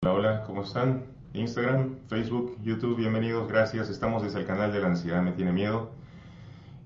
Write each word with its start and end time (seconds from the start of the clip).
Hola, 0.00 0.12
hola, 0.12 0.42
¿cómo 0.44 0.62
están? 0.62 1.06
Instagram, 1.32 1.96
Facebook, 2.06 2.56
YouTube, 2.62 2.96
bienvenidos, 2.96 3.48
gracias. 3.48 3.88
Estamos 3.88 4.22
desde 4.22 4.38
el 4.38 4.46
canal 4.46 4.70
de 4.70 4.78
la 4.78 4.86
ansiedad 4.86 5.20
me 5.22 5.32
tiene 5.32 5.50
miedo 5.50 5.90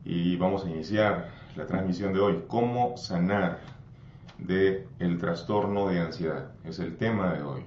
y 0.02 0.36
vamos 0.36 0.64
a 0.64 0.70
iniciar 0.70 1.28
la 1.54 1.67
transmisión 1.67 2.14
de 2.14 2.20
hoy. 2.20 2.44
¿Cómo 2.48 2.96
sanar 2.96 3.58
de 4.38 4.88
el 4.98 5.18
trastorno 5.18 5.88
de 5.88 6.00
ansiedad? 6.00 6.52
Es 6.64 6.78
el 6.78 6.96
tema 6.96 7.34
de 7.34 7.42
hoy. 7.42 7.64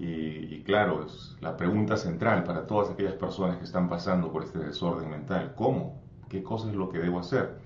Y, 0.00 0.56
y, 0.56 0.62
claro, 0.66 1.06
es 1.06 1.36
la 1.40 1.56
pregunta 1.56 1.96
central 1.96 2.42
para 2.42 2.66
todas 2.66 2.90
aquellas 2.90 3.14
personas 3.14 3.58
que 3.58 3.64
están 3.64 3.88
pasando 3.88 4.32
por 4.32 4.42
este 4.42 4.58
desorden 4.58 5.08
mental. 5.08 5.54
¿Cómo? 5.54 6.02
¿Qué 6.28 6.42
cosa 6.42 6.68
es 6.68 6.74
lo 6.74 6.88
que 6.88 6.98
debo 6.98 7.20
hacer? 7.20 7.58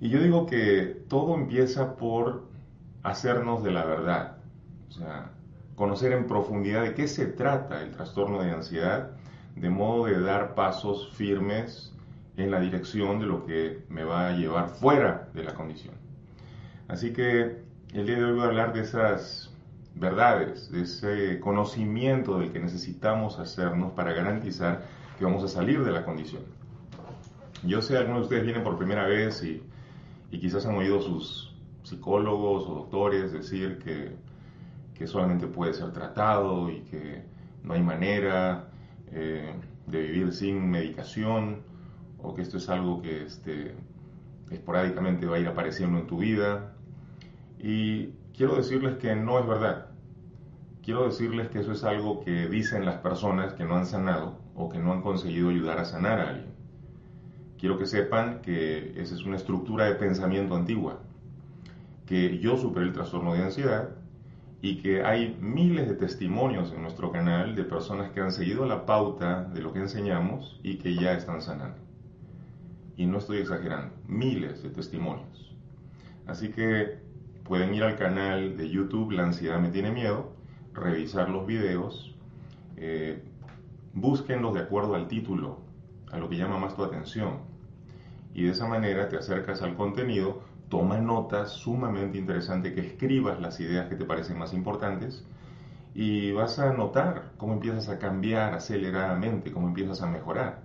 Y 0.00 0.08
yo 0.08 0.22
digo 0.22 0.46
que 0.46 1.04
todo 1.08 1.34
empieza 1.34 1.96
por 1.96 2.44
hacernos 3.02 3.64
de 3.64 3.72
la 3.72 3.84
verdad. 3.84 4.36
O 4.88 4.92
sea, 4.92 5.32
conocer 5.76 6.12
en 6.12 6.26
profundidad 6.26 6.82
de 6.82 6.94
qué 6.94 7.08
se 7.08 7.26
trata 7.26 7.82
el 7.82 7.90
trastorno 7.90 8.42
de 8.42 8.50
ansiedad, 8.50 9.10
de 9.56 9.70
modo 9.70 10.06
de 10.06 10.20
dar 10.20 10.54
pasos 10.54 11.12
firmes 11.14 11.92
en 12.36 12.50
la 12.50 12.60
dirección 12.60 13.20
de 13.20 13.26
lo 13.26 13.46
que 13.46 13.84
me 13.88 14.04
va 14.04 14.28
a 14.28 14.32
llevar 14.32 14.68
fuera 14.68 15.28
de 15.34 15.44
la 15.44 15.54
condición. 15.54 15.94
Así 16.88 17.12
que 17.12 17.62
el 17.92 18.06
día 18.06 18.16
de 18.16 18.24
hoy 18.24 18.32
voy 18.32 18.42
a 18.42 18.46
hablar 18.46 18.72
de 18.72 18.80
esas 18.80 19.52
verdades, 19.94 20.70
de 20.72 20.82
ese 20.82 21.40
conocimiento 21.40 22.38
del 22.38 22.52
que 22.52 22.58
necesitamos 22.58 23.38
hacernos 23.38 23.92
para 23.92 24.12
garantizar 24.12 24.82
que 25.18 25.24
vamos 25.24 25.44
a 25.44 25.48
salir 25.48 25.84
de 25.84 25.92
la 25.92 26.04
condición. 26.04 26.42
Yo 27.62 27.80
sé, 27.80 27.96
algunos 27.96 28.22
de 28.22 28.24
ustedes 28.24 28.44
vienen 28.44 28.64
por 28.64 28.76
primera 28.76 29.06
vez 29.06 29.42
y, 29.44 29.62
y 30.30 30.40
quizás 30.40 30.66
han 30.66 30.74
oído 30.74 31.00
sus 31.00 31.54
psicólogos 31.84 32.64
o 32.68 32.74
doctores 32.74 33.32
decir 33.32 33.78
que 33.78 34.12
que 34.94 35.06
solamente 35.06 35.46
puede 35.46 35.74
ser 35.74 35.92
tratado 35.92 36.70
y 36.70 36.80
que 36.82 37.24
no 37.62 37.74
hay 37.74 37.82
manera 37.82 38.68
eh, 39.10 39.54
de 39.86 40.00
vivir 40.00 40.32
sin 40.32 40.70
medicación 40.70 41.62
o 42.18 42.34
que 42.34 42.42
esto 42.42 42.56
es 42.58 42.68
algo 42.68 43.02
que 43.02 43.24
este, 43.24 43.74
esporádicamente 44.50 45.26
va 45.26 45.36
a 45.36 45.38
ir 45.40 45.48
apareciendo 45.48 45.98
en 45.98 46.06
tu 46.06 46.18
vida. 46.18 46.72
Y 47.58 48.12
quiero 48.36 48.56
decirles 48.56 48.96
que 48.96 49.14
no 49.14 49.38
es 49.38 49.46
verdad. 49.46 49.86
Quiero 50.82 51.06
decirles 51.06 51.48
que 51.48 51.60
eso 51.60 51.72
es 51.72 51.82
algo 51.84 52.20
que 52.20 52.48
dicen 52.48 52.84
las 52.84 52.96
personas 52.96 53.54
que 53.54 53.64
no 53.64 53.76
han 53.76 53.86
sanado 53.86 54.38
o 54.54 54.68
que 54.68 54.78
no 54.78 54.92
han 54.92 55.02
conseguido 55.02 55.48
ayudar 55.48 55.78
a 55.78 55.84
sanar 55.84 56.20
a 56.20 56.28
alguien. 56.30 56.54
Quiero 57.58 57.78
que 57.78 57.86
sepan 57.86 58.40
que 58.42 59.00
esa 59.00 59.14
es 59.14 59.24
una 59.24 59.36
estructura 59.36 59.86
de 59.86 59.94
pensamiento 59.94 60.54
antigua, 60.54 61.00
que 62.06 62.38
yo 62.38 62.56
superé 62.58 62.86
el 62.86 62.92
trastorno 62.92 63.32
de 63.32 63.42
ansiedad 63.42 63.90
y 64.64 64.76
que 64.76 65.04
hay 65.04 65.36
miles 65.42 65.86
de 65.86 65.94
testimonios 65.94 66.72
en 66.72 66.80
nuestro 66.80 67.12
canal 67.12 67.54
de 67.54 67.64
personas 67.64 68.08
que 68.12 68.22
han 68.22 68.32
seguido 68.32 68.64
la 68.64 68.86
pauta 68.86 69.44
de 69.44 69.60
lo 69.60 69.74
que 69.74 69.80
enseñamos 69.80 70.58
y 70.62 70.76
que 70.76 70.94
ya 70.94 71.12
están 71.12 71.42
sanando. 71.42 71.76
Y 72.96 73.04
no 73.04 73.18
estoy 73.18 73.40
exagerando, 73.40 73.94
miles 74.08 74.62
de 74.62 74.70
testimonios. 74.70 75.54
Así 76.26 76.48
que 76.48 76.96
pueden 77.42 77.74
ir 77.74 77.82
al 77.82 77.96
canal 77.96 78.56
de 78.56 78.70
YouTube 78.70 79.12
La 79.12 79.24
ansiedad 79.24 79.60
me 79.60 79.68
tiene 79.68 79.92
miedo, 79.92 80.32
revisar 80.72 81.28
los 81.28 81.46
videos, 81.46 82.16
eh, 82.78 83.22
búsquenlos 83.92 84.54
de 84.54 84.60
acuerdo 84.60 84.94
al 84.94 85.08
título, 85.08 85.58
a 86.10 86.16
lo 86.16 86.30
que 86.30 86.38
llama 86.38 86.58
más 86.58 86.74
tu 86.74 86.84
atención. 86.84 87.40
Y 88.32 88.44
de 88.44 88.52
esa 88.52 88.66
manera 88.66 89.10
te 89.10 89.18
acercas 89.18 89.60
al 89.60 89.76
contenido 89.76 90.42
toma 90.68 90.98
notas 90.98 91.50
sumamente 91.50 92.18
interesante, 92.18 92.74
que 92.74 92.80
escribas 92.80 93.40
las 93.40 93.60
ideas 93.60 93.88
que 93.88 93.96
te 93.96 94.04
parecen 94.04 94.38
más 94.38 94.52
importantes 94.52 95.24
y 95.94 96.32
vas 96.32 96.58
a 96.58 96.72
notar 96.72 97.32
cómo 97.36 97.54
empiezas 97.54 97.88
a 97.88 97.98
cambiar 97.98 98.54
aceleradamente, 98.54 99.52
cómo 99.52 99.68
empiezas 99.68 100.02
a 100.02 100.06
mejorar. 100.06 100.62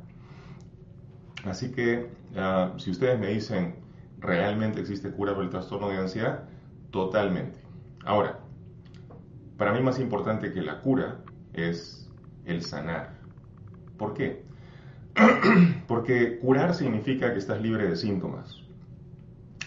Así 1.46 1.72
que 1.72 2.10
uh, 2.34 2.78
si 2.80 2.92
ustedes 2.92 3.20
me 3.20 3.28
dicen, 3.28 3.76
¿realmente 4.20 4.82
existe 4.82 5.12
cura 5.12 5.34
para 5.34 5.46
el 5.46 5.50
trastorno 5.50 5.90
de 5.90 5.98
ansiedad? 5.98 6.50
Totalmente. 6.92 7.60
Ahora, 8.04 8.40
para 9.58 9.74
mí 9.74 9.82
más 9.82 10.00
importante 10.00 10.52
que 10.52 10.62
la 10.62 10.82
cura 10.82 11.20
es 11.54 12.10
el 12.46 12.64
sanar. 12.64 13.20
¿Por 13.98 14.14
qué? 14.14 14.44
Porque 15.88 16.40
curar 16.40 16.74
significa 16.74 17.32
que 17.34 17.40
estás 17.40 17.62
libre 17.62 17.88
de 17.88 17.96
síntomas. 17.96 18.59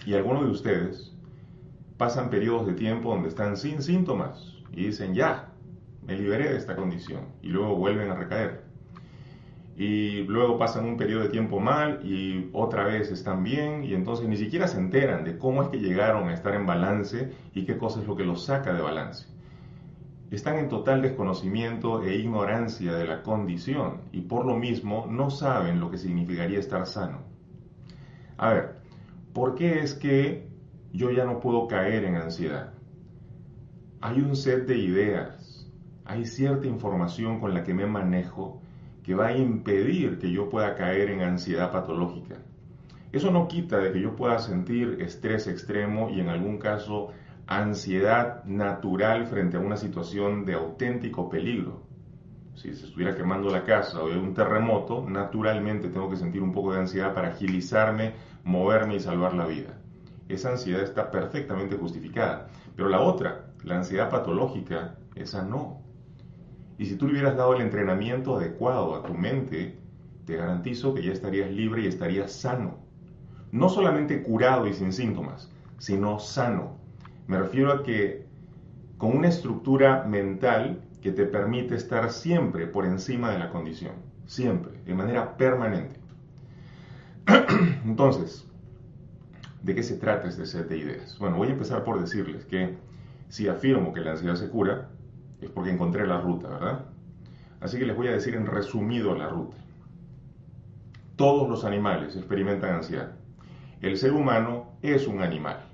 Y 0.07 0.15
algunos 0.15 0.45
de 0.45 0.51
ustedes 0.51 1.13
pasan 1.97 2.31
periodos 2.31 2.67
de 2.67 2.75
tiempo 2.75 3.11
donde 3.11 3.29
están 3.29 3.57
sin 3.57 3.83
síntomas 3.83 4.59
y 4.73 4.87
dicen, 4.87 5.15
ya, 5.15 5.53
me 6.07 6.17
liberé 6.17 6.51
de 6.51 6.57
esta 6.57 6.75
condición. 6.75 7.27
Y 7.43 7.49
luego 7.49 7.77
vuelven 7.77 8.11
a 8.11 8.17
recaer. 8.17 8.65
Y 9.77 10.25
luego 10.25 10.59
pasan 10.59 10.85
un 10.85 10.97
periodo 10.97 11.23
de 11.23 11.29
tiempo 11.31 11.61
mal 11.61 12.01
y 12.05 12.51
otra 12.53 12.85
vez 12.85 13.11
están 13.11 13.43
bien 13.43 13.85
y 13.85 13.95
entonces 13.95 14.29
ni 14.29 14.37
siquiera 14.37 14.69
se 14.69 14.79
enteran 14.79 15.25
de 15.25 15.39
cómo 15.39 15.63
es 15.63 15.69
que 15.69 15.79
llegaron 15.79 16.29
a 16.29 16.35
estar 16.35 16.55
en 16.55 16.67
balance 16.67 17.33
y 17.55 17.65
qué 17.65 17.79
cosa 17.79 18.01
es 18.01 18.07
lo 18.07 18.17
que 18.17 18.25
los 18.25 18.45
saca 18.45 18.75
de 18.75 18.83
balance. 18.83 19.27
Están 20.31 20.59
en 20.59 20.69
total 20.69 21.03
desconocimiento 21.03 22.03
e 22.03 22.17
ignorancia 22.17 22.95
de 22.95 23.07
la 23.07 23.23
condición 23.23 24.03
y 24.13 24.23
por 24.23 24.45
lo 24.45 24.57
mismo 24.57 25.07
no 25.09 25.31
saben 25.31 25.81
lo 25.81 25.91
que 25.91 25.99
significaría 25.99 26.59
estar 26.59 26.87
sano. 26.87 27.21
A 28.37 28.53
ver, 28.53 28.82
¿Por 29.33 29.55
qué 29.55 29.81
es 29.81 29.95
que 29.95 30.47
yo 30.93 31.11
ya 31.11 31.25
no 31.25 31.41
puedo 31.41 31.67
caer 31.67 32.05
en 32.05 32.17
ansiedad? 32.17 32.75
Hay 34.03 34.21
un 34.21 34.37
set 34.37 34.67
de 34.67 34.77
ideas, 34.77 35.71
hay 36.05 36.27
cierta 36.27 36.67
información 36.67 37.41
con 37.41 37.55
la 37.55 37.63
que 37.63 37.73
me 37.73 37.87
manejo 37.87 38.61
que 39.03 39.15
va 39.15 39.29
a 39.29 39.37
impedir 39.37 40.19
que 40.19 40.31
yo 40.31 40.51
pueda 40.51 40.75
caer 40.75 41.11
en 41.11 41.23
ansiedad 41.23 41.73
patológica. 41.73 42.37
Eso 43.11 43.31
no 43.31 43.49
quita 43.49 43.79
de 43.79 43.93
que 43.93 44.03
yo 44.03 44.17
pueda 44.17 44.39
sentir 44.39 44.99
estrés 45.01 45.47
extremo 45.47 46.11
y 46.11 46.21
en 46.21 46.29
algún 46.29 46.59
caso 46.59 47.09
ansiedad 47.47 48.45
natural 48.45 49.27
frente 49.27 49.57
a 49.57 49.61
una 49.61 49.77
situación 49.77 50.45
de 50.45 50.55
auténtico 50.55 51.31
peligro. 51.31 51.83
Si 52.55 52.75
se 52.75 52.85
estuviera 52.85 53.17
quemando 53.17 53.49
la 53.49 53.65
casa 53.65 54.03
o 54.03 54.09
hay 54.09 54.19
un 54.19 54.35
terremoto, 54.35 55.05
naturalmente 55.09 55.89
tengo 55.89 56.11
que 56.11 56.17
sentir 56.17 56.43
un 56.43 56.53
poco 56.53 56.73
de 56.73 56.81
ansiedad 56.81 57.15
para 57.15 57.29
agilizarme 57.29 58.13
moverme 58.45 58.97
y 58.97 59.01
salvar 59.01 59.35
la 59.35 59.47
vida. 59.47 59.79
Esa 60.29 60.51
ansiedad 60.51 60.83
está 60.83 61.11
perfectamente 61.11 61.77
justificada. 61.77 62.49
Pero 62.77 62.89
la 62.89 63.01
otra, 63.01 63.53
la 63.65 63.77
ansiedad 63.77 64.11
patológica, 64.11 64.97
esa 65.15 65.43
no. 65.43 65.83
Y 66.79 66.87
si 66.87 66.97
tú 66.97 67.07
le 67.07 67.13
hubieras 67.13 67.37
dado 67.37 67.55
el 67.55 67.63
entrenamiento 67.63 68.37
adecuado 68.37 68.95
a 68.95 69.03
tu 69.03 69.15
mente, 69.15 69.79
te 70.25 70.37
garantizo 70.37 70.95
que 70.95 71.03
ya 71.03 71.13
estarías 71.13 71.51
libre 71.51 71.83
y 71.83 71.87
estarías 71.87 72.33
sano. 72.33 72.79
No 73.51 73.69
solamente 73.69 74.23
curado 74.23 74.67
y 74.67 74.73
sin 74.73 74.93
síntomas, 74.93 75.51
sino 75.79 76.19
sano. 76.19 76.79
Me 77.27 77.39
refiero 77.39 77.73
a 77.73 77.83
que 77.83 78.27
con 78.97 79.17
una 79.17 79.29
estructura 79.29 80.05
mental 80.05 80.81
que 81.03 81.13
te 81.13 81.27
permite 81.27 81.75
estar 81.75 82.11
siempre 82.11 82.67
por 82.67 82.87
encima 82.87 83.33
de 83.33 83.39
la 83.39 83.51
condición, 83.51 83.93
siempre, 84.27 84.81
de 84.85 84.95
manera 84.95 85.37
permanente. 85.37 86.02
Entonces, 87.85 88.47
¿de 89.63 89.75
qué 89.75 89.83
se 89.83 89.97
trata 89.97 90.29
este 90.29 90.47
set 90.47 90.69
de 90.69 90.79
ideas? 90.79 91.19
Bueno, 91.19 91.37
voy 91.37 91.49
a 91.49 91.53
empezar 91.53 91.85
por 91.85 92.01
decirles 92.01 92.45
que 92.45 92.77
si 93.29 93.49
afirmo 93.49 93.93
que 93.93 94.01
la 94.01 94.13
ansiedad 94.13 94.35
se 94.35 94.49
cura, 94.49 94.91
es 95.41 95.51
porque 95.51 95.71
encontré 95.71 96.07
la 96.07 96.21
ruta, 96.21 96.49
¿verdad? 96.49 96.85
Así 97.61 97.79
que 97.79 97.87
les 97.87 97.97
voy 97.97 98.09
a 98.09 98.13
decir 98.13 98.35
en 98.35 98.47
resumido 98.47 99.15
la 99.15 99.29
ruta. 99.29 99.57
Todos 101.17 101.49
los 101.49 101.65
animales 101.65 102.17
experimentan 102.17 102.75
ansiedad. 102.75 103.13
El 103.81 103.97
ser 103.97 104.13
humano 104.13 104.73
es 104.83 105.07
un 105.07 105.23
animal. 105.23 105.72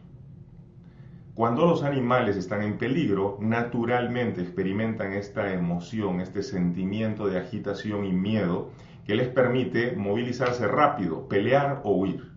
Cuando 1.38 1.66
los 1.66 1.84
animales 1.84 2.37
están 2.37 2.62
en 2.62 2.78
peligro, 2.78 3.38
naturalmente 3.41 4.43
experimentan 4.43 5.12
esta 5.12 5.53
emoción, 5.53 6.20
este 6.20 6.43
sentimiento 6.43 7.29
de 7.29 7.38
agitación 7.38 8.06
y 8.06 8.12
miedo 8.12 8.73
que 9.06 9.14
les 9.14 9.29
permite 9.29 9.94
movilizarse 9.94 10.67
rápido, 10.67 11.29
pelear 11.29 11.82
o 11.85 11.93
huir. 11.93 12.32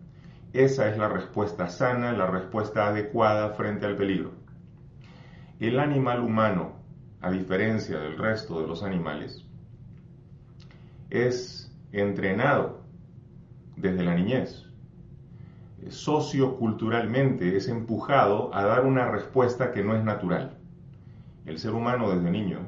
Esa 0.53 0.87
es 0.87 0.99
la 0.99 1.09
respuesta 1.09 1.67
sana, 1.67 2.11
la 2.11 2.27
respuesta 2.27 2.89
adecuada 2.89 3.49
frente 3.53 3.87
al 3.87 3.95
peligro. 3.95 4.33
El 5.59 5.79
animal 5.79 6.21
humano, 6.21 6.73
a 7.21 7.31
diferencia 7.31 7.97
del 7.97 8.19
resto 8.19 8.61
de 8.61 8.67
los 8.67 8.83
animales, 8.83 9.43
es 11.09 11.75
entrenado 11.91 12.83
desde 13.77 14.03
la 14.03 14.13
niñez. 14.13 14.70
Socioculturalmente 15.89 17.55
es 17.55 17.67
empujado 17.67 18.53
a 18.53 18.63
dar 18.65 18.85
una 18.85 19.09
respuesta 19.09 19.71
que 19.71 19.83
no 19.83 19.95
es 19.95 20.03
natural. 20.03 20.57
El 21.45 21.57
ser 21.57 21.73
humano 21.73 22.11
desde 22.11 22.29
niño 22.29 22.59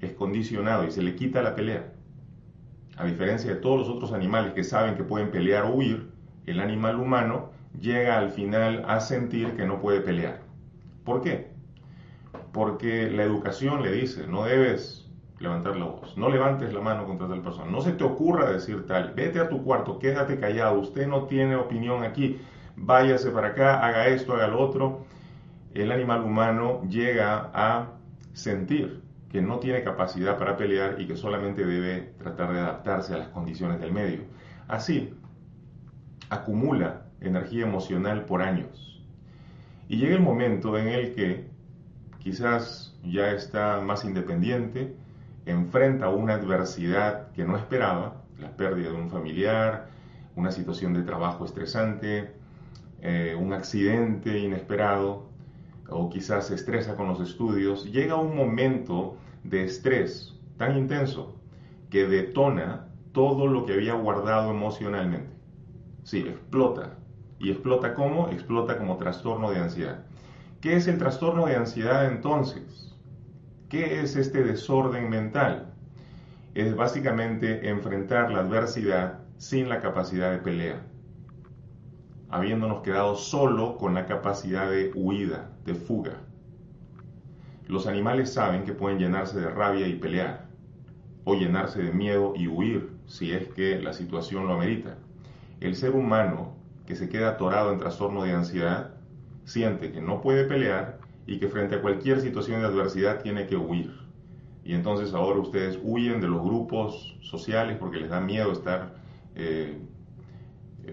es 0.00 0.12
condicionado 0.12 0.84
y 0.84 0.90
se 0.90 1.02
le 1.02 1.14
quita 1.14 1.42
la 1.42 1.54
pelea 1.54 1.92
a 2.96 3.04
diferencia 3.04 3.52
de 3.52 3.60
todos 3.60 3.78
los 3.78 3.88
otros 3.88 4.12
animales 4.12 4.54
que 4.54 4.64
saben 4.64 4.94
que 4.96 5.04
pueden 5.04 5.30
pelear 5.30 5.64
o 5.64 5.74
huir, 5.74 6.10
el 6.46 6.60
animal 6.60 6.98
humano 6.98 7.50
llega 7.78 8.18
al 8.18 8.30
final 8.30 8.84
a 8.88 9.00
sentir 9.00 9.54
que 9.54 9.66
no 9.66 9.80
puede 9.80 10.00
pelear. 10.00 10.40
¿Por 11.04 11.20
qué? 11.20 11.56
porque 12.52 13.10
la 13.10 13.22
educación 13.22 13.82
le 13.82 13.92
dice, 13.92 14.26
no 14.26 14.44
debes 14.44 15.05
levantar 15.38 15.76
la 15.76 15.84
voz, 15.84 16.16
no 16.16 16.28
levantes 16.28 16.72
la 16.72 16.80
mano 16.80 17.06
contra 17.06 17.28
tal 17.28 17.42
persona, 17.42 17.70
no 17.70 17.80
se 17.80 17.92
te 17.92 18.04
ocurra 18.04 18.50
decir 18.50 18.86
tal, 18.86 19.12
vete 19.14 19.38
a 19.38 19.48
tu 19.48 19.62
cuarto, 19.62 19.98
quédate 19.98 20.38
callado, 20.40 20.80
usted 20.80 21.06
no 21.06 21.24
tiene 21.24 21.56
opinión 21.56 22.04
aquí, 22.04 22.40
váyase 22.76 23.30
para 23.30 23.48
acá, 23.48 23.86
haga 23.86 24.08
esto, 24.08 24.34
haga 24.34 24.48
lo 24.48 24.60
otro. 24.60 25.04
El 25.74 25.92
animal 25.92 26.22
humano 26.22 26.82
llega 26.88 27.50
a 27.52 27.88
sentir 28.32 29.02
que 29.30 29.42
no 29.42 29.58
tiene 29.58 29.82
capacidad 29.82 30.38
para 30.38 30.56
pelear 30.56 31.00
y 31.00 31.06
que 31.06 31.16
solamente 31.16 31.66
debe 31.66 32.14
tratar 32.18 32.52
de 32.52 32.60
adaptarse 32.60 33.14
a 33.14 33.18
las 33.18 33.28
condiciones 33.28 33.80
del 33.80 33.92
medio. 33.92 34.20
Así, 34.68 35.14
acumula 36.30 37.02
energía 37.20 37.66
emocional 37.66 38.24
por 38.24 38.42
años. 38.42 39.04
Y 39.88 39.98
llega 39.98 40.14
el 40.14 40.22
momento 40.22 40.78
en 40.78 40.88
el 40.88 41.14
que 41.14 41.50
quizás 42.18 42.98
ya 43.04 43.30
está 43.32 43.80
más 43.80 44.04
independiente, 44.04 44.96
enfrenta 45.46 46.08
una 46.08 46.34
adversidad 46.34 47.32
que 47.32 47.44
no 47.44 47.56
esperaba, 47.56 48.22
la 48.38 48.56
pérdida 48.56 48.90
de 48.90 48.96
un 48.96 49.10
familiar, 49.10 49.86
una 50.34 50.52
situación 50.52 50.92
de 50.92 51.02
trabajo 51.02 51.44
estresante, 51.44 52.32
eh, 53.00 53.36
un 53.38 53.52
accidente 53.52 54.38
inesperado, 54.38 55.28
o 55.88 56.10
quizás 56.10 56.48
se 56.48 56.56
estresa 56.56 56.96
con 56.96 57.08
los 57.08 57.20
estudios, 57.20 57.90
llega 57.90 58.16
un 58.16 58.36
momento 58.36 59.16
de 59.44 59.64
estrés 59.64 60.34
tan 60.56 60.76
intenso 60.76 61.36
que 61.90 62.06
detona 62.06 62.88
todo 63.12 63.46
lo 63.46 63.64
que 63.64 63.74
había 63.74 63.94
guardado 63.94 64.50
emocionalmente. 64.50 65.30
Sí, 66.02 66.18
explota. 66.18 66.98
¿Y 67.38 67.50
explota 67.50 67.94
cómo? 67.94 68.28
Explota 68.28 68.78
como 68.78 68.96
trastorno 68.96 69.50
de 69.50 69.58
ansiedad. 69.58 70.04
¿Qué 70.60 70.76
es 70.76 70.88
el 70.88 70.98
trastorno 70.98 71.46
de 71.46 71.56
ansiedad 71.56 72.10
entonces? 72.10 72.95
¿Qué 73.68 74.00
es 74.00 74.14
este 74.14 74.44
desorden 74.44 75.10
mental? 75.10 75.72
Es 76.54 76.76
básicamente 76.76 77.68
enfrentar 77.68 78.30
la 78.30 78.38
adversidad 78.38 79.18
sin 79.38 79.68
la 79.68 79.80
capacidad 79.80 80.30
de 80.30 80.38
pelea, 80.38 80.86
habiéndonos 82.30 82.82
quedado 82.82 83.16
solo 83.16 83.76
con 83.76 83.94
la 83.94 84.06
capacidad 84.06 84.70
de 84.70 84.92
huida, 84.94 85.50
de 85.64 85.74
fuga. 85.74 86.12
Los 87.66 87.88
animales 87.88 88.32
saben 88.32 88.62
que 88.62 88.72
pueden 88.72 89.00
llenarse 89.00 89.40
de 89.40 89.50
rabia 89.50 89.88
y 89.88 89.96
pelear, 89.96 90.46
o 91.24 91.34
llenarse 91.34 91.82
de 91.82 91.92
miedo 91.92 92.34
y 92.36 92.46
huir 92.46 92.92
si 93.06 93.32
es 93.32 93.48
que 93.48 93.82
la 93.82 93.92
situación 93.92 94.46
lo 94.46 94.54
amerita. 94.54 94.96
El 95.58 95.74
ser 95.74 95.96
humano 95.96 96.54
que 96.86 96.94
se 96.94 97.08
queda 97.08 97.30
atorado 97.30 97.72
en 97.72 97.80
trastorno 97.80 98.22
de 98.22 98.32
ansiedad 98.32 98.94
siente 99.44 99.90
que 99.90 100.00
no 100.00 100.20
puede 100.20 100.44
pelear 100.44 101.00
y 101.26 101.38
que 101.38 101.48
frente 101.48 101.76
a 101.76 101.82
cualquier 101.82 102.20
situación 102.20 102.60
de 102.60 102.66
adversidad 102.66 103.20
tiene 103.22 103.46
que 103.46 103.56
huir. 103.56 103.92
Y 104.64 104.74
entonces 104.74 105.14
ahora 105.14 105.38
ustedes 105.40 105.78
huyen 105.82 106.20
de 106.20 106.28
los 106.28 106.42
grupos 106.42 107.16
sociales 107.20 107.76
porque 107.78 107.98
les 107.98 108.10
da 108.10 108.20
miedo 108.20 108.52
estar 108.52 108.94
eh, 109.34 109.78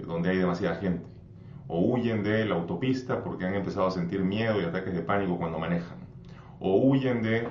donde 0.06 0.30
hay 0.30 0.38
demasiada 0.38 0.76
gente. 0.76 1.06
O 1.68 1.80
huyen 1.80 2.24
de 2.24 2.46
la 2.46 2.56
autopista 2.56 3.24
porque 3.24 3.46
han 3.46 3.56
empezado 3.56 3.88
a 3.88 3.92
sentir 3.92 4.24
miedo 4.24 4.62
y 4.62 4.66
ataques 4.66 4.94
de 4.94 5.02
pánico 5.02 5.38
cuando 5.38 5.60
manejan. 5.60 5.98
O 6.60 6.78
huyen 6.78 7.22
de 7.22 7.48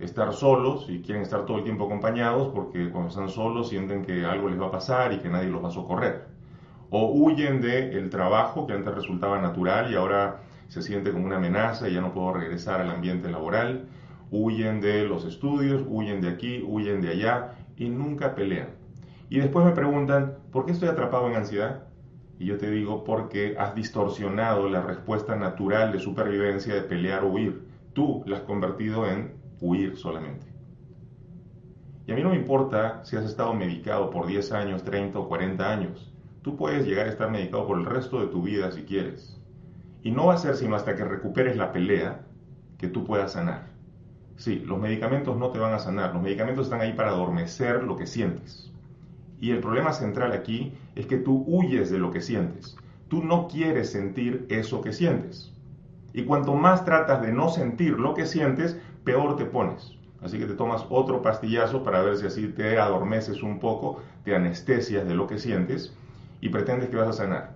estar 0.00 0.32
solos 0.32 0.86
y 0.88 1.00
quieren 1.02 1.22
estar 1.22 1.46
todo 1.46 1.58
el 1.58 1.64
tiempo 1.64 1.86
acompañados 1.86 2.48
porque 2.54 2.90
cuando 2.90 3.10
están 3.10 3.28
solos 3.28 3.68
sienten 3.68 4.04
que 4.04 4.24
algo 4.24 4.48
les 4.48 4.60
va 4.60 4.66
a 4.66 4.70
pasar 4.70 5.12
y 5.12 5.18
que 5.18 5.28
nadie 5.28 5.48
los 5.48 5.62
va 5.62 5.68
a 5.68 5.72
socorrer. 5.72 6.26
O 6.90 7.10
huyen 7.12 7.60
del 7.60 8.10
trabajo 8.10 8.66
que 8.66 8.74
antes 8.74 8.94
resultaba 8.94 9.40
natural 9.40 9.90
y 9.90 9.96
ahora 9.96 10.40
se 10.68 10.82
siente 10.82 11.12
como 11.12 11.26
una 11.26 11.36
amenaza 11.36 11.88
y 11.88 11.94
ya 11.94 12.00
no 12.00 12.12
puedo 12.12 12.32
regresar 12.32 12.80
al 12.80 12.90
ambiente 12.90 13.30
laboral. 13.30 13.86
Huyen 14.30 14.80
de 14.80 15.04
los 15.04 15.24
estudios, 15.24 15.84
huyen 15.86 16.20
de 16.20 16.28
aquí, 16.28 16.62
huyen 16.66 17.00
de 17.00 17.10
allá 17.10 17.52
y 17.76 17.88
nunca 17.88 18.34
pelean. 18.34 18.68
Y 19.30 19.38
después 19.38 19.64
me 19.64 19.72
preguntan, 19.72 20.38
¿por 20.52 20.66
qué 20.66 20.72
estoy 20.72 20.88
atrapado 20.88 21.28
en 21.28 21.36
ansiedad? 21.36 21.84
Y 22.38 22.46
yo 22.46 22.58
te 22.58 22.70
digo, 22.70 23.04
porque 23.04 23.56
has 23.58 23.74
distorsionado 23.74 24.68
la 24.68 24.82
respuesta 24.82 25.36
natural 25.36 25.92
de 25.92 26.00
supervivencia 26.00 26.74
de 26.74 26.82
pelear 26.82 27.24
o 27.24 27.28
huir. 27.28 27.64
Tú 27.92 28.22
la 28.26 28.38
has 28.38 28.42
convertido 28.42 29.06
en 29.08 29.34
huir 29.60 29.96
solamente. 29.96 30.46
Y 32.06 32.12
a 32.12 32.14
mí 32.14 32.22
no 32.22 32.30
me 32.30 32.36
importa 32.36 33.04
si 33.04 33.16
has 33.16 33.24
estado 33.24 33.54
medicado 33.54 34.10
por 34.10 34.26
10 34.26 34.52
años, 34.52 34.84
30 34.84 35.18
o 35.18 35.28
40 35.28 35.72
años. 35.72 36.12
Tú 36.42 36.56
puedes 36.56 36.86
llegar 36.86 37.06
a 37.06 37.10
estar 37.10 37.30
medicado 37.30 37.66
por 37.66 37.78
el 37.78 37.86
resto 37.86 38.20
de 38.20 38.26
tu 38.26 38.42
vida 38.42 38.70
si 38.72 38.82
quieres. 38.82 39.40
Y 40.04 40.12
no 40.12 40.26
va 40.26 40.34
a 40.34 40.38
ser 40.38 40.54
sino 40.54 40.76
hasta 40.76 40.94
que 40.94 41.04
recuperes 41.04 41.56
la 41.56 41.72
pelea 41.72 42.20
que 42.78 42.88
tú 42.88 43.04
puedas 43.04 43.32
sanar. 43.32 43.66
Sí, 44.36 44.62
los 44.66 44.78
medicamentos 44.78 45.36
no 45.36 45.48
te 45.48 45.58
van 45.58 45.72
a 45.72 45.78
sanar, 45.78 46.12
los 46.12 46.22
medicamentos 46.22 46.66
están 46.66 46.82
ahí 46.82 46.92
para 46.92 47.08
adormecer 47.08 47.82
lo 47.82 47.96
que 47.96 48.06
sientes. 48.06 48.70
Y 49.40 49.50
el 49.50 49.60
problema 49.60 49.92
central 49.92 50.32
aquí 50.32 50.74
es 50.94 51.06
que 51.06 51.16
tú 51.16 51.44
huyes 51.46 51.90
de 51.90 51.98
lo 51.98 52.10
que 52.10 52.20
sientes. 52.20 52.76
Tú 53.08 53.24
no 53.24 53.48
quieres 53.48 53.90
sentir 53.90 54.46
eso 54.50 54.82
que 54.82 54.92
sientes. 54.92 55.52
Y 56.12 56.24
cuanto 56.24 56.54
más 56.54 56.84
tratas 56.84 57.22
de 57.22 57.32
no 57.32 57.48
sentir 57.48 57.98
lo 57.98 58.12
que 58.12 58.26
sientes, 58.26 58.78
peor 59.04 59.36
te 59.36 59.46
pones. 59.46 59.96
Así 60.22 60.38
que 60.38 60.46
te 60.46 60.54
tomas 60.54 60.84
otro 60.90 61.22
pastillazo 61.22 61.82
para 61.82 62.02
ver 62.02 62.18
si 62.18 62.26
así 62.26 62.48
te 62.48 62.78
adormeces 62.78 63.42
un 63.42 63.58
poco, 63.58 64.02
te 64.24 64.34
anestesias 64.34 65.08
de 65.08 65.14
lo 65.14 65.26
que 65.26 65.38
sientes 65.38 65.94
y 66.42 66.50
pretendes 66.50 66.90
que 66.90 66.96
vas 66.96 67.08
a 67.08 67.12
sanar. 67.14 67.53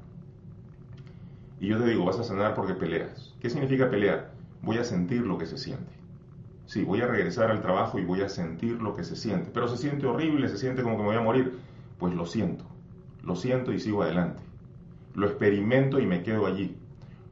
Y 1.60 1.68
yo 1.68 1.78
te 1.78 1.86
digo, 1.86 2.04
vas 2.04 2.18
a 2.18 2.24
sanar 2.24 2.54
porque 2.54 2.74
peleas. 2.74 3.34
¿Qué 3.40 3.50
significa 3.50 3.90
pelear? 3.90 4.32
Voy 4.62 4.78
a 4.78 4.84
sentir 4.84 5.22
lo 5.22 5.38
que 5.38 5.46
se 5.46 5.58
siente. 5.58 5.92
Sí, 6.66 6.84
voy 6.84 7.00
a 7.00 7.06
regresar 7.06 7.50
al 7.50 7.62
trabajo 7.62 7.98
y 7.98 8.04
voy 8.04 8.20
a 8.20 8.28
sentir 8.28 8.80
lo 8.82 8.94
que 8.94 9.02
se 9.02 9.16
siente. 9.16 9.50
Pero 9.52 9.68
se 9.68 9.76
siente 9.76 10.06
horrible, 10.06 10.48
se 10.48 10.58
siente 10.58 10.82
como 10.82 10.96
que 10.96 11.02
me 11.02 11.08
voy 11.08 11.16
a 11.16 11.22
morir. 11.22 11.58
Pues 11.98 12.14
lo 12.14 12.26
siento. 12.26 12.64
Lo 13.22 13.34
siento 13.36 13.72
y 13.72 13.80
sigo 13.80 14.02
adelante. 14.02 14.42
Lo 15.14 15.26
experimento 15.26 15.98
y 15.98 16.06
me 16.06 16.22
quedo 16.22 16.46
allí. 16.46 16.76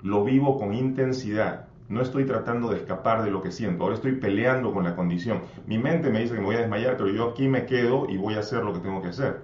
Lo 0.03 0.25
vivo 0.25 0.59
con 0.59 0.75
intensidad. 0.75 1.67
No 1.89 2.01
estoy 2.01 2.25
tratando 2.25 2.71
de 2.71 2.79
escapar 2.79 3.23
de 3.23 3.31
lo 3.31 3.43
que 3.43 3.53
siento. 3.53 3.85
Ahora 3.85 3.95
estoy 3.95 4.13
peleando 4.13 4.73
con 4.73 4.85
la 4.85 4.97
condición. 4.97 5.43
Mi 5.67 5.79
mente 5.79 6.11
me 6.11 6.21
dice 6.21 6.35
que 6.35 6.41
me 6.41 6.47
voy 6.47 6.57
a 6.57 6.61
desmayar, 6.61 6.97
pero 6.97 7.11
yo 7.11 7.31
aquí 7.31 7.47
me 7.47 7.67
quedo 7.67 8.09
y 8.09 8.17
voy 8.17 8.35
a 8.35 8.41
hacer 8.41 8.65
lo 8.65 8.73
que 8.73 8.81
tengo 8.81 9.03
que 9.03 9.09
hacer. 9.09 9.43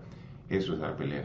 Eso 0.49 0.73
es 0.73 0.81
dar 0.81 0.97
pelea. 0.97 1.25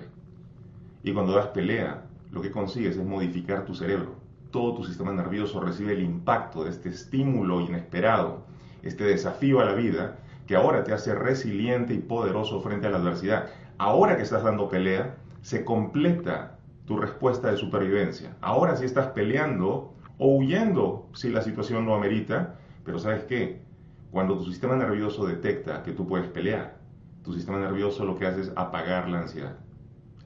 Y 1.04 1.13
cuando 1.13 1.33
das 1.33 1.48
pelea, 1.48 2.04
lo 2.37 2.43
que 2.43 2.51
consigues 2.51 2.95
es 2.95 3.03
modificar 3.03 3.65
tu 3.65 3.73
cerebro. 3.73 4.13
Todo 4.51 4.75
tu 4.75 4.83
sistema 4.83 5.11
nervioso 5.11 5.59
recibe 5.59 5.93
el 5.93 6.03
impacto 6.03 6.63
de 6.63 6.69
este 6.69 6.89
estímulo 6.89 7.61
inesperado, 7.61 8.45
este 8.83 9.05
desafío 9.05 9.59
a 9.59 9.65
la 9.65 9.73
vida, 9.73 10.19
que 10.45 10.55
ahora 10.55 10.83
te 10.83 10.93
hace 10.93 11.15
resiliente 11.15 11.95
y 11.95 11.97
poderoso 11.97 12.61
frente 12.61 12.85
a 12.85 12.91
la 12.91 12.97
adversidad. 12.97 13.49
Ahora 13.79 14.17
que 14.17 14.21
estás 14.21 14.44
dando 14.44 14.69
pelea, 14.69 15.15
se 15.41 15.65
completa 15.65 16.59
tu 16.85 16.97
respuesta 16.97 17.49
de 17.49 17.57
supervivencia. 17.57 18.37
Ahora 18.39 18.75
sí 18.75 18.85
estás 18.85 19.07
peleando 19.07 19.95
o 20.19 20.35
huyendo 20.37 21.09
si 21.15 21.29
la 21.29 21.41
situación 21.41 21.87
lo 21.87 21.95
amerita, 21.95 22.59
pero 22.85 22.99
¿sabes 22.99 23.23
qué? 23.23 23.63
Cuando 24.11 24.37
tu 24.37 24.45
sistema 24.45 24.75
nervioso 24.75 25.25
detecta 25.25 25.81
que 25.81 25.91
tú 25.91 26.07
puedes 26.07 26.27
pelear, 26.27 26.77
tu 27.23 27.33
sistema 27.33 27.57
nervioso 27.57 28.06
lo 28.06 28.15
que 28.15 28.27
hace 28.27 28.41
es 28.41 28.51
apagar 28.56 29.09
la 29.09 29.21
ansiedad. 29.21 29.57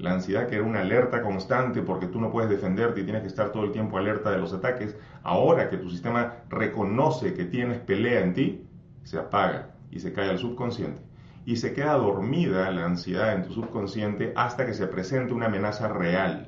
La 0.01 0.13
ansiedad 0.13 0.47
que 0.47 0.55
era 0.55 0.63
una 0.63 0.81
alerta 0.81 1.21
constante 1.21 1.83
porque 1.83 2.07
tú 2.07 2.19
no 2.19 2.31
puedes 2.31 2.49
defenderte 2.49 3.01
y 3.01 3.03
tienes 3.03 3.21
que 3.21 3.27
estar 3.27 3.51
todo 3.51 3.65
el 3.65 3.71
tiempo 3.71 3.99
alerta 3.99 4.31
de 4.31 4.39
los 4.39 4.51
ataques, 4.51 4.97
ahora 5.21 5.69
que 5.69 5.77
tu 5.77 5.91
sistema 5.91 6.37
reconoce 6.49 7.35
que 7.35 7.45
tienes 7.45 7.77
pelea 7.77 8.21
en 8.21 8.33
ti, 8.33 8.67
se 9.03 9.19
apaga 9.19 9.75
y 9.91 9.99
se 9.99 10.11
cae 10.11 10.31
al 10.31 10.39
subconsciente. 10.39 11.03
Y 11.45 11.57
se 11.57 11.73
queda 11.73 11.93
dormida 11.93 12.71
la 12.71 12.85
ansiedad 12.85 13.35
en 13.35 13.43
tu 13.43 13.53
subconsciente 13.53 14.33
hasta 14.35 14.65
que 14.65 14.73
se 14.73 14.87
presente 14.87 15.35
una 15.35 15.45
amenaza 15.45 15.87
real. 15.87 16.47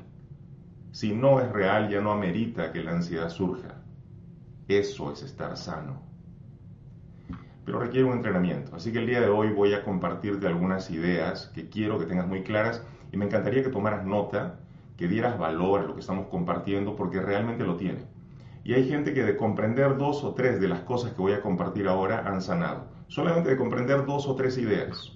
Si 0.91 1.13
no 1.13 1.39
es 1.39 1.51
real, 1.51 1.89
ya 1.89 2.01
no 2.01 2.11
amerita 2.11 2.71
que 2.71 2.83
la 2.83 2.93
ansiedad 2.93 3.29
surja. 3.29 3.83
Eso 4.67 5.11
es 5.11 5.21
estar 5.21 5.55
sano. 5.57 6.01
Pero 7.65 7.79
requiere 7.79 8.07
un 8.07 8.13
entrenamiento. 8.13 8.75
Así 8.75 8.91
que 8.91 8.97
el 8.97 9.05
día 9.05 9.21
de 9.21 9.29
hoy 9.29 9.51
voy 9.51 9.75
a 9.75 9.83
compartirte 9.83 10.47
algunas 10.47 10.89
ideas 10.89 11.51
que 11.53 11.69
quiero 11.69 11.99
que 11.99 12.05
tengas 12.05 12.27
muy 12.27 12.41
claras 12.41 12.83
y 13.13 13.17
me 13.17 13.25
encantaría 13.25 13.61
que 13.61 13.69
tomaras 13.69 14.05
nota, 14.05 14.55
que 14.97 15.07
dieras 15.07 15.37
valor 15.37 15.81
a 15.81 15.83
lo 15.83 15.93
que 15.93 15.99
estamos 15.99 16.27
compartiendo, 16.27 16.95
porque 16.95 17.21
realmente 17.21 17.63
lo 17.63 17.77
tiene. 17.77 17.99
Y 18.63 18.73
hay 18.73 18.89
gente 18.89 19.13
que 19.13 19.23
de 19.23 19.37
comprender 19.37 19.97
dos 19.97 20.23
o 20.23 20.33
tres 20.33 20.59
de 20.59 20.67
las 20.67 20.79
cosas 20.79 21.13
que 21.13 21.21
voy 21.21 21.33
a 21.33 21.41
compartir 21.41 21.87
ahora 21.87 22.27
han 22.27 22.41
sanado. 22.41 22.87
Solamente 23.07 23.51
de 23.51 23.57
comprender 23.57 24.07
dos 24.07 24.27
o 24.27 24.33
tres 24.33 24.57
ideas. 24.57 25.11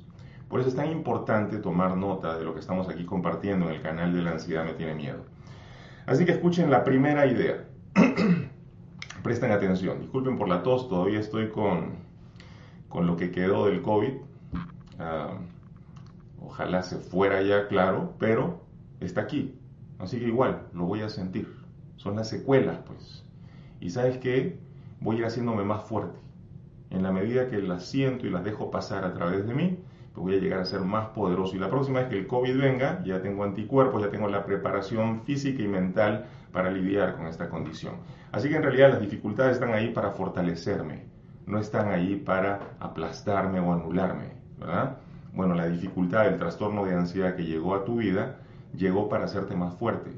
Por 0.47 0.59
eso 0.59 0.69
es 0.69 0.75
tan 0.75 0.91
importante 0.91 1.57
tomar 1.57 1.97
nota 1.97 2.37
de 2.37 2.45
lo 2.45 2.53
que 2.53 2.59
estamos 2.59 2.87
aquí 2.87 3.03
compartiendo 3.03 3.67
en 3.67 3.75
el 3.75 3.81
canal 3.81 4.13
de 4.13 4.21
la 4.21 4.31
ansiedad 4.31 4.63
me 4.63 4.73
tiene 4.73 4.93
miedo. 4.93 5.25
Así 6.05 6.23
que 6.23 6.33
escuchen 6.33 6.69
la 6.69 6.83
primera 6.83 7.25
idea. 7.25 7.65
Presten 9.23 9.51
atención. 9.51 10.01
Disculpen 10.01 10.37
por 10.37 10.47
la 10.47 10.61
tos, 10.61 10.87
todavía 10.87 11.19
estoy 11.19 11.49
con, 11.49 11.95
con 12.89 13.07
lo 13.07 13.17
que 13.17 13.31
quedó 13.31 13.65
del 13.65 13.81
COVID. 13.81 14.13
Ah, 14.99 15.39
Ojalá 16.57 16.81
se 16.81 16.97
fuera 16.97 17.43
ya, 17.43 17.67
claro, 17.67 18.15
pero 18.17 18.63
está 18.99 19.21
aquí. 19.21 19.53
Así 19.99 20.17
que 20.17 20.25
igual, 20.25 20.63
lo 20.73 20.85
voy 20.85 21.01
a 21.01 21.09
sentir. 21.09 21.55
Son 21.97 22.15
las 22.15 22.29
secuelas, 22.29 22.79
pues. 22.87 23.23
Y 23.79 23.91
sabes 23.91 24.17
qué? 24.17 24.57
voy 24.99 25.17
a 25.17 25.19
ir 25.19 25.25
haciéndome 25.25 25.63
más 25.63 25.83
fuerte. 25.83 26.17
En 26.89 27.03
la 27.03 27.11
medida 27.11 27.47
que 27.47 27.61
las 27.61 27.85
siento 27.85 28.25
y 28.25 28.31
las 28.31 28.43
dejo 28.43 28.71
pasar 28.71 29.05
a 29.05 29.13
través 29.13 29.45
de 29.45 29.53
mí, 29.53 29.77
pues 30.15 30.23
voy 30.23 30.35
a 30.37 30.39
llegar 30.39 30.59
a 30.59 30.65
ser 30.65 30.79
más 30.81 31.09
poderoso. 31.09 31.55
Y 31.55 31.59
la 31.59 31.69
próxima 31.69 31.99
vez 31.99 32.09
que 32.09 32.17
el 32.17 32.25
COVID 32.25 32.57
venga, 32.59 33.03
ya 33.03 33.21
tengo 33.21 33.43
anticuerpos, 33.43 34.01
ya 34.01 34.09
tengo 34.09 34.27
la 34.27 34.43
preparación 34.43 35.21
física 35.25 35.61
y 35.61 35.67
mental 35.67 36.25
para 36.51 36.71
lidiar 36.71 37.17
con 37.17 37.27
esta 37.27 37.49
condición. 37.49 37.97
Así 38.31 38.49
que 38.49 38.55
en 38.55 38.63
realidad 38.63 38.89
las 38.89 39.01
dificultades 39.01 39.57
están 39.57 39.75
ahí 39.75 39.91
para 39.91 40.09
fortalecerme, 40.09 41.03
no 41.45 41.59
están 41.59 41.89
ahí 41.89 42.15
para 42.15 42.77
aplastarme 42.79 43.59
o 43.59 43.71
anularme, 43.71 44.31
¿verdad? 44.57 44.97
Bueno, 45.37 45.53
la 45.53 45.67
dificultad 45.67 46.23
del 46.23 46.39
trastorno 46.39 46.83
de 46.83 46.95
ansiedad 46.95 47.35
que 47.35 47.45
llegó 47.45 47.75
a 47.75 47.85
tu 47.85 47.97
vida 47.97 48.37
llegó 48.75 49.07
para 49.07 49.25
hacerte 49.25 49.55
más 49.55 49.75
fuerte. 49.75 50.09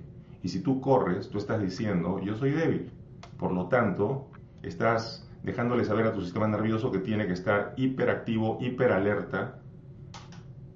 Y 0.41 0.47
si 0.47 0.61
tú 0.61 0.79
corres, 0.79 1.27
tú 1.27 1.39
estás 1.39 1.61
diciendo, 1.61 2.21
yo 2.21 2.37
soy 2.37 2.51
débil. 2.51 2.89
Por 3.37 3.51
lo 3.51 3.67
tanto, 3.67 4.29
estás 4.63 5.29
dejándole 5.43 5.83
saber 5.83 6.05
a 6.05 6.13
tu 6.13 6.21
sistema 6.21 6.47
nervioso 6.47 6.89
que 6.89 6.99
tiene 6.99 7.27
que 7.27 7.33
estar 7.33 7.73
hiperactivo, 7.75 8.59
hiperalerta, 8.61 9.59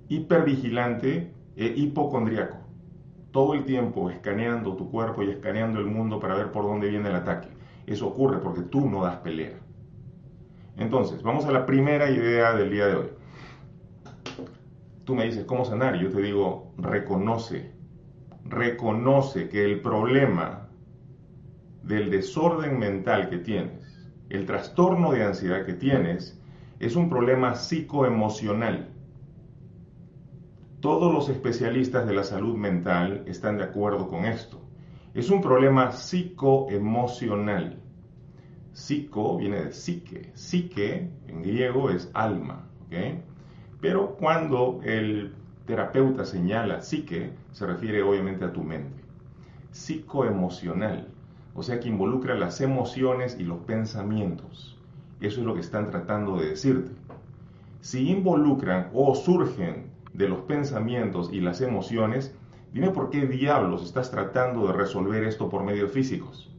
hipervigilante 0.10 1.32
e 1.56 1.66
hipocondriaco. 1.78 2.58
Todo 3.32 3.54
el 3.54 3.64
tiempo 3.64 4.10
escaneando 4.10 4.76
tu 4.76 4.92
cuerpo 4.92 5.24
y 5.24 5.30
escaneando 5.30 5.80
el 5.80 5.86
mundo 5.86 6.20
para 6.20 6.36
ver 6.36 6.52
por 6.52 6.66
dónde 6.66 6.90
viene 6.90 7.08
el 7.08 7.16
ataque. 7.16 7.48
Eso 7.88 8.08
ocurre 8.08 8.40
porque 8.40 8.64
tú 8.64 8.90
no 8.90 9.06
das 9.06 9.16
pelea. 9.20 9.58
Entonces, 10.76 11.24
vamos 11.24 11.46
a 11.46 11.52
la 11.54 11.66
primera 11.66 12.12
idea 12.12 12.54
del 12.54 12.70
día 12.70 12.88
de 12.88 12.96
hoy. 12.96 13.23
Tú 15.04 15.16
me 15.16 15.26
dices, 15.26 15.46
¿cómo 15.46 15.66
sanar? 15.66 15.96
Y 15.96 16.04
yo 16.04 16.10
te 16.10 16.22
digo, 16.22 16.74
reconoce, 16.78 17.72
reconoce 18.46 19.50
que 19.50 19.66
el 19.66 19.82
problema 19.82 20.70
del 21.84 22.10
desorden 22.10 22.80
mental 22.80 23.30
que 23.30 23.38
tienes 23.38 23.84
el 24.34 24.48
trastorno 24.48 25.12
de 25.12 25.24
ansiedad 25.24 25.64
que 25.64 25.74
tienes 25.74 26.42
es 26.80 26.96
un 26.96 27.08
problema 27.08 27.54
psicoemocional. 27.54 28.90
Todos 30.80 31.14
los 31.14 31.30
especialistas 31.30 32.08
de 32.08 32.14
la 32.14 32.24
salud 32.24 32.58
mental 32.58 33.24
están 33.28 33.58
de 33.58 33.64
acuerdo 33.64 34.08
con 34.08 34.26
esto. 34.26 34.60
Es 35.14 35.30
un 35.30 35.40
problema 35.40 35.92
psicoemocional. 35.92 37.80
Psico 38.72 39.38
viene 39.38 39.66
de 39.66 39.72
psique. 39.72 40.32
Psique 40.34 41.12
en 41.28 41.42
griego 41.44 41.92
es 41.92 42.10
alma. 42.16 42.68
Pero 43.84 44.16
cuando 44.16 44.80
el 44.84 45.36
terapeuta 45.68 46.26
señala 46.26 46.82
psique, 46.82 47.34
se 47.52 47.68
refiere 47.68 48.02
obviamente 48.02 48.46
a 48.46 48.52
tu 48.52 48.64
mente. 48.64 49.04
Psicoemocional 49.72 51.14
o 51.56 51.62
sea 51.62 51.80
que 51.80 51.90
involucra 51.90 52.36
las 52.36 52.62
emociones 52.62 53.38
y 53.40 53.44
los 53.44 53.60
pensamientos. 53.60 54.78
Eso 55.22 55.42
es 55.42 55.46
lo 55.46 55.54
que 55.54 55.60
están 55.60 55.92
tratando 55.92 56.38
de 56.38 56.50
decirte. 56.50 56.92
Si 57.82 58.10
involucran 58.10 58.90
o 58.94 59.14
surgen 59.14 59.92
de 60.14 60.30
los 60.30 60.40
pensamientos 60.42 61.30
y 61.32 61.42
las 61.42 61.62
emociones, 61.62 62.36
dime 62.74 62.90
por 62.90 63.10
qué 63.10 63.28
diablos 63.28 63.84
estás 63.84 64.10
tratando 64.10 64.68
de 64.68 64.74
resolver 64.74 65.24
esto 65.24 65.50
por 65.50 65.64
medios 65.64 65.92
físicos. 65.92 66.50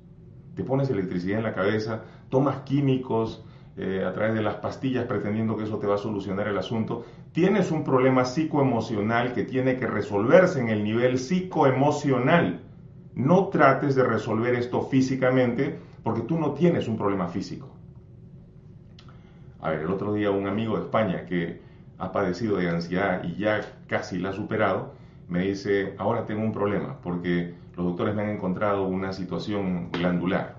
Te 0.55 0.63
pones 0.63 0.91
electricidad 0.91 1.39
en 1.39 1.45
la 1.45 1.55
cabeza, 1.55 2.03
tomas 2.29 2.59
químicos 2.61 3.45
eh, 3.77 4.05
a 4.07 4.13
través 4.13 4.35
de 4.35 4.43
las 4.43 4.57
pastillas 4.57 5.07
pretendiendo 5.07 5.57
que 5.57 5.65
eso 5.65 5.79
te 5.79 5.87
va 5.87 5.97
a 5.97 5.99
solucionar 5.99 6.47
el 6.47 6.57
asunto. 6.57 7.05
Tienes 7.33 7.73
un 7.73 7.83
problema 7.83 8.25
psicoemocional 8.25 9.33
que 9.33 9.43
tiene 9.43 9.77
que 9.77 9.87
resolverse 9.87 10.61
en 10.61 10.69
el 10.69 10.85
nivel 10.85 11.19
psicoemocional. 11.19 12.61
No 13.15 13.49
trates 13.49 13.97
de 13.97 14.05
resolver 14.05 14.55
esto 14.55 14.83
físicamente 14.83 15.77
porque 16.05 16.23
tú 16.23 16.39
no 16.39 16.53
tienes 16.53 16.87
un 16.87 16.97
problema 16.97 17.27
físico. 17.27 17.69
A 19.61 19.71
ver, 19.71 19.81
el 19.81 19.91
otro 19.91 20.13
día 20.13 20.31
un 20.31 20.47
amigo 20.47 20.77
de 20.77 20.85
España 20.85 21.25
que 21.25 21.61
ha 21.99 22.13
padecido 22.13 22.59
de 22.59 22.69
ansiedad 22.69 23.25
y 23.25 23.37
ya 23.37 23.61
casi 23.89 24.19
la 24.19 24.31
ha 24.31 24.33
superado, 24.33 24.93
me 25.29 25.41
dice, 25.41 25.95
ahora 25.99 26.27
tengo 26.27 26.43
un 26.43 26.53
problema 26.53 26.99
porque 27.03 27.55
los 27.77 27.87
doctores 27.87 28.15
me 28.15 28.23
han 28.23 28.31
encontrado 28.31 28.87
una 28.87 29.13
situación 29.13 29.91
glandular. 29.91 30.54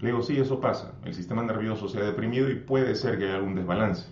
Le 0.00 0.08
digo, 0.08 0.22
sí, 0.22 0.38
eso 0.38 0.60
pasa. 0.60 0.94
El 1.04 1.14
sistema 1.14 1.42
nervioso 1.42 1.88
se 1.88 1.98
ha 1.98 2.04
deprimido 2.04 2.50
y 2.50 2.54
puede 2.54 2.94
ser 2.94 3.18
que 3.18 3.24
haya 3.24 3.36
algún 3.36 3.54
desbalance. 3.54 4.08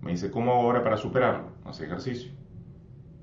Me 0.00 0.12
dice, 0.12 0.30
¿cómo 0.30 0.52
ahora 0.52 0.82
para 0.84 0.96
superarlo? 0.96 1.48
Hace 1.64 1.84
ejercicio. 1.86 2.30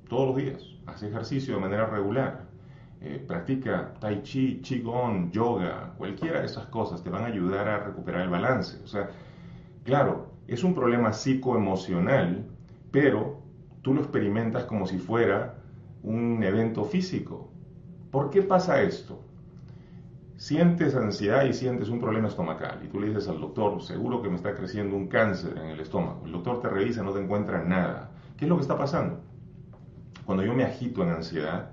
Todos 0.10 0.28
los 0.28 0.38
días. 0.38 0.64
Hace 0.86 1.08
ejercicio 1.08 1.56
de 1.56 1.62
manera 1.62 1.86
regular. 1.86 2.50
Eh, 3.02 3.24
practica 3.26 3.94
tai 4.02 4.22
chi, 4.24 4.60
qigong, 4.62 5.32
yoga, 5.32 5.94
cualquiera 5.98 6.42
de 6.42 6.48
esas 6.48 6.66
cosas 6.66 7.02
te 7.02 7.10
van 7.10 7.24
a 7.24 7.28
ayudar 7.28 7.70
a 7.70 7.80
recuperar 7.80 8.24
el 8.24 8.30
balance. 8.30 8.84
O 8.84 8.88
sea, 8.88 9.10
claro, 9.86 10.34
es 10.48 10.66
un 10.66 10.74
problema 10.74 11.14
psicoemocional, 11.14 12.46
pero 12.92 13.42
tú 13.82 13.94
lo 13.94 14.02
experimentas 14.02 14.66
como 14.66 14.86
si 14.86 14.98
fuera 14.98 15.56
un 16.04 16.44
evento 16.44 16.84
físico. 16.84 17.50
¿Por 18.12 18.30
qué 18.30 18.42
pasa 18.42 18.82
esto? 18.82 19.24
Sientes 20.40 20.96
ansiedad 20.96 21.44
y 21.44 21.52
sientes 21.52 21.90
un 21.90 22.00
problema 22.00 22.30
estomacal 22.30 22.80
y 22.82 22.88
tú 22.88 22.98
le 22.98 23.10
dices 23.10 23.28
al 23.28 23.42
doctor, 23.42 23.82
seguro 23.82 24.22
que 24.22 24.30
me 24.30 24.38
está 24.38 24.56
creciendo 24.56 24.96
un 24.96 25.10
cáncer 25.10 25.58
en 25.58 25.72
el 25.72 25.82
estómago. 25.82 26.22
El 26.26 26.32
doctor 26.32 26.62
te 26.62 26.70
revisa, 26.70 27.04
no 27.04 27.12
te 27.12 27.22
encuentra 27.22 27.62
nada. 27.62 28.12
¿Qué 28.38 28.46
es 28.46 28.50
lo 28.50 28.56
que 28.56 28.62
está 28.62 28.78
pasando? 28.78 29.20
Cuando 30.24 30.46
yo 30.46 30.54
me 30.54 30.64
agito 30.64 31.04
en 31.04 31.10
ansiedad, 31.10 31.72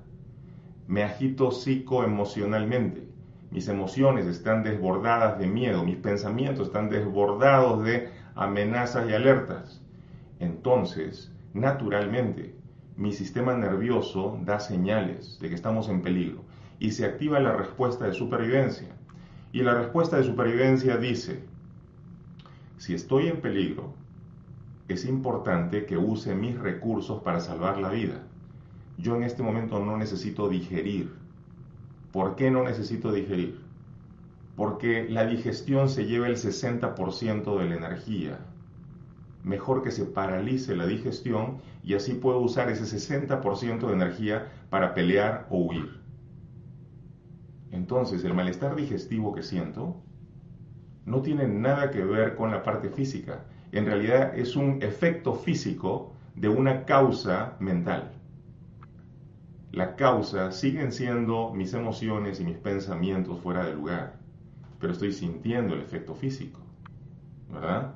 me 0.88 1.04
agito 1.04 1.52
psicoemocionalmente. 1.52 3.08
Mis 3.52 3.68
emociones 3.68 4.26
están 4.26 4.64
desbordadas 4.64 5.38
de 5.38 5.46
miedo, 5.46 5.84
mis 5.84 5.98
pensamientos 5.98 6.66
están 6.66 6.90
desbordados 6.90 7.84
de 7.84 8.10
amenazas 8.34 9.08
y 9.08 9.12
alertas. 9.12 9.80
Entonces, 10.40 11.32
naturalmente, 11.54 12.56
mi 12.96 13.12
sistema 13.12 13.54
nervioso 13.54 14.40
da 14.42 14.58
señales 14.58 15.38
de 15.40 15.50
que 15.50 15.54
estamos 15.54 15.88
en 15.88 16.02
peligro 16.02 16.45
y 16.78 16.90
se 16.90 17.04
activa 17.04 17.40
la 17.40 17.52
respuesta 17.52 18.06
de 18.06 18.12
supervivencia. 18.12 18.88
Y 19.52 19.62
la 19.62 19.74
respuesta 19.74 20.16
de 20.16 20.24
supervivencia 20.24 20.96
dice, 20.96 21.42
si 22.78 22.94
estoy 22.94 23.28
en 23.28 23.40
peligro, 23.40 23.94
es 24.88 25.04
importante 25.04 25.86
que 25.86 25.96
use 25.96 26.34
mis 26.34 26.58
recursos 26.58 27.22
para 27.22 27.40
salvar 27.40 27.78
la 27.78 27.90
vida 27.90 28.22
yo 28.98 29.14
en 29.16 29.24
este 29.24 29.42
momento 29.42 29.84
no 29.84 29.96
necesito 29.96 30.48
digerir. 30.48 31.12
¿Por 32.12 32.36
qué 32.36 32.50
no 32.50 32.62
necesito 32.62 33.12
digerir? 33.12 33.60
Porque 34.56 35.06
la 35.08 35.26
digestión 35.26 35.88
se 35.88 36.06
lleva 36.06 36.28
el 36.28 36.36
60% 36.36 37.58
de 37.58 37.64
la 37.66 37.76
energía. 37.76 38.38
Mejor 39.44 39.82
que 39.82 39.90
se 39.90 40.06
paralice 40.06 40.74
la 40.74 40.86
digestión 40.86 41.58
y 41.84 41.94
así 41.94 42.14
puedo 42.14 42.40
usar 42.40 42.70
ese 42.70 42.84
60% 42.84 43.86
de 43.86 43.92
energía 43.92 44.50
para 44.70 44.94
pelear 44.94 45.46
o 45.50 45.58
huir. 45.58 46.00
Entonces, 47.76 48.24
el 48.24 48.34
malestar 48.34 48.74
digestivo 48.74 49.34
que 49.34 49.42
siento 49.42 50.02
no 51.04 51.22
tiene 51.22 51.46
nada 51.46 51.90
que 51.90 52.02
ver 52.02 52.34
con 52.34 52.50
la 52.50 52.62
parte 52.62 52.88
física. 52.88 53.44
En 53.72 53.86
realidad 53.86 54.36
es 54.36 54.56
un 54.56 54.82
efecto 54.82 55.34
físico 55.34 56.12
de 56.34 56.48
una 56.48 56.84
causa 56.84 57.56
mental 57.60 58.16
la 59.76 59.94
causa 59.94 60.52
siguen 60.52 60.90
siendo 60.90 61.52
mis 61.52 61.74
emociones 61.74 62.40
y 62.40 62.44
mis 62.44 62.56
pensamientos 62.56 63.38
fuera 63.40 63.62
de 63.62 63.74
lugar, 63.74 64.14
pero 64.80 64.94
estoy 64.94 65.12
sintiendo 65.12 65.74
el 65.74 65.82
efecto 65.82 66.14
físico, 66.14 66.60
¿verdad? 67.52 67.92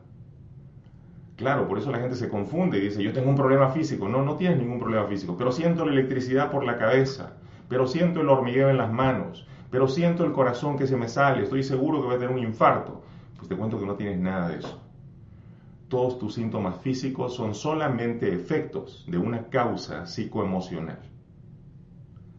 Claro, 1.37 1.67
por 1.67 1.79
eso 1.79 1.91
la 1.91 1.99
gente 1.99 2.17
se 2.17 2.29
confunde 2.29 2.77
y 2.77 2.83
dice, 2.83 3.03
yo 3.03 3.15
tengo 3.15 3.31
un 3.31 3.37
problema 3.37 3.71
físico. 3.71 4.11
No, 4.11 4.23
no 4.23 4.37
tienes 4.37 4.59
ningún 4.59 4.79
problema 4.79 5.07
físico, 5.07 5.37
pero 5.39 5.53
siento 5.53 5.87
la 5.87 5.93
electricidad 5.93 6.51
por 6.51 6.65
la 6.65 6.77
cabeza, 6.77 7.33
pero 7.71 7.87
siento 7.87 8.21
el 8.21 8.29
hormigueo 8.29 8.69
en 8.69 8.77
las 8.77 8.93
manos, 8.93 9.47
pero 9.71 9.87
siento 9.87 10.25
el 10.25 10.33
corazón 10.33 10.77
que 10.77 10.87
se 10.87 10.97
me 10.97 11.09
sale, 11.09 11.45
estoy 11.45 11.63
seguro 11.63 12.01
que 12.01 12.09
voy 12.09 12.17
a 12.17 12.19
tener 12.19 12.35
un 12.35 12.43
infarto. 12.43 13.03
Pues 13.37 13.49
te 13.49 13.57
cuento 13.57 13.79
que 13.79 13.87
no 13.87 13.95
tienes 13.95 14.19
nada 14.19 14.49
de 14.49 14.59
eso. 14.59 14.81
Todos 15.89 16.19
tus 16.19 16.35
síntomas 16.35 16.81
físicos 16.81 17.35
son 17.35 17.55
solamente 17.55 18.33
efectos 18.33 19.05
de 19.09 19.19
una 19.19 19.49
causa 19.49 20.07
psicoemocional. 20.07 21.01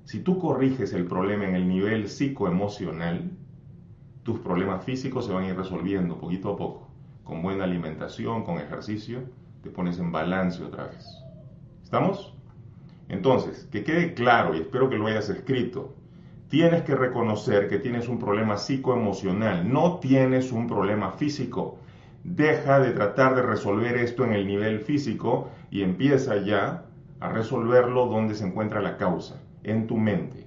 Si 0.03 0.19
tú 0.19 0.39
corriges 0.39 0.93
el 0.93 1.05
problema 1.05 1.45
en 1.45 1.55
el 1.55 1.67
nivel 1.67 2.09
psicoemocional, 2.09 3.31
tus 4.23 4.39
problemas 4.39 4.83
físicos 4.83 5.25
se 5.25 5.33
van 5.33 5.45
a 5.45 5.47
ir 5.49 5.55
resolviendo 5.55 6.19
poquito 6.19 6.51
a 6.51 6.57
poco. 6.57 6.87
Con 7.23 7.41
buena 7.41 7.63
alimentación, 7.63 8.43
con 8.43 8.57
ejercicio, 8.57 9.23
te 9.63 9.69
pones 9.69 9.99
en 9.99 10.11
balance 10.11 10.63
otra 10.63 10.85
vez. 10.87 11.05
¿Estamos? 11.83 12.33
Entonces, 13.09 13.67
que 13.71 13.83
quede 13.83 14.13
claro, 14.13 14.55
y 14.55 14.59
espero 14.59 14.89
que 14.89 14.97
lo 14.97 15.07
hayas 15.07 15.29
escrito, 15.29 15.95
tienes 16.51 16.81
que 16.81 16.95
reconocer 16.95 17.69
que 17.69 17.79
tienes 17.79 18.09
un 18.09 18.19
problema 18.19 18.57
psicoemocional, 18.57 19.71
no 19.71 19.99
tienes 19.99 20.51
un 20.51 20.67
problema 20.67 21.11
físico. 21.11 21.79
Deja 22.25 22.81
de 22.81 22.91
tratar 22.91 23.35
de 23.35 23.41
resolver 23.41 23.95
esto 23.95 24.25
en 24.25 24.33
el 24.33 24.45
nivel 24.45 24.81
físico 24.81 25.47
y 25.71 25.81
empieza 25.81 26.35
ya 26.43 26.83
a 27.21 27.29
resolverlo 27.29 28.07
donde 28.07 28.35
se 28.35 28.45
encuentra 28.45 28.81
la 28.81 28.97
causa 28.97 29.41
en 29.63 29.87
tu 29.87 29.95
mente. 29.95 30.45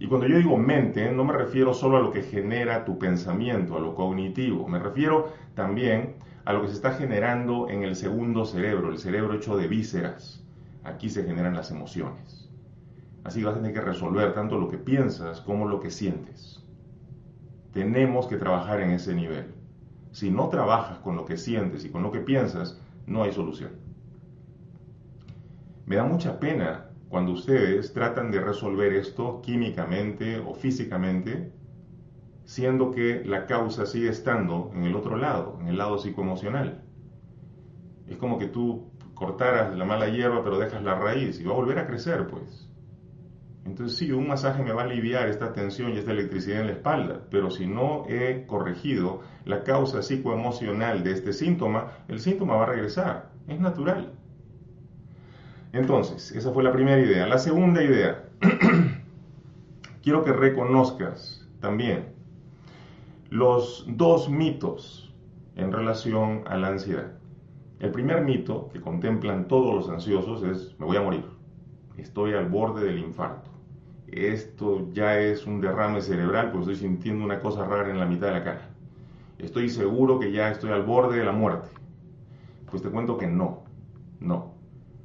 Y 0.00 0.08
cuando 0.08 0.26
yo 0.26 0.36
digo 0.36 0.56
mente, 0.56 1.12
no 1.12 1.24
me 1.24 1.34
refiero 1.34 1.74
solo 1.74 1.98
a 1.98 2.00
lo 2.00 2.10
que 2.10 2.22
genera 2.22 2.84
tu 2.84 2.98
pensamiento, 2.98 3.76
a 3.76 3.80
lo 3.80 3.94
cognitivo, 3.94 4.66
me 4.66 4.80
refiero 4.80 5.32
también 5.54 6.16
a 6.44 6.52
lo 6.52 6.62
que 6.62 6.68
se 6.68 6.74
está 6.74 6.94
generando 6.94 7.68
en 7.68 7.84
el 7.84 7.94
segundo 7.94 8.44
cerebro, 8.44 8.90
el 8.90 8.98
cerebro 8.98 9.34
hecho 9.34 9.56
de 9.56 9.68
vísceras. 9.68 10.44
Aquí 10.82 11.08
se 11.08 11.22
generan 11.22 11.54
las 11.54 11.70
emociones. 11.70 12.39
Así 13.24 13.42
vas 13.42 13.54
a 13.54 13.58
tener 13.58 13.72
que 13.72 13.80
resolver 13.80 14.32
tanto 14.32 14.58
lo 14.58 14.68
que 14.68 14.78
piensas 14.78 15.40
como 15.40 15.68
lo 15.68 15.80
que 15.80 15.90
sientes. 15.90 16.62
Tenemos 17.72 18.26
que 18.26 18.36
trabajar 18.36 18.80
en 18.80 18.90
ese 18.90 19.14
nivel. 19.14 19.54
Si 20.12 20.30
no 20.30 20.48
trabajas 20.48 20.98
con 20.98 21.16
lo 21.16 21.24
que 21.24 21.36
sientes 21.36 21.84
y 21.84 21.90
con 21.90 22.02
lo 22.02 22.10
que 22.10 22.20
piensas, 22.20 22.80
no 23.06 23.22
hay 23.22 23.32
solución. 23.32 23.72
Me 25.86 25.96
da 25.96 26.04
mucha 26.04 26.40
pena 26.40 26.86
cuando 27.08 27.32
ustedes 27.32 27.92
tratan 27.92 28.30
de 28.30 28.40
resolver 28.40 28.92
esto 28.92 29.40
químicamente 29.42 30.38
o 30.38 30.54
físicamente, 30.54 31.52
siendo 32.44 32.92
que 32.92 33.24
la 33.24 33.46
causa 33.46 33.86
sigue 33.86 34.08
estando 34.08 34.70
en 34.74 34.84
el 34.84 34.94
otro 34.94 35.16
lado, 35.16 35.58
en 35.60 35.68
el 35.68 35.78
lado 35.78 35.98
psicoemocional. 35.98 36.82
Es 38.06 38.16
como 38.16 38.38
que 38.38 38.46
tú 38.46 38.90
cortaras 39.14 39.76
la 39.76 39.84
mala 39.84 40.08
hierba 40.08 40.42
pero 40.42 40.58
dejas 40.58 40.82
la 40.82 40.94
raíz 40.94 41.40
y 41.40 41.44
va 41.44 41.52
a 41.52 41.56
volver 41.56 41.78
a 41.78 41.86
crecer, 41.86 42.26
pues. 42.28 42.69
Entonces 43.64 43.98
sí, 43.98 44.10
un 44.10 44.26
masaje 44.26 44.62
me 44.62 44.72
va 44.72 44.82
a 44.82 44.84
aliviar 44.84 45.28
esta 45.28 45.52
tensión 45.52 45.92
y 45.92 45.98
esta 45.98 46.12
electricidad 46.12 46.60
en 46.60 46.66
la 46.68 46.72
espalda, 46.72 47.20
pero 47.30 47.50
si 47.50 47.66
no 47.66 48.04
he 48.08 48.46
corregido 48.46 49.20
la 49.44 49.64
causa 49.64 50.02
psicoemocional 50.02 51.04
de 51.04 51.12
este 51.12 51.32
síntoma, 51.32 51.92
el 52.08 52.20
síntoma 52.20 52.56
va 52.56 52.64
a 52.64 52.66
regresar. 52.66 53.30
Es 53.48 53.60
natural. 53.60 54.12
Entonces, 55.72 56.32
esa 56.32 56.52
fue 56.52 56.62
la 56.62 56.72
primera 56.72 57.00
idea. 57.00 57.26
La 57.26 57.38
segunda 57.38 57.82
idea, 57.82 58.24
quiero 60.02 60.24
que 60.24 60.32
reconozcas 60.32 61.46
también 61.60 62.06
los 63.28 63.84
dos 63.86 64.28
mitos 64.28 65.14
en 65.54 65.70
relación 65.70 66.42
a 66.46 66.56
la 66.56 66.68
ansiedad. 66.68 67.12
El 67.78 67.92
primer 67.92 68.24
mito 68.24 68.68
que 68.72 68.80
contemplan 68.80 69.46
todos 69.46 69.74
los 69.74 69.88
ansiosos 69.88 70.42
es, 70.42 70.78
me 70.78 70.86
voy 70.86 70.96
a 70.96 71.02
morir, 71.02 71.24
estoy 71.96 72.34
al 72.34 72.48
borde 72.48 72.84
del 72.84 72.98
infarto. 72.98 73.49
Esto 74.12 74.90
ya 74.92 75.18
es 75.18 75.46
un 75.46 75.60
derrame 75.60 76.00
cerebral 76.00 76.50
porque 76.50 76.72
estoy 76.72 76.88
sintiendo 76.88 77.24
una 77.24 77.40
cosa 77.40 77.64
rara 77.64 77.90
en 77.90 78.00
la 78.00 78.06
mitad 78.06 78.28
de 78.28 78.32
la 78.32 78.44
cara. 78.44 78.70
Estoy 79.38 79.68
seguro 79.68 80.18
que 80.18 80.32
ya 80.32 80.50
estoy 80.50 80.70
al 80.70 80.82
borde 80.82 81.18
de 81.18 81.24
la 81.24 81.32
muerte. 81.32 81.68
Pues 82.70 82.82
te 82.82 82.90
cuento 82.90 83.16
que 83.18 83.28
no, 83.28 83.64
no. 84.18 84.54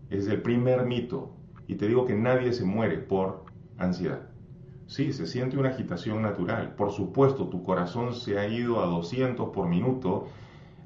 Es 0.10 0.28
el 0.28 0.42
primer 0.42 0.86
mito. 0.86 1.32
Y 1.68 1.76
te 1.76 1.88
digo 1.88 2.06
que 2.06 2.16
nadie 2.16 2.52
se 2.52 2.64
muere 2.64 2.98
por 2.98 3.44
ansiedad. 3.78 4.30
Sí, 4.88 5.14
se 5.14 5.26
siente 5.26 5.58
una 5.58 5.70
agitación 5.70 6.22
natural. 6.22 6.76
Por 6.76 6.92
supuesto, 6.92 7.48
tu 7.48 7.64
corazón 7.64 8.14
se 8.14 8.38
ha 8.38 8.48
ido 8.48 8.84
a 8.84 8.86
200 8.86 9.50
por 9.50 9.68
minuto, 9.68 10.28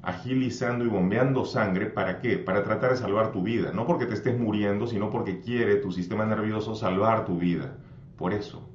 agilizando 0.02 0.84
y 0.84 0.88
bombeando 0.88 1.44
sangre. 1.44 1.86
¿Para 1.86 2.20
qué? 2.20 2.38
Para 2.38 2.64
tratar 2.64 2.90
de 2.90 2.96
salvar 2.96 3.32
tu 3.32 3.42
vida. 3.42 3.72
No 3.72 3.86
porque 3.86 4.06
te 4.06 4.14
estés 4.14 4.38
muriendo, 4.38 4.86
sino 4.86 5.10
porque 5.10 5.40
quiere 5.40 5.76
tu 5.76 5.92
sistema 5.92 6.24
nervioso 6.24 6.74
salvar 6.74 7.26
tu 7.26 7.38
vida. 7.38 7.76
Por 8.20 8.34
eso. 8.34 8.68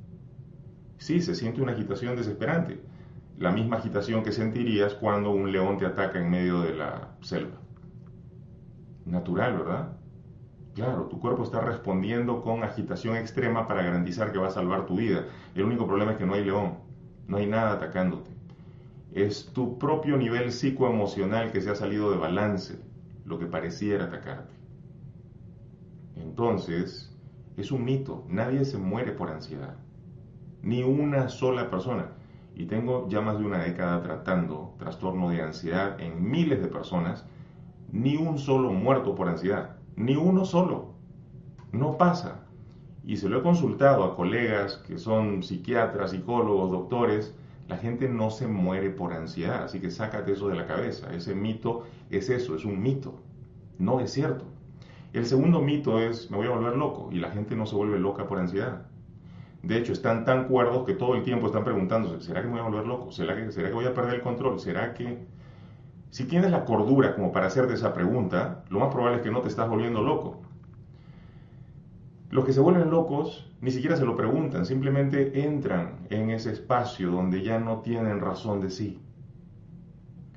Sí, 0.98 1.22
se 1.22 1.36
siente 1.36 1.62
una 1.62 1.74
agitación 1.74 2.16
desesperante. 2.16 2.82
La 3.38 3.52
misma 3.52 3.78
agitación 3.78 4.24
que 4.24 4.32
sentirías 4.32 4.96
cuando 4.96 5.30
un 5.30 5.52
león 5.52 5.78
te 5.78 5.86
ataca 5.86 6.18
en 6.18 6.32
medio 6.32 6.62
de 6.62 6.74
la 6.74 7.16
selva. 7.22 7.62
Natural, 9.06 9.56
¿verdad? 9.56 9.98
Claro, 10.74 11.06
tu 11.10 11.20
cuerpo 11.20 11.44
está 11.44 11.62
respondiendo 11.62 12.42
con 12.42 12.64
agitación 12.64 13.18
extrema 13.18 13.68
para 13.68 13.84
garantizar 13.84 14.32
que 14.32 14.40
va 14.40 14.48
a 14.48 14.50
salvar 14.50 14.88
tu 14.88 14.96
vida. 14.96 15.26
El 15.54 15.66
único 15.66 15.86
problema 15.86 16.14
es 16.14 16.18
que 16.18 16.26
no 16.26 16.34
hay 16.34 16.44
león, 16.44 16.80
no 17.28 17.38
hay 17.38 17.46
nada 17.46 17.74
atacándote. 17.74 18.32
Es 19.14 19.54
tu 19.54 19.78
propio 19.78 20.18
nivel 20.18 20.52
psicoemocional 20.52 21.52
que 21.52 21.62
se 21.62 21.70
ha 21.70 21.76
salido 21.76 22.10
de 22.10 22.18
balance 22.18 22.80
lo 23.26 23.38
que 23.38 23.46
pareciera 23.46 24.06
atacarte. 24.06 24.56
Entonces, 26.16 27.15
es 27.58 27.72
un 27.72 27.86
mito, 27.86 28.26
nadie 28.28 28.66
se 28.66 28.78
muere 28.78 29.12
por 29.12 29.30
ansiedad, 29.30 29.76
ni 30.62 30.84
una 30.84 31.30
sola 31.30 31.70
persona. 31.70 32.12
Y 32.56 32.66
tengo 32.66 33.08
ya 33.10 33.22
más 33.22 33.38
de 33.38 33.46
una 33.46 33.64
década 33.64 34.02
tratando 34.02 34.76
trastorno 34.80 35.30
de 35.30 35.42
ansiedad 35.42 36.00
en 36.00 36.30
miles 36.30 36.62
de 36.62 36.68
personas, 36.68 37.26
ni 37.92 38.16
un 38.16 38.40
solo 38.40 38.72
muerto 38.72 39.16
por 39.16 39.28
ansiedad 39.28 39.76
ni 39.96 40.16
uno 40.16 40.46
solo. 40.46 40.94
No 41.72 41.98
pasa. 41.98 42.42
Y 43.04 43.18
se 43.18 43.30
lo 43.30 43.40
he 43.40 43.44
consultado 43.44 44.04
a 44.04 44.16
colegas 44.16 44.78
que 44.88 44.98
son 44.98 45.44
psiquiatras, 45.44 46.12
psicólogos, 46.12 46.72
doctores. 46.72 47.36
La 47.68 47.78
gente 47.78 48.10
no 48.10 48.30
se 48.30 48.48
muere 48.48 48.90
por 48.90 49.14
ansiedad, 49.14 49.64
así 49.64 49.80
que 49.80 49.92
sácate 49.92 50.34
eso 50.34 50.48
de 50.48 50.56
la 50.56 50.68
cabeza. 50.68 51.14
Ese 51.14 51.36
mito 51.36 51.84
es 52.10 52.30
eso, 52.30 52.56
es 52.56 52.66
un 52.66 52.82
mito. 52.82 53.22
No 53.78 54.00
es 54.00 54.12
cierto. 54.12 54.46
El 55.16 55.26
segundo 55.26 55.62
mito 55.62 56.02
es, 56.02 56.30
me 56.30 56.36
voy 56.36 56.48
a 56.48 56.50
volver 56.50 56.76
loco, 56.76 57.08
y 57.10 57.20
la 57.20 57.32
gente 57.32 57.56
no 57.56 57.66
se 57.66 57.74
vuelve 57.74 57.98
loca 57.98 58.28
por 58.28 58.38
ansiedad. 58.38 58.82
De 59.64 59.78
hecho, 59.78 59.94
están 59.94 60.26
tan 60.26 60.50
cuerdos 60.50 60.86
que 60.86 60.94
todo 60.94 61.16
el 61.16 61.24
tiempo 61.24 61.48
están 61.48 61.64
preguntándose, 61.64 62.20
¿será 62.20 62.42
que 62.42 62.48
me 62.48 62.56
voy 62.56 62.62
a 62.62 62.64
volver 62.66 62.86
loco? 62.86 63.14
¿Será 63.14 63.34
que, 63.34 63.50
¿Será 63.54 63.70
que 63.70 63.74
voy 63.74 63.86
a 63.86 63.94
perder 63.94 64.16
el 64.16 64.22
control? 64.22 64.60
¿Será 64.60 64.94
que 64.94 65.26
si 66.10 66.26
tienes 66.26 66.52
la 66.52 66.66
cordura 66.66 67.16
como 67.16 67.32
para 67.32 67.48
hacerte 67.48 67.76
esa 67.76 67.94
pregunta, 67.94 68.66
lo 68.68 68.80
más 68.80 68.90
probable 68.94 69.18
es 69.18 69.24
que 69.24 69.32
no 69.32 69.40
te 69.40 69.48
estás 69.48 69.70
volviendo 69.70 70.02
loco. 70.02 70.42
Los 72.30 72.44
que 72.44 72.52
se 72.52 72.60
vuelven 72.60 72.90
locos 72.90 73.50
ni 73.62 73.72
siquiera 73.72 73.96
se 73.96 74.04
lo 74.04 74.18
preguntan, 74.18 74.66
simplemente 74.66 75.46
entran 75.46 76.08
en 76.10 76.30
ese 76.30 76.52
espacio 76.52 77.10
donde 77.10 77.42
ya 77.42 77.58
no 77.58 77.80
tienen 77.80 78.20
razón 78.20 78.60
de 78.60 78.70
sí. 78.70 79.02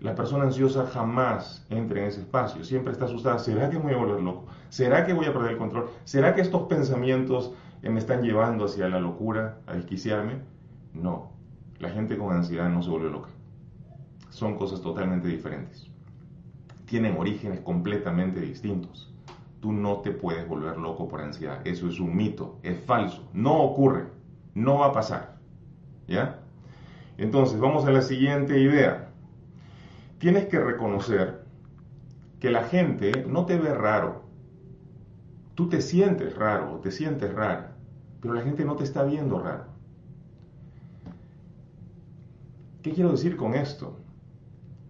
La 0.00 0.14
persona 0.14 0.44
ansiosa 0.44 0.86
jamás 0.86 1.66
entra 1.70 2.00
en 2.00 2.06
ese 2.06 2.20
espacio, 2.20 2.64
siempre 2.64 2.92
está 2.92 3.06
asustada. 3.06 3.38
¿Será 3.38 3.68
que 3.68 3.78
me 3.78 3.84
voy 3.84 3.94
a 3.94 3.98
volver 3.98 4.20
loco? 4.20 4.46
¿Será 4.68 5.04
que 5.04 5.12
voy 5.12 5.26
a 5.26 5.32
perder 5.32 5.52
el 5.52 5.58
control? 5.58 5.90
¿Será 6.04 6.34
que 6.34 6.40
estos 6.40 6.62
pensamientos 6.68 7.52
me 7.82 7.98
están 7.98 8.22
llevando 8.22 8.66
hacia 8.66 8.88
la 8.88 9.00
locura, 9.00 9.58
a 9.66 9.74
desquiciarme? 9.74 10.42
No, 10.94 11.32
la 11.78 11.90
gente 11.90 12.16
con 12.16 12.34
ansiedad 12.34 12.68
no 12.68 12.82
se 12.82 12.90
vuelve 12.90 13.10
loca 13.10 13.28
son 14.38 14.56
cosas 14.56 14.80
totalmente 14.80 15.26
diferentes. 15.26 15.90
Tienen 16.86 17.16
orígenes 17.18 17.60
completamente 17.60 18.40
distintos. 18.40 19.12
Tú 19.60 19.72
no 19.72 19.98
te 19.98 20.12
puedes 20.12 20.46
volver 20.46 20.78
loco 20.78 21.08
por 21.08 21.20
ansiedad. 21.20 21.60
Eso 21.66 21.88
es 21.88 21.98
un 21.98 22.16
mito, 22.16 22.60
es 22.62 22.78
falso, 22.84 23.28
no 23.32 23.60
ocurre, 23.60 24.06
no 24.54 24.78
va 24.78 24.86
a 24.86 24.92
pasar. 24.92 25.38
¿Ya? 26.06 26.38
Entonces, 27.16 27.58
vamos 27.58 27.84
a 27.84 27.90
la 27.90 28.00
siguiente 28.00 28.60
idea. 28.60 29.07
Tienes 30.18 30.46
que 30.46 30.58
reconocer 30.58 31.44
que 32.40 32.50
la 32.50 32.64
gente 32.64 33.24
no 33.26 33.46
te 33.46 33.56
ve 33.56 33.74
raro. 33.74 34.24
Tú 35.54 35.68
te 35.68 35.80
sientes 35.80 36.36
raro 36.36 36.78
te 36.80 36.90
sientes 36.90 37.32
rara, 37.32 37.76
pero 38.20 38.34
la 38.34 38.42
gente 38.42 38.64
no 38.64 38.76
te 38.76 38.84
está 38.84 39.04
viendo 39.04 39.40
raro. 39.40 39.66
¿Qué 42.82 42.92
quiero 42.92 43.10
decir 43.10 43.36
con 43.36 43.54
esto? 43.54 43.98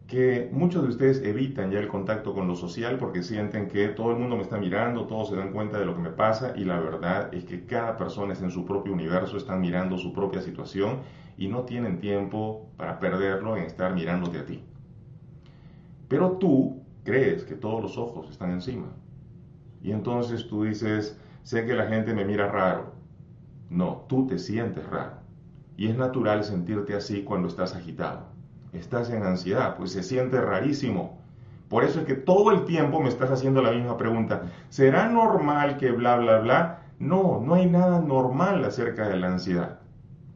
que 0.09 0.49
muchos 0.53 0.83
de 0.85 0.89
ustedes 0.89 1.23
evitan 1.23 1.71
ya 1.71 1.81
el 1.81 1.87
contacto 1.87 2.33
con 2.33 2.49
lo 2.49 2.57
social 2.57 2.97
porque 2.97 3.23
sienten 3.23 3.69
que 3.69 3.89
todo 3.89 4.11
el 4.13 4.17
mundo 4.17 4.37
me 4.37 4.43
está 4.43 4.57
mirando, 4.57 5.07
todos 5.07 5.29
se 5.29 5.37
dan 5.37 5.53
cuenta 5.53 5.79
de 5.79 5.85
lo 5.85 5.95
que 5.95 6.01
me 6.01 6.11
pasa 6.11 6.55
y 6.57 6.65
la 6.65 6.81
verdad 6.81 7.33
es 7.35 7.45
que 7.45 7.67
cada 7.67 7.99
persona 7.99 8.33
es 8.33 8.41
en 8.41 8.51
su 8.51 8.65
propio 8.65 8.95
universo, 8.95 9.37
están 9.37 9.61
mirando 9.61 9.99
su 9.99 10.15
propia 10.15 10.41
situación 10.41 11.01
y 11.37 11.49
no 11.49 11.65
tienen 11.65 12.01
tiempo 12.01 12.71
para 12.79 12.99
perderlo 12.99 13.59
en 13.59 13.65
estar 13.65 13.95
mirándote 13.95 14.39
a 14.39 14.47
ti. 14.47 14.65
Pero 16.09 16.33
tú 16.33 16.83
crees 17.05 17.45
que 17.45 17.55
todos 17.55 17.83
los 17.83 17.99
ojos 17.99 18.29
están 18.31 18.51
encima. 18.51 18.89
Y 19.83 19.93
entonces 19.93 20.49
tú 20.49 20.65
dices, 20.65 21.19
sé 21.43 21.65
que 21.65 21.75
la 21.75 21.87
gente 21.87 22.15
me 22.15 22.25
mira 22.25 22.49
raro. 22.51 22.93
No, 23.71 24.07
tú 24.09 24.27
te 24.27 24.39
sientes 24.39 24.85
raro. 24.89 25.19
Y 25.77 25.89
es 25.89 25.97
natural 25.97 26.43
sentirte 26.43 26.95
así 26.95 27.23
cuando 27.23 27.49
estás 27.49 27.75
agitado 27.75 28.39
estás 28.73 29.11
en 29.11 29.23
ansiedad, 29.23 29.77
pues 29.77 29.93
se 29.93 30.03
siente 30.03 30.41
rarísimo. 30.41 31.19
Por 31.69 31.85
eso 31.85 32.01
es 32.01 32.07
que 32.07 32.15
todo 32.15 32.51
el 32.51 32.65
tiempo 32.65 33.01
me 33.01 33.09
estás 33.09 33.31
haciendo 33.31 33.63
la 33.63 33.73
misma 33.73 33.97
pregunta. 33.97 34.51
¿Será 34.69 35.09
normal 35.09 35.77
que 35.77 35.91
bla, 35.91 36.17
bla, 36.17 36.39
bla? 36.39 36.83
No, 36.99 37.41
no 37.45 37.55
hay 37.55 37.69
nada 37.69 38.01
normal 38.01 38.65
acerca 38.65 39.09
de 39.09 39.17
la 39.17 39.29
ansiedad. 39.29 39.81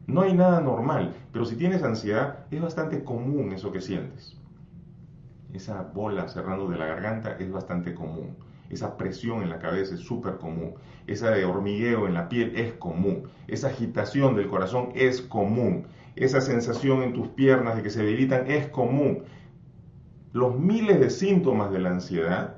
No 0.05 0.21
hay 0.21 0.33
nada 0.33 0.61
normal, 0.61 1.15
pero 1.31 1.45
si 1.45 1.55
tienes 1.55 1.81
ansiedad 1.83 2.45
es 2.51 2.61
bastante 2.61 3.03
común 3.03 3.53
eso 3.53 3.71
que 3.71 3.81
sientes. 3.81 4.37
Esa 5.53 5.81
bola 5.83 6.27
cerrando 6.27 6.67
de 6.67 6.77
la 6.77 6.87
garganta 6.87 7.37
es 7.39 7.51
bastante 7.51 7.93
común. 7.93 8.35
Esa 8.69 8.97
presión 8.97 9.43
en 9.43 9.49
la 9.49 9.59
cabeza 9.59 9.93
es 9.95 10.01
súper 10.01 10.37
común. 10.37 10.73
Esa 11.07 11.29
de 11.29 11.45
hormigueo 11.45 12.07
en 12.07 12.15
la 12.15 12.27
piel 12.27 12.53
es 12.55 12.73
común. 12.73 13.29
Esa 13.47 13.67
agitación 13.67 14.35
del 14.35 14.47
corazón 14.47 14.89
es 14.95 15.21
común 15.21 15.85
esa 16.15 16.41
sensación 16.41 17.01
en 17.01 17.13
tus 17.13 17.27
piernas 17.29 17.75
de 17.75 17.83
que 17.83 17.89
se 17.89 18.03
debilitan 18.03 18.49
es 18.49 18.67
común. 18.67 19.23
Los 20.31 20.57
miles 20.59 20.99
de 20.99 21.09
síntomas 21.09 21.71
de 21.71 21.79
la 21.79 21.89
ansiedad 21.89 22.57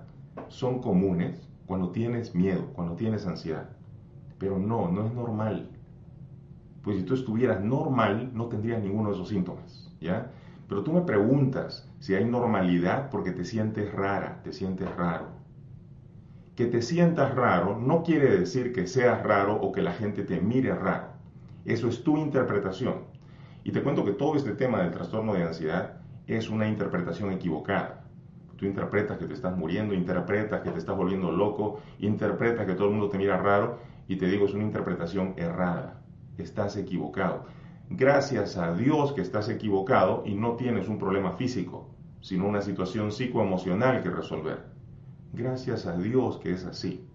son 0.49 0.81
comunes 0.81 1.47
cuando 1.65 1.91
tienes 1.91 2.35
miedo, 2.35 2.67
cuando 2.73 2.95
tienes 2.95 3.25
ansiedad. 3.25 3.69
Pero 4.37 4.59
no, 4.59 4.91
no 4.91 5.05
es 5.05 5.13
normal. 5.13 5.69
Pues 6.83 6.97
si 6.97 7.03
tú 7.03 7.13
estuvieras 7.13 7.63
normal, 7.63 8.31
no 8.33 8.47
tendrías 8.47 8.83
ninguno 8.83 9.09
de 9.09 9.15
esos 9.15 9.29
síntomas, 9.29 9.91
¿ya? 10.01 10.31
Pero 10.67 10.83
tú 10.83 10.93
me 10.93 11.01
preguntas 11.01 11.87
si 11.99 12.15
hay 12.15 12.25
normalidad 12.25 13.09
porque 13.09 13.31
te 13.31 13.45
sientes 13.45 13.91
rara, 13.91 14.41
te 14.43 14.51
sientes 14.51 14.93
raro. 14.95 15.27
Que 16.55 16.65
te 16.65 16.81
sientas 16.81 17.35
raro 17.35 17.77
no 17.77 18.03
quiere 18.03 18.37
decir 18.39 18.73
que 18.73 18.87
seas 18.87 19.21
raro 19.23 19.55
o 19.61 19.71
que 19.71 19.81
la 19.81 19.93
gente 19.93 20.23
te 20.23 20.39
mire 20.39 20.73
raro. 20.73 21.09
Eso 21.65 21.87
es 21.87 22.03
tu 22.03 22.17
interpretación. 22.17 23.05
Y 23.63 23.71
te 23.71 23.81
cuento 23.81 24.05
que 24.05 24.13
todo 24.13 24.35
este 24.35 24.53
tema 24.53 24.81
del 24.81 24.91
trastorno 24.91 25.33
de 25.33 25.43
ansiedad 25.43 26.01
es 26.27 26.49
una 26.49 26.67
interpretación 26.67 27.31
equivocada. 27.31 28.05
Tú 28.57 28.65
interpretas 28.65 29.17
que 29.17 29.25
te 29.25 29.33
estás 29.33 29.57
muriendo, 29.57 29.93
interpretas 29.93 30.61
que 30.61 30.71
te 30.71 30.79
estás 30.79 30.95
volviendo 30.95 31.31
loco, 31.31 31.81
interpretas 31.99 32.65
que 32.65 32.73
todo 32.73 32.87
el 32.87 32.93
mundo 32.93 33.09
te 33.09 33.17
mira 33.17 33.37
raro 33.37 33.79
y 34.07 34.15
te 34.15 34.27
digo, 34.27 34.45
es 34.45 34.53
una 34.53 34.63
interpretación 34.63 35.33
errada. 35.37 36.01
Estás 36.37 36.77
equivocado. 36.77 37.45
Gracias 37.89 38.57
a 38.57 38.73
Dios 38.73 39.13
que 39.13 39.21
estás 39.21 39.47
equivocado 39.47 40.23
y 40.25 40.33
no 40.33 40.55
tienes 40.55 40.87
un 40.87 40.97
problema 40.97 41.33
físico, 41.33 41.87
sino 42.19 42.47
una 42.47 42.61
situación 42.61 43.11
psicoemocional 43.11 44.01
que 44.01 44.09
resolver. 44.09 44.65
Gracias 45.33 45.85
a 45.85 45.95
Dios 45.95 46.37
que 46.37 46.51
es 46.51 46.65
así. 46.65 47.07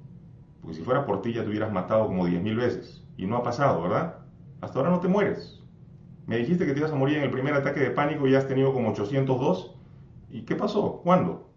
Porque 0.60 0.76
si 0.76 0.82
fuera 0.82 1.04
por 1.04 1.22
ti 1.22 1.32
ya 1.32 1.42
te 1.42 1.48
hubieras 1.48 1.72
matado 1.72 2.06
como 2.06 2.28
10.000 2.28 2.56
veces. 2.56 3.04
Y 3.16 3.26
no 3.26 3.38
ha 3.38 3.42
pasado, 3.42 3.82
¿verdad? 3.82 4.20
Hasta 4.60 4.78
ahora 4.78 4.90
no 4.90 5.00
te 5.00 5.08
mueres. 5.08 5.60
Me 6.26 6.36
dijiste 6.36 6.64
que 6.64 6.72
te 6.72 6.78
ibas 6.78 6.92
a 6.92 6.96
morir 6.96 7.18
en 7.18 7.24
el 7.24 7.30
primer 7.30 7.54
ataque 7.54 7.80
de 7.80 7.90
pánico 7.90 8.28
y 8.28 8.36
has 8.36 8.46
tenido 8.46 8.72
como 8.72 8.90
802. 8.90 9.74
¿Y 10.30 10.42
qué 10.42 10.54
pasó? 10.54 11.00
¿Cuándo? 11.02 11.50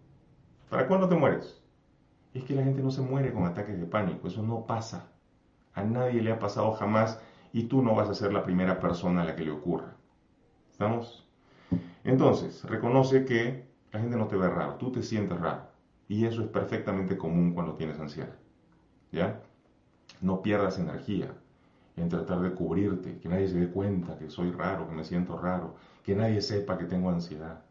¿Para 0.68 0.88
cuándo 0.88 1.08
te 1.08 1.14
mueres? 1.14 1.62
Es 2.34 2.42
que 2.42 2.56
la 2.56 2.64
gente 2.64 2.82
no 2.82 2.90
se 2.90 3.00
muere 3.00 3.32
con 3.32 3.44
ataques 3.44 3.78
de 3.78 3.86
pánico, 3.86 4.26
eso 4.26 4.42
no 4.42 4.66
pasa. 4.66 5.06
A 5.74 5.84
nadie 5.84 6.20
le 6.20 6.32
ha 6.32 6.40
pasado 6.40 6.72
jamás 6.72 7.20
y 7.54 7.68
tú 7.68 7.82
no 7.82 7.94
vas 7.94 8.10
a 8.10 8.14
ser 8.14 8.32
la 8.32 8.42
primera 8.42 8.80
persona 8.80 9.22
a 9.22 9.24
la 9.24 9.36
que 9.36 9.44
le 9.44 9.52
ocurra. 9.52 9.94
¿Estamos? 10.72 11.24
Entonces, 12.02 12.64
reconoce 12.64 13.24
que 13.24 13.64
la 13.92 14.00
gente 14.00 14.16
no 14.16 14.26
te 14.26 14.34
ve 14.34 14.48
raro, 14.48 14.74
tú 14.74 14.90
te 14.90 15.04
sientes 15.04 15.38
raro. 15.38 15.68
Y 16.08 16.26
eso 16.26 16.42
es 16.42 16.48
perfectamente 16.48 17.16
común 17.16 17.54
cuando 17.54 17.74
tienes 17.74 18.00
ansiedad. 18.00 18.34
¿Ya? 19.12 19.40
No 20.20 20.42
pierdas 20.42 20.80
energía 20.80 21.32
en 21.96 22.08
tratar 22.08 22.40
de 22.40 22.50
cubrirte, 22.50 23.20
que 23.20 23.28
nadie 23.28 23.46
se 23.46 23.60
dé 23.60 23.68
cuenta 23.68 24.18
que 24.18 24.30
soy 24.30 24.50
raro, 24.50 24.88
que 24.88 24.94
me 24.96 25.04
siento 25.04 25.38
raro, 25.38 25.76
que 26.02 26.16
nadie 26.16 26.42
sepa 26.42 26.76
que 26.76 26.86
tengo 26.86 27.08
ansiedad. 27.08 27.62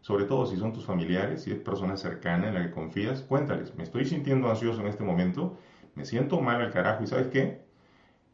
Sobre 0.00 0.24
todo 0.24 0.44
si 0.44 0.56
son 0.56 0.72
tus 0.72 0.84
familiares, 0.84 1.44
si 1.44 1.52
es 1.52 1.58
persona 1.58 1.96
cercana 1.96 2.48
en 2.48 2.54
la 2.54 2.64
que 2.64 2.72
confías, 2.72 3.22
cuéntales, 3.22 3.76
me 3.76 3.84
estoy 3.84 4.06
sintiendo 4.06 4.50
ansioso 4.50 4.80
en 4.80 4.88
este 4.88 5.04
momento, 5.04 5.56
me 5.94 6.04
siento 6.04 6.40
mal 6.40 6.60
al 6.60 6.72
carajo 6.72 7.04
y 7.04 7.06
¿sabes 7.06 7.28
qué? 7.28 7.69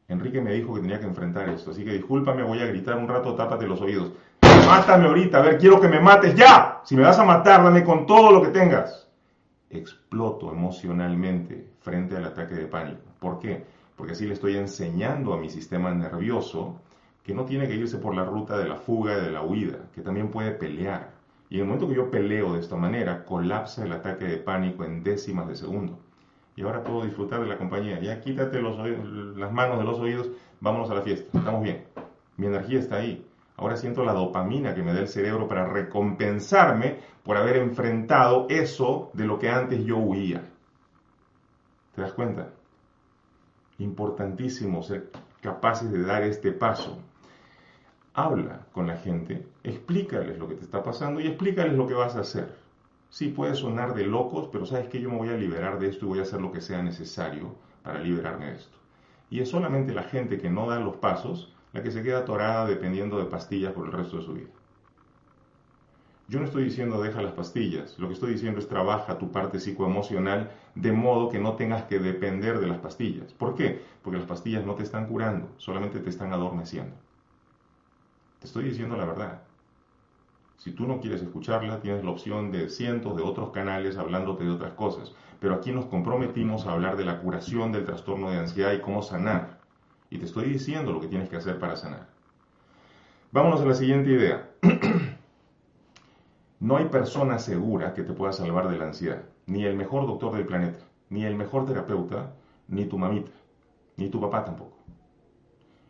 Enrique 0.09 0.41
me 0.41 0.53
dijo 0.53 0.75
que 0.75 0.81
tenía 0.81 1.01
que 1.01 1.07
enfrentar 1.07 1.49
esto, 1.49 1.73
así 1.73 1.85
que 1.85 1.93
discúlpame, 1.93 2.45
voy 2.45 2.61
a 2.61 2.67
gritar 2.67 2.97
un 2.97 3.09
rato, 3.09 3.35
tápate 3.35 3.67
los 3.67 3.81
oídos. 3.81 4.13
Mátame 4.67 5.07
ahorita, 5.07 5.39
a 5.39 5.43
ver, 5.43 5.59
quiero 5.59 5.81
que 5.81 5.89
me 5.89 6.01
mates 6.01 6.35
ya. 6.35 6.81
Si 6.85 6.95
me 6.95 7.03
vas 7.03 7.19
a 7.19 7.25
matar, 7.25 7.65
dame 7.65 7.85
con 7.85 8.07
todo 8.07 8.31
lo 8.31 8.41
que 8.43 8.49
tengas. 8.49 9.09
Exploto 9.71 10.53
emocionalmente 10.53 11.73
frente 11.81 12.17
al 12.17 12.25
ataque 12.25 12.55
de 12.55 12.67
pánico. 12.67 13.03
¿Por 13.19 13.41
qué? 13.41 13.65
Porque 13.97 14.13
así 14.13 14.27
le 14.27 14.35
estoy 14.35 14.57
enseñando 14.57 15.33
a 15.33 15.39
mi 15.39 15.51
sistema 15.51 15.93
nervioso 15.93 16.77
que 17.25 17.35
no 17.35 17.45
tiene 17.45 17.67
que 17.67 17.75
irse 17.75 17.99
por 17.99 18.15
la 18.15 18.25
ruta 18.25 18.57
de 18.57 18.69
la 18.69 18.77
fuga 18.77 19.19
y 19.19 19.21
de 19.21 19.33
la 19.33 19.43
huida, 19.43 19.79
que 19.93 20.03
también 20.03 20.29
puede 20.31 20.53
pelear. 20.53 21.11
Y 21.51 21.57
en 21.57 21.63
el 21.63 21.67
momento 21.67 21.89
que 21.89 21.97
yo 21.97 22.11
peleo 22.11 22.55
de 22.55 22.61
esta 22.61 22.77
manera, 22.77 23.25
colapsa 23.25 23.85
el 23.85 23.93
ataque 23.93 24.27
de 24.27 24.37
pánico 24.37 24.85
en 24.85 25.03
décimas 25.03 25.49
de 25.49 25.57
segundo. 25.57 25.99
Y 26.57 26.63
ahora 26.63 26.83
puedo 26.83 27.05
disfrutar 27.05 27.41
de 27.41 27.47
la 27.47 27.59
compañía. 27.59 28.01
Ya 28.01 28.21
quítate 28.21 28.61
las 28.63 29.53
manos 29.53 29.79
de 29.79 29.85
los 29.85 30.01
oídos, 30.01 30.31
vámonos 30.61 30.91
a 30.91 30.95
la 30.95 31.03
fiesta. 31.03 31.39
Estamos 31.39 31.63
bien. 31.63 31.85
Mi 32.39 32.47
energía 32.47 32.81
está 32.81 32.97
ahí. 32.97 33.27
Ahora 33.59 33.77
siento 33.77 34.05
la 34.05 34.13
dopamina 34.13 34.75
que 34.75 34.83
me 34.83 34.93
da 34.93 35.01
el 35.01 35.09
cerebro 35.09 35.49
para 35.49 35.67
recompensarme 35.67 36.99
por 37.23 37.37
haber 37.37 37.57
enfrentado 37.57 38.47
eso 38.49 39.11
de 39.13 39.27
lo 39.27 39.39
que 39.39 39.51
antes 39.51 39.85
yo 39.85 39.99
huía. 39.99 40.43
¿Te 41.95 42.03
das 42.03 42.13
cuenta? 42.13 42.51
Importantísimo 43.79 44.83
ser 44.83 45.11
capaces 45.41 45.91
de 45.91 46.03
dar 46.05 46.23
este 46.23 46.53
paso. 46.53 46.99
Habla 48.15 48.67
con 48.73 48.87
la 48.87 48.97
gente, 48.97 49.47
explícales 49.63 50.39
lo 50.39 50.49
que 50.49 50.55
te 50.55 50.65
está 50.65 50.83
pasando 50.83 51.21
y 51.21 51.27
explícales 51.27 51.75
lo 51.75 51.87
que 51.87 51.95
vas 51.95 52.17
a 52.17 52.21
hacer. 52.21 52.66
Sí, 53.09 53.29
puede 53.29 53.55
sonar 53.55 53.95
de 53.95 54.07
locos, 54.07 54.49
pero 54.53 54.67
sabes 54.67 54.89
que 54.89 55.01
yo 55.01 55.11
me 55.11 55.17
voy 55.17 55.29
a 55.31 55.37
liberar 55.37 55.79
de 55.79 55.89
esto 55.89 56.05
y 56.05 56.09
voy 56.09 56.19
a 56.19 56.23
hacer 56.23 56.41
lo 56.41 56.53
que 56.53 56.61
sea 56.61 56.83
necesario 56.83 57.55
para 57.83 58.01
liberarme 58.01 58.47
de 58.47 58.57
esto. 58.57 58.77
Y 59.31 59.41
es 59.41 59.49
solamente 59.49 59.95
la 59.95 60.05
gente 60.05 60.39
que 60.39 60.51
no 60.51 60.69
da 60.69 60.79
los 60.79 60.97
pasos 60.97 61.53
la 61.73 61.83
que 61.83 61.91
se 61.91 62.03
queda 62.03 62.21
atorada 62.21 62.67
dependiendo 62.67 63.19
de 63.19 63.27
pastillas 63.27 63.73
por 63.73 63.87
el 63.87 63.93
resto 63.93 64.17
de 64.17 64.23
su 64.25 64.33
vida. 64.35 64.51
Yo 66.29 66.41
no 66.41 66.47
estoy 66.47 66.65
diciendo 66.65 67.01
deja 67.01 67.23
las 67.23 67.35
pastillas, 67.35 67.99
lo 67.99 68.09
que 68.09 68.15
estoy 68.15 68.33
diciendo 68.33 68.59
es 68.59 68.69
trabaja 68.69 69.19
tu 69.19 69.31
parte 69.31 69.61
psicoemocional 69.61 70.51
de 70.75 70.91
modo 70.91 71.29
que 71.29 71.39
no 71.39 71.55
tengas 71.55 71.85
que 71.85 72.01
depender 72.01 72.59
de 72.59 72.67
las 72.67 72.79
pastillas. 72.79 73.33
¿Por 73.33 73.55
qué? 73.55 73.85
Porque 74.03 74.19
las 74.19 74.27
pastillas 74.27 74.67
no 74.67 74.75
te 74.75 74.83
están 74.83 75.07
curando, 75.07 75.49
solamente 75.57 76.01
te 76.01 76.11
están 76.11 76.33
adormeciendo. 76.33 76.97
Te 78.41 78.47
estoy 78.47 78.65
diciendo 78.65 78.97
la 78.97 79.05
verdad. 79.05 79.46
Si 80.57 80.73
tú 80.73 80.87
no 80.87 81.01
quieres 81.01 81.23
escucharla, 81.23 81.81
tienes 81.81 82.05
la 82.05 82.11
opción 82.11 82.51
de 82.51 82.69
cientos 82.69 83.17
de 83.17 83.23
otros 83.23 83.51
canales 83.51 83.97
hablándote 83.97 84.45
de 84.45 84.51
otras 84.51 84.73
cosas. 84.73 85.13
Pero 85.41 85.55
aquí 85.55 85.71
nos 85.71 85.87
comprometimos 85.87 86.67
a 86.67 86.73
hablar 86.73 86.97
de 86.97 87.05
la 87.05 87.21
curación 87.21 87.73
del 87.73 87.85
trastorno 87.85 88.31
de 88.31 88.39
ansiedad 88.39 88.73
y 88.73 88.81
cómo 88.81 89.03
sanar. 89.03 89.61
Y 90.11 90.19
te 90.19 90.25
estoy 90.25 90.49
diciendo 90.49 90.93
lo 90.93 91.01
que 91.01 91.09
tienes 91.09 91.29
que 91.29 91.37
hacer 91.37 91.59
para 91.59 91.77
sanar. 91.77 92.09
Vámonos 93.33 93.61
a 93.61 93.67
la 93.67 93.75
siguiente 93.75 94.11
idea. 94.11 94.51
no 96.61 96.77
hay 96.77 96.87
persona 96.87 97.39
segura 97.39 97.93
que 97.93 98.03
te 98.03 98.13
pueda 98.13 98.33
salvar 98.33 98.69
de 98.69 98.79
la 98.79 98.87
ansiedad. 98.87 99.23
Ni 99.47 99.65
el 99.65 99.77
mejor 99.77 100.07
doctor 100.07 100.35
del 100.35 100.47
planeta, 100.47 100.81
ni 101.11 101.25
el 101.25 101.37
mejor 101.37 101.67
terapeuta, 101.67 102.33
ni 102.69 102.87
tu 102.87 102.99
mamita, 102.99 103.33
ni 103.97 104.09
tu 104.09 104.21
papá 104.21 104.45
tampoco 104.45 104.77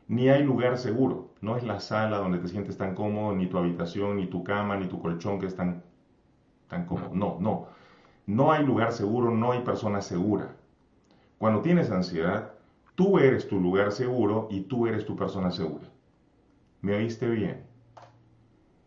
ni 0.09 0.29
hay 0.29 0.43
lugar 0.43 0.79
seguro. 0.79 1.26
No 1.41 1.57
es 1.57 1.65
la 1.65 1.81
sala 1.81 2.19
donde 2.19 2.39
te 2.39 2.49
sientes 2.49 2.77
tan 2.77 2.95
cómodo, 2.95 3.35
ni 3.35 3.47
tu 3.47 3.59
habitación, 3.59 4.17
ni 4.17 4.27
tu 4.27 4.43
cama, 4.43 4.77
ni 4.77 4.89
tu 4.89 5.01
colchón 5.01 5.39
que 5.39 5.47
es 5.47 5.57
tan, 5.57 5.83
tan 6.69 6.87
cómodo. 6.87 7.11
No, 7.13 7.37
no. 7.41 7.67
No 8.27 8.53
hay 8.53 8.65
lugar 8.65 8.93
seguro, 8.93 9.31
no 9.31 9.53
hay 9.53 9.61
persona 9.61 10.01
segura. 10.01 10.57
Cuando 11.39 11.63
tienes 11.63 11.91
ansiedad, 11.91 12.53
tú 12.95 13.19
eres 13.19 13.49
tu 13.49 13.61
lugar 13.61 13.93
seguro 13.93 14.49
y 14.51 14.63
tú 14.63 14.87
eres 14.87 15.05
tu 15.05 15.17
persona 15.17 15.51
segura. 15.51 15.87
¿Me 16.81 16.95
oíste 16.97 17.29
bien? 17.29 17.63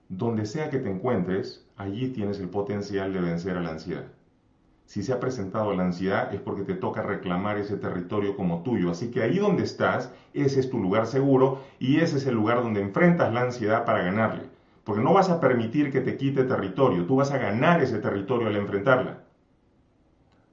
Donde 0.10 0.46
sea 0.46 0.70
que 0.70 0.80
te 0.80 0.90
encuentres, 0.90 1.68
allí 1.78 2.10
tienes 2.10 2.40
el 2.40 2.50
potencial 2.50 3.14
de 3.14 3.22
vencer 3.22 3.58
a 3.58 3.62
la 3.62 3.70
ansiedad 3.70 4.06
si 4.90 5.04
se 5.04 5.14
ha 5.14 5.20
presentado 5.20 5.72
la 5.76 5.84
ansiedad 5.84 6.34
es 6.34 6.42
porque 6.42 6.64
te 6.64 6.74
toca 6.74 7.04
reclamar 7.04 7.60
ese 7.60 7.78
territorio 7.78 8.36
como 8.36 8.64
tuyo. 8.64 8.90
Así 8.90 9.12
que 9.12 9.22
ahí 9.22 9.38
donde 9.38 9.62
estás, 9.62 10.12
ese 10.34 10.60
es 10.60 10.72
tu 10.72 10.80
lugar 10.80 11.06
seguro 11.06 11.60
y 11.78 12.00
ese 12.00 12.18
es 12.18 12.26
el 12.26 12.34
lugar 12.34 12.64
donde 12.64 12.82
enfrentas 12.82 13.32
la 13.32 13.42
ansiedad 13.42 13.86
para 13.86 14.02
ganarle. 14.02 14.50
Porque 14.84 15.04
no 15.04 15.14
vas 15.14 15.30
a 15.30 15.40
permitir 15.40 15.92
que 15.92 16.02
te 16.02 16.18
quite 16.18 16.44
territorio, 16.44 17.06
tú 17.06 17.18
vas 17.18 17.30
a 17.30 17.38
ganar 17.38 17.84
ese 17.84 18.00
territorio 18.00 18.48
al 18.48 18.56
enfrentarla. 18.56 19.26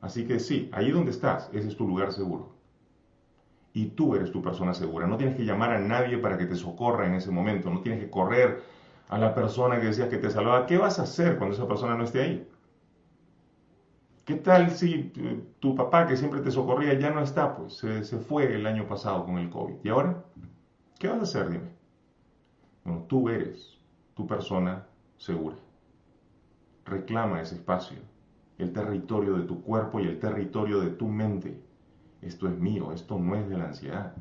Así 0.03 0.27
que 0.27 0.39
sí, 0.39 0.69
ahí 0.75 0.91
donde 0.91 1.13
estás, 1.13 1.49
ese 1.55 1.69
es 1.69 1.77
tu 1.79 1.89
lugar 1.89 2.13
seguro. 2.13 2.53
Y 3.73 3.87
tú 3.87 4.17
eres 4.17 4.33
tu 4.33 4.43
persona 4.43 4.75
segura. 4.75 5.07
No 5.07 5.17
tienes 5.17 5.39
que 5.39 5.47
llamar 5.47 5.73
a 5.73 5.79
nadie 5.79 6.19
para 6.19 6.37
que 6.37 6.45
te 6.45 6.57
socorra 6.57 7.07
en 7.07 7.15
ese 7.15 7.31
momento. 7.31 7.71
No 7.71 7.81
tienes 7.81 8.05
que 8.05 8.11
correr 8.11 8.61
a 9.09 9.17
la 9.17 9.35
persona 9.35 9.81
que 9.81 9.87
decías 9.87 10.11
que 10.11 10.19
te 10.19 10.29
salvaba. 10.29 10.67
¿Qué 10.67 10.77
vas 10.77 10.99
a 10.99 11.05
hacer 11.05 11.39
cuando 11.39 11.57
esa 11.57 11.67
persona 11.67 11.97
no 11.97 12.05
esté 12.05 12.21
ahí? 12.21 12.49
¿Qué 14.27 14.35
tal 14.35 14.73
si 14.73 15.13
tu 15.61 15.77
papá 15.77 16.05
que 16.09 16.17
siempre 16.17 16.41
te 16.41 16.51
socorría 16.51 16.99
ya 16.99 17.11
no 17.11 17.23
está? 17.23 17.55
Pues 17.57 17.75
se, 17.77 18.19
fue 18.19 18.57
el 18.57 18.67
año 18.67 18.89
pasado 18.89 19.25
con 19.25 19.39
el 19.39 19.49
COVID. 19.49 19.77
¿Y 19.85 19.89
ahora? 19.89 20.25
¿Qué 20.99 21.07
vas 21.07 21.21
a 21.21 21.23
hacer? 21.23 21.49
Dime. 21.49 21.71
Bueno, 22.85 23.05
tú 23.07 23.29
eres 23.29 23.79
tu 24.15 24.27
persona 24.27 24.85
segura. 25.17 25.55
Reclama 26.87 27.41
ese 27.41 27.55
espacio, 27.55 27.99
el 28.59 28.73
territorio 28.73 29.37
de 29.37 29.45
tu 29.45 29.63
cuerpo 29.63 30.01
y 30.01 30.09
el 30.09 30.19
territorio 30.19 30.81
de 30.81 30.91
tu 30.91 31.07
mente. 31.07 31.63
Esto 32.21 32.49
es 32.49 32.59
mío, 32.59 32.91
esto 32.91 33.21
no 33.21 33.37
es 33.37 33.49
de 33.49 33.57
la 33.57 33.67
ansiedad. 33.67 34.13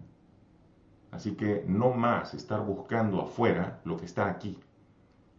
Así 1.09 1.31
que 1.35 1.65
no 1.67 1.93
más 1.93 2.35
estar 2.35 2.63
buscando 2.63 3.23
afuera 3.23 3.81
lo 3.85 3.97
que 3.97 4.05
está 4.05 4.29
aquí. 4.29 4.59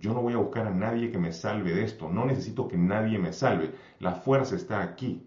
Yo 0.01 0.13
no 0.13 0.23
voy 0.23 0.35
a 0.35 0.39
buscar 0.39 0.67
a 0.67 0.71
nadie 0.71 1.11
que 1.11 1.19
me 1.19 1.33
salve 1.33 1.73
de 1.73 1.85
esto. 1.85 2.11
No 2.11 2.27
necesito 2.27 2.69
que 2.69 2.77
nadie 2.77 3.19
me 3.19 3.33
salve. 3.33 3.73
La 3.99 4.13
fuerza 4.13 4.57
está 4.57 4.83
aquí. 4.83 5.27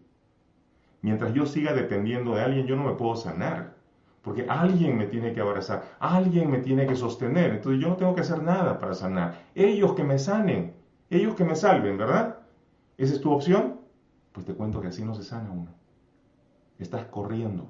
Mientras 1.02 1.34
yo 1.34 1.46
siga 1.46 1.74
dependiendo 1.74 2.36
de 2.36 2.42
alguien, 2.42 2.68
yo 2.68 2.76
no 2.76 2.84
me 2.84 2.94
puedo 2.94 3.16
sanar. 3.16 3.78
Porque 4.22 4.46
alguien 4.50 4.98
me 4.98 5.08
tiene 5.08 5.32
que 5.34 5.40
abrazar, 5.40 5.96
alguien 6.00 6.52
me 6.52 6.60
tiene 6.60 6.86
que 6.86 6.96
sostener. 6.96 7.52
Entonces 7.52 7.82
yo 7.82 7.88
no 7.88 7.96
tengo 7.96 8.14
que 8.14 8.22
hacer 8.22 8.44
nada 8.44 8.78
para 8.78 8.94
sanar. 8.94 9.46
Ellos 9.56 9.94
que 9.94 10.04
me 10.04 10.20
sanen, 10.20 10.74
ellos 11.10 11.36
que 11.36 11.46
me 11.46 11.56
salven, 11.56 11.98
¿verdad? 11.98 12.40
¿Esa 12.98 13.14
es 13.14 13.22
tu 13.22 13.32
opción? 13.32 13.80
Pues 14.34 14.46
te 14.46 14.54
cuento 14.54 14.82
que 14.82 14.90
así 14.90 15.06
no 15.06 15.16
se 15.16 15.24
sana 15.24 15.50
uno. 15.52 15.72
Estás 16.80 17.06
corriendo. 17.06 17.70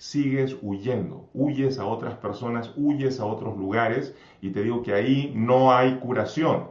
sigues 0.00 0.56
huyendo, 0.62 1.28
huyes 1.34 1.78
a 1.78 1.84
otras 1.84 2.14
personas, 2.14 2.72
huyes 2.74 3.20
a 3.20 3.26
otros 3.26 3.58
lugares 3.58 4.14
y 4.40 4.50
te 4.50 4.62
digo 4.62 4.82
que 4.82 4.94
ahí 4.94 5.30
no 5.36 5.72
hay 5.72 5.98
curación. 5.98 6.70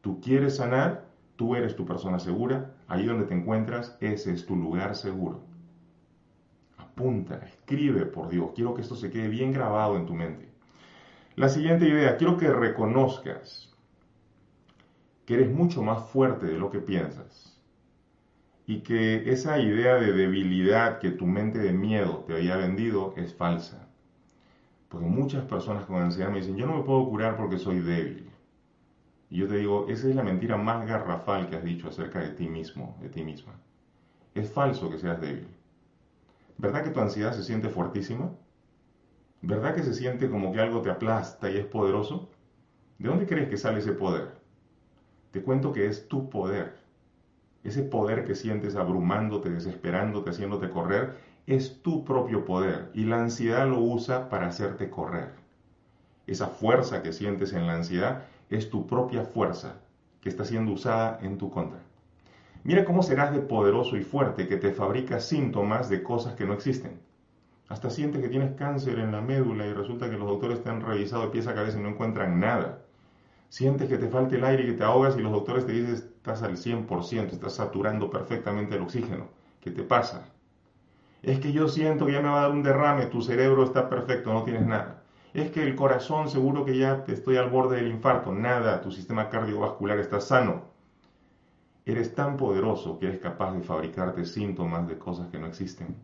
Tú 0.00 0.20
quieres 0.20 0.56
sanar, 0.56 1.04
tú 1.36 1.54
eres 1.54 1.76
tu 1.76 1.84
persona 1.84 2.18
segura, 2.18 2.74
ahí 2.92 3.06
donde 3.06 3.24
te 3.24 3.34
encuentras, 3.34 3.96
ese 4.00 4.32
es 4.32 4.44
tu 4.44 4.54
lugar 4.54 4.94
seguro. 4.94 5.40
Apunta, 6.76 7.36
escribe 7.36 8.04
por 8.04 8.28
Dios, 8.28 8.50
quiero 8.54 8.74
que 8.74 8.82
esto 8.82 8.96
se 8.96 9.10
quede 9.10 9.28
bien 9.28 9.50
grabado 9.52 9.96
en 9.96 10.04
tu 10.04 10.12
mente. 10.12 10.50
La 11.34 11.48
siguiente 11.48 11.88
idea, 11.88 12.18
quiero 12.18 12.36
que 12.36 12.50
reconozcas 12.50 13.74
que 15.24 15.34
eres 15.34 15.50
mucho 15.50 15.82
más 15.82 16.04
fuerte 16.10 16.44
de 16.44 16.58
lo 16.58 16.70
que 16.70 16.80
piensas 16.80 17.58
y 18.66 18.80
que 18.80 19.30
esa 19.32 19.58
idea 19.58 19.94
de 19.94 20.12
debilidad 20.12 20.98
que 20.98 21.12
tu 21.12 21.24
mente 21.24 21.60
de 21.60 21.72
miedo 21.72 22.24
te 22.26 22.34
había 22.34 22.56
vendido 22.58 23.14
es 23.16 23.34
falsa. 23.34 23.88
Porque 24.90 25.06
muchas 25.06 25.44
personas 25.44 25.86
con 25.86 26.02
ansiedad 26.02 26.30
me 26.30 26.40
dicen, 26.40 26.58
yo 26.58 26.66
no 26.66 26.76
me 26.76 26.82
puedo 26.82 27.08
curar 27.08 27.38
porque 27.38 27.56
soy 27.56 27.80
débil. 27.80 28.21
Y 29.32 29.38
yo 29.38 29.48
te 29.48 29.56
digo, 29.56 29.86
esa 29.88 30.10
es 30.10 30.14
la 30.14 30.22
mentira 30.22 30.58
más 30.58 30.86
garrafal 30.86 31.48
que 31.48 31.56
has 31.56 31.64
dicho 31.64 31.88
acerca 31.88 32.20
de 32.20 32.32
ti 32.32 32.50
mismo, 32.50 32.98
de 33.00 33.08
ti 33.08 33.24
misma. 33.24 33.54
Es 34.34 34.52
falso 34.52 34.90
que 34.90 34.98
seas 34.98 35.22
débil. 35.22 35.48
¿Verdad 36.58 36.84
que 36.84 36.90
tu 36.90 37.00
ansiedad 37.00 37.32
se 37.32 37.42
siente 37.42 37.70
fuertísima? 37.70 38.30
¿Verdad 39.40 39.74
que 39.74 39.84
se 39.84 39.94
siente 39.94 40.28
como 40.28 40.52
que 40.52 40.60
algo 40.60 40.82
te 40.82 40.90
aplasta 40.90 41.50
y 41.50 41.56
es 41.56 41.64
poderoso? 41.64 42.28
¿De 42.98 43.08
dónde 43.08 43.26
crees 43.26 43.48
que 43.48 43.56
sale 43.56 43.78
ese 43.78 43.92
poder? 43.92 44.32
Te 45.30 45.40
cuento 45.40 45.72
que 45.72 45.86
es 45.86 46.08
tu 46.08 46.28
poder. 46.28 46.76
Ese 47.64 47.84
poder 47.84 48.26
que 48.26 48.34
sientes 48.34 48.76
abrumándote, 48.76 49.48
desesperándote, 49.48 50.28
haciéndote 50.28 50.68
correr, 50.68 51.16
es 51.46 51.80
tu 51.80 52.04
propio 52.04 52.44
poder 52.44 52.90
y 52.92 53.04
la 53.06 53.22
ansiedad 53.22 53.66
lo 53.66 53.80
usa 53.80 54.28
para 54.28 54.48
hacerte 54.48 54.90
correr. 54.90 55.30
Esa 56.26 56.48
fuerza 56.48 57.02
que 57.02 57.14
sientes 57.14 57.54
en 57.54 57.66
la 57.66 57.76
ansiedad 57.76 58.24
es 58.56 58.70
tu 58.70 58.86
propia 58.86 59.24
fuerza 59.24 59.80
que 60.20 60.28
está 60.28 60.44
siendo 60.44 60.72
usada 60.72 61.18
en 61.22 61.38
tu 61.38 61.50
contra. 61.50 61.80
Mira 62.64 62.84
cómo 62.84 63.02
serás 63.02 63.32
de 63.32 63.40
poderoso 63.40 63.96
y 63.96 64.02
fuerte 64.02 64.46
que 64.46 64.56
te 64.56 64.72
fabrica 64.72 65.18
síntomas 65.18 65.88
de 65.88 66.02
cosas 66.02 66.34
que 66.34 66.44
no 66.44 66.52
existen. 66.52 67.00
Hasta 67.68 67.90
sientes 67.90 68.22
que 68.22 68.28
tienes 68.28 68.54
cáncer 68.54 68.98
en 68.98 69.12
la 69.12 69.20
médula 69.20 69.66
y 69.66 69.72
resulta 69.72 70.08
que 70.08 70.16
los 70.16 70.28
doctores 70.28 70.62
te 70.62 70.70
han 70.70 70.80
revisado 70.80 71.22
de 71.22 71.30
pies 71.30 71.46
a 71.46 71.54
cabeza 71.54 71.78
y 71.78 71.82
no 71.82 71.88
encuentran 71.88 72.38
nada. 72.38 72.82
Sientes 73.48 73.88
que 73.88 73.98
te 73.98 74.08
falta 74.08 74.36
el 74.36 74.44
aire 74.44 74.62
y 74.62 74.66
que 74.66 74.72
te 74.74 74.84
ahogas 74.84 75.16
y 75.16 75.20
los 75.20 75.32
doctores 75.32 75.66
te 75.66 75.72
dicen 75.72 75.94
estás 75.94 76.42
al 76.42 76.56
100%, 76.56 77.32
estás 77.32 77.54
saturando 77.54 78.10
perfectamente 78.10 78.76
el 78.76 78.82
oxígeno. 78.82 79.26
¿Qué 79.60 79.72
te 79.72 79.82
pasa? 79.82 80.28
Es 81.22 81.40
que 81.40 81.52
yo 81.52 81.68
siento 81.68 82.06
que 82.06 82.12
ya 82.12 82.20
me 82.20 82.28
va 82.28 82.38
a 82.38 82.42
dar 82.42 82.52
un 82.52 82.62
derrame, 82.62 83.06
tu 83.06 83.22
cerebro 83.22 83.64
está 83.64 83.88
perfecto, 83.88 84.32
no 84.32 84.44
tienes 84.44 84.66
nada. 84.66 85.01
Es 85.34 85.50
que 85.50 85.62
el 85.62 85.76
corazón 85.76 86.28
seguro 86.28 86.66
que 86.66 86.76
ya 86.76 87.04
te 87.04 87.14
estoy 87.14 87.38
al 87.38 87.48
borde 87.48 87.76
del 87.76 87.88
infarto, 87.90 88.32
nada, 88.32 88.82
tu 88.82 88.90
sistema 88.92 89.30
cardiovascular 89.30 89.98
está 89.98 90.20
sano. 90.20 90.64
Eres 91.86 92.14
tan 92.14 92.36
poderoso 92.36 92.98
que 92.98 93.06
eres 93.06 93.18
capaz 93.18 93.52
de 93.54 93.62
fabricarte 93.62 94.26
síntomas 94.26 94.86
de 94.86 94.98
cosas 94.98 95.28
que 95.28 95.38
no 95.38 95.46
existen. 95.46 95.96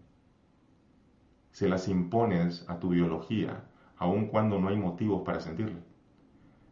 Se 1.52 1.68
las 1.68 1.88
impones 1.88 2.64
a 2.70 2.78
tu 2.78 2.88
biología, 2.88 3.64
aun 3.98 4.28
cuando 4.28 4.58
no 4.58 4.68
hay 4.68 4.78
motivos 4.78 5.22
para 5.26 5.40
sentirlo. 5.40 5.80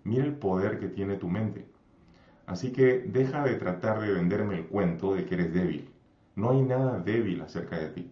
Mira 0.05 0.25
el 0.25 0.37
poder 0.37 0.79
que 0.79 0.89
tiene 0.89 1.17
tu 1.17 1.29
mente. 1.29 1.69
Así 2.47 2.73
que 2.73 3.01
deja 3.01 3.45
de 3.45 3.57
tratar 3.57 4.01
de 4.01 4.13
venderme 4.13 4.57
el 4.57 4.67
cuento 4.67 5.15
de 5.15 5.27
que 5.27 5.35
eres 5.35 5.53
débil. 5.53 5.91
No 6.37 6.53
hay 6.53 6.63
nada 6.63 7.01
débil 7.01 7.43
acerca 7.43 7.79
de 7.79 7.89
ti. 7.89 8.11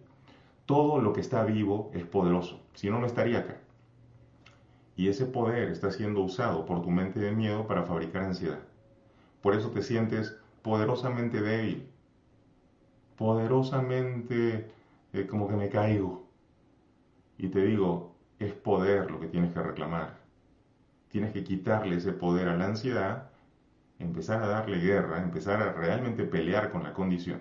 Todo 0.67 1.01
lo 1.01 1.13
que 1.13 1.21
está 1.21 1.43
vivo 1.43 1.89
es 1.95 2.03
poderoso, 2.03 2.61
si 2.73 2.91
no, 2.91 2.99
no 2.99 3.07
estaría 3.07 3.39
acá. 3.39 3.64
Y 4.95 5.09
ese 5.09 5.25
poder 5.25 5.69
está 5.69 5.91
siendo 5.91 6.21
usado 6.21 6.65
por 6.65 6.81
tu 6.81 6.89
mente 6.89 7.19
de 7.19 7.31
miedo 7.31 7.67
para 7.67 7.83
fabricar 7.83 8.23
ansiedad. 8.23 8.59
Por 9.41 9.55
eso 9.55 9.69
te 9.71 9.81
sientes 9.81 10.37
poderosamente 10.61 11.41
débil, 11.41 11.87
poderosamente 13.17 14.71
eh, 15.13 15.27
como 15.27 15.47
que 15.47 15.55
me 15.55 15.69
caigo. 15.69 16.27
Y 17.37 17.49
te 17.49 17.65
digo, 17.65 18.15
es 18.39 18.53
poder 18.53 19.11
lo 19.11 19.19
que 19.19 19.27
tienes 19.27 19.53
que 19.53 19.61
reclamar 19.61 20.25
tienes 21.15 21.31
que 21.31 21.45
quitarle 21.45 21.95
ese 21.95 22.11
poder 22.11 22.49
a 22.49 22.57
la 22.57 22.65
ansiedad, 22.65 23.29
empezar 23.99 24.43
a 24.43 24.47
darle 24.47 24.79
guerra, 24.79 25.23
empezar 25.23 25.61
a 25.61 25.71
realmente 25.71 26.25
pelear 26.25 26.73
con 26.73 26.83
la 26.83 26.93
condición. 26.93 27.39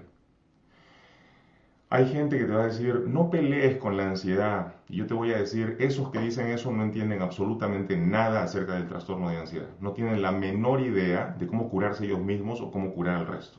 Hay 1.91 2.09
gente 2.09 2.39
que 2.39 2.45
te 2.45 2.53
va 2.53 2.63
a 2.63 2.67
decir, 2.67 3.05
no 3.07 3.31
pelees 3.31 3.77
con 3.77 3.97
la 3.97 4.09
ansiedad. 4.09 4.75
Y 4.89 4.97
yo 4.97 5.07
te 5.07 5.15
voy 5.15 5.33
a 5.33 5.39
decir, 5.39 5.77
esos 5.79 6.11
que 6.11 6.19
dicen 6.19 6.49
eso 6.49 6.73
no 6.73 6.83
entienden 6.83 7.23
absolutamente 7.23 7.97
nada 7.97 8.43
acerca 8.43 8.75
del 8.75 8.89
trastorno 8.89 9.31
de 9.31 9.37
ansiedad. 9.37 9.69
No 9.81 9.93
tienen 9.93 10.23
la 10.23 10.33
menor 10.33 10.81
idea 10.81 11.37
de 11.39 11.47
cómo 11.47 11.69
curarse 11.69 12.05
ellos 12.05 12.21
mismos 12.21 12.61
o 12.61 12.71
cómo 12.71 12.93
curar 12.93 13.17
al 13.17 13.27
resto. 13.27 13.59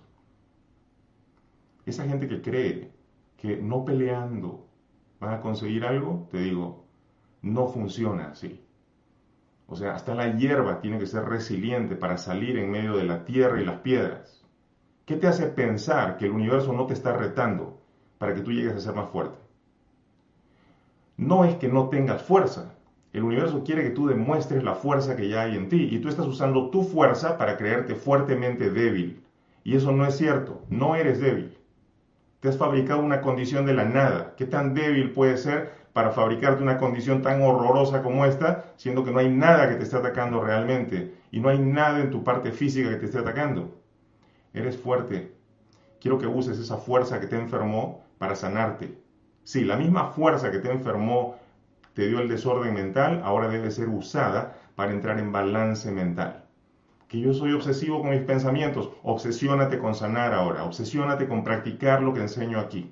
Esa 1.85 2.05
gente 2.05 2.27
que 2.27 2.41
cree 2.41 2.91
que 3.37 3.57
no 3.57 3.85
peleando 3.85 4.67
van 5.19 5.35
a 5.35 5.39
conseguir 5.39 5.85
algo, 5.85 6.27
te 6.31 6.39
digo, 6.39 6.85
no 7.41 7.67
funciona 7.67 8.29
así. 8.29 8.65
O 9.67 9.75
sea, 9.75 9.95
hasta 9.95 10.13
la 10.13 10.35
hierba 10.35 10.81
tiene 10.81 10.99
que 10.99 11.07
ser 11.07 11.25
resiliente 11.25 11.95
para 11.95 12.17
salir 12.17 12.57
en 12.57 12.71
medio 12.71 12.97
de 12.97 13.03
la 13.03 13.23
tierra 13.23 13.61
y 13.61 13.65
las 13.65 13.79
piedras. 13.79 14.43
¿Qué 15.05 15.15
te 15.15 15.27
hace 15.27 15.47
pensar 15.47 16.17
que 16.17 16.25
el 16.25 16.31
universo 16.31 16.73
no 16.73 16.85
te 16.85 16.93
está 16.93 17.15
retando 17.15 17.84
para 18.17 18.33
que 18.33 18.41
tú 18.41 18.51
llegues 18.51 18.73
a 18.73 18.79
ser 18.79 18.95
más 18.95 19.09
fuerte? 19.09 19.37
No 21.17 21.45
es 21.45 21.55
que 21.55 21.67
no 21.67 21.89
tengas 21.89 22.21
fuerza. 22.21 22.73
El 23.13 23.23
universo 23.23 23.63
quiere 23.63 23.83
que 23.83 23.91
tú 23.91 24.07
demuestres 24.07 24.63
la 24.63 24.75
fuerza 24.75 25.15
que 25.15 25.29
ya 25.29 25.43
hay 25.43 25.55
en 25.55 25.69
ti 25.69 25.87
y 25.89 25.99
tú 25.99 26.09
estás 26.09 26.27
usando 26.27 26.69
tu 26.69 26.83
fuerza 26.83 27.37
para 27.37 27.57
creerte 27.57 27.95
fuertemente 27.95 28.69
débil. 28.69 29.23
Y 29.63 29.75
eso 29.75 29.91
no 29.91 30.05
es 30.05 30.17
cierto. 30.17 30.61
No 30.69 30.95
eres 30.95 31.21
débil. 31.21 31.57
Te 32.41 32.49
has 32.49 32.57
fabricado 32.57 33.01
una 33.01 33.21
condición 33.21 33.65
de 33.65 33.73
la 33.73 33.85
nada. 33.85 34.35
¿Qué 34.35 34.45
tan 34.45 34.73
débil 34.73 35.11
puede 35.13 35.37
ser 35.37 35.71
para 35.93 36.11
fabricarte 36.11 36.61
una 36.61 36.77
condición 36.77 37.21
tan 37.21 37.41
horrorosa 37.41 38.03
como 38.03 38.25
esta, 38.25 38.65
siendo 38.75 39.05
que 39.05 39.11
no 39.11 39.19
hay 39.19 39.29
nada 39.29 39.69
que 39.69 39.75
te 39.75 39.83
esté 39.83 39.95
atacando 39.95 40.41
realmente 40.41 41.13
y 41.31 41.39
no 41.39 41.47
hay 41.47 41.57
nada 41.57 42.01
en 42.01 42.11
tu 42.11 42.23
parte 42.23 42.51
física 42.51 42.89
que 42.89 42.97
te 42.97 43.05
esté 43.05 43.19
atacando. 43.19 43.73
Eres 44.53 44.77
fuerte. 44.77 45.33
Quiero 46.01 46.19
que 46.19 46.27
uses 46.27 46.59
esa 46.59 46.77
fuerza 46.77 47.19
que 47.19 47.27
te 47.27 47.37
enfermó 47.37 48.04
para 48.25 48.35
sanarte. 48.35 48.97
Sí, 49.43 49.63
la 49.63 49.77
misma 49.77 50.07
fuerza 50.07 50.49
que 50.49 50.57
te 50.57 50.71
enfermó 50.71 51.35
te 51.93 52.07
dio 52.07 52.19
el 52.19 52.27
desorden 52.27 52.73
mental, 52.73 53.21
ahora 53.23 53.47
debe 53.49 53.69
ser 53.69 53.87
usada 53.87 54.57
para 54.75 54.91
entrar 54.91 55.19
en 55.19 55.31
balance 55.31 55.91
mental. 55.91 56.43
Que 57.07 57.19
yo 57.19 57.35
soy 57.35 57.53
obsesivo 57.53 58.01
con 58.01 58.09
mis 58.09 58.21
pensamientos, 58.21 58.89
obsesiónate 59.03 59.77
con 59.77 59.93
sanar 59.93 60.33
ahora, 60.33 60.63
obsesiónate 60.63 61.27
con 61.27 61.43
practicar 61.43 62.01
lo 62.01 62.15
que 62.15 62.21
enseño 62.21 62.59
aquí. 62.59 62.91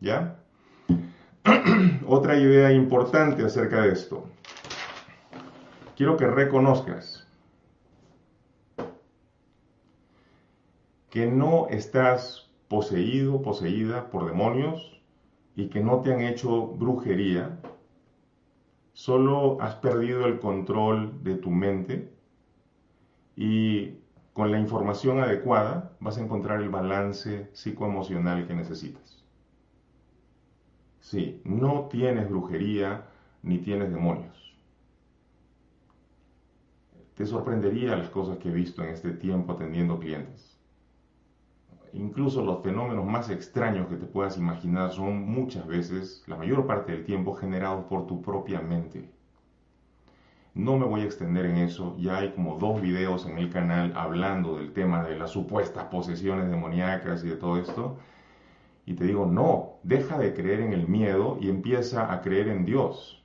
¿Ya? 0.00 0.40
Otra 2.08 2.36
idea 2.36 2.72
importante 2.72 3.44
acerca 3.44 3.82
de 3.82 3.92
esto. 3.92 4.28
Quiero 5.94 6.16
que 6.16 6.26
reconozcas 6.26 7.28
que 11.10 11.26
no 11.26 11.68
estás 11.70 12.45
poseído, 12.68 13.42
poseída 13.42 14.10
por 14.10 14.26
demonios 14.26 15.00
y 15.54 15.68
que 15.68 15.80
no 15.80 16.00
te 16.00 16.12
han 16.12 16.20
hecho 16.20 16.66
brujería. 16.66 17.60
Solo 18.92 19.60
has 19.60 19.76
perdido 19.76 20.26
el 20.26 20.38
control 20.38 21.22
de 21.22 21.36
tu 21.36 21.50
mente 21.50 22.12
y 23.36 23.98
con 24.32 24.50
la 24.50 24.58
información 24.58 25.20
adecuada 25.20 25.96
vas 26.00 26.18
a 26.18 26.22
encontrar 26.22 26.60
el 26.60 26.68
balance 26.68 27.48
psicoemocional 27.52 28.46
que 28.46 28.54
necesitas. 28.54 29.24
Sí, 31.00 31.40
no 31.44 31.88
tienes 31.90 32.28
brujería 32.28 33.06
ni 33.42 33.58
tienes 33.58 33.90
demonios. 33.92 34.54
Te 37.14 37.24
sorprendería 37.24 37.96
las 37.96 38.10
cosas 38.10 38.38
que 38.38 38.48
he 38.48 38.52
visto 38.52 38.82
en 38.82 38.90
este 38.90 39.12
tiempo 39.12 39.52
atendiendo 39.52 39.98
clientes. 39.98 40.55
Incluso 41.92 42.44
los 42.44 42.62
fenómenos 42.62 43.04
más 43.04 43.30
extraños 43.30 43.88
que 43.88 43.96
te 43.96 44.06
puedas 44.06 44.36
imaginar 44.38 44.92
son 44.92 45.22
muchas 45.22 45.66
veces, 45.66 46.22
la 46.26 46.36
mayor 46.36 46.66
parte 46.66 46.92
del 46.92 47.04
tiempo, 47.04 47.34
generados 47.34 47.84
por 47.86 48.06
tu 48.06 48.22
propia 48.22 48.60
mente. 48.60 49.10
No 50.54 50.78
me 50.78 50.86
voy 50.86 51.02
a 51.02 51.04
extender 51.04 51.46
en 51.46 51.58
eso, 51.58 51.96
ya 51.98 52.18
hay 52.18 52.32
como 52.32 52.58
dos 52.58 52.80
videos 52.80 53.26
en 53.26 53.38
el 53.38 53.50
canal 53.50 53.92
hablando 53.94 54.56
del 54.56 54.72
tema 54.72 55.04
de 55.04 55.16
las 55.16 55.30
supuestas 55.30 55.84
posesiones 55.84 56.50
demoníacas 56.50 57.22
y 57.24 57.28
de 57.28 57.36
todo 57.36 57.58
esto 57.58 57.98
y 58.86 58.94
te 58.94 59.04
digo, 59.04 59.26
no, 59.26 59.80
deja 59.82 60.16
de 60.16 60.32
creer 60.32 60.60
en 60.60 60.72
el 60.72 60.86
miedo 60.86 61.38
y 61.40 61.50
empieza 61.50 62.12
a 62.12 62.22
creer 62.22 62.48
en 62.48 62.64
Dios. 62.64 63.20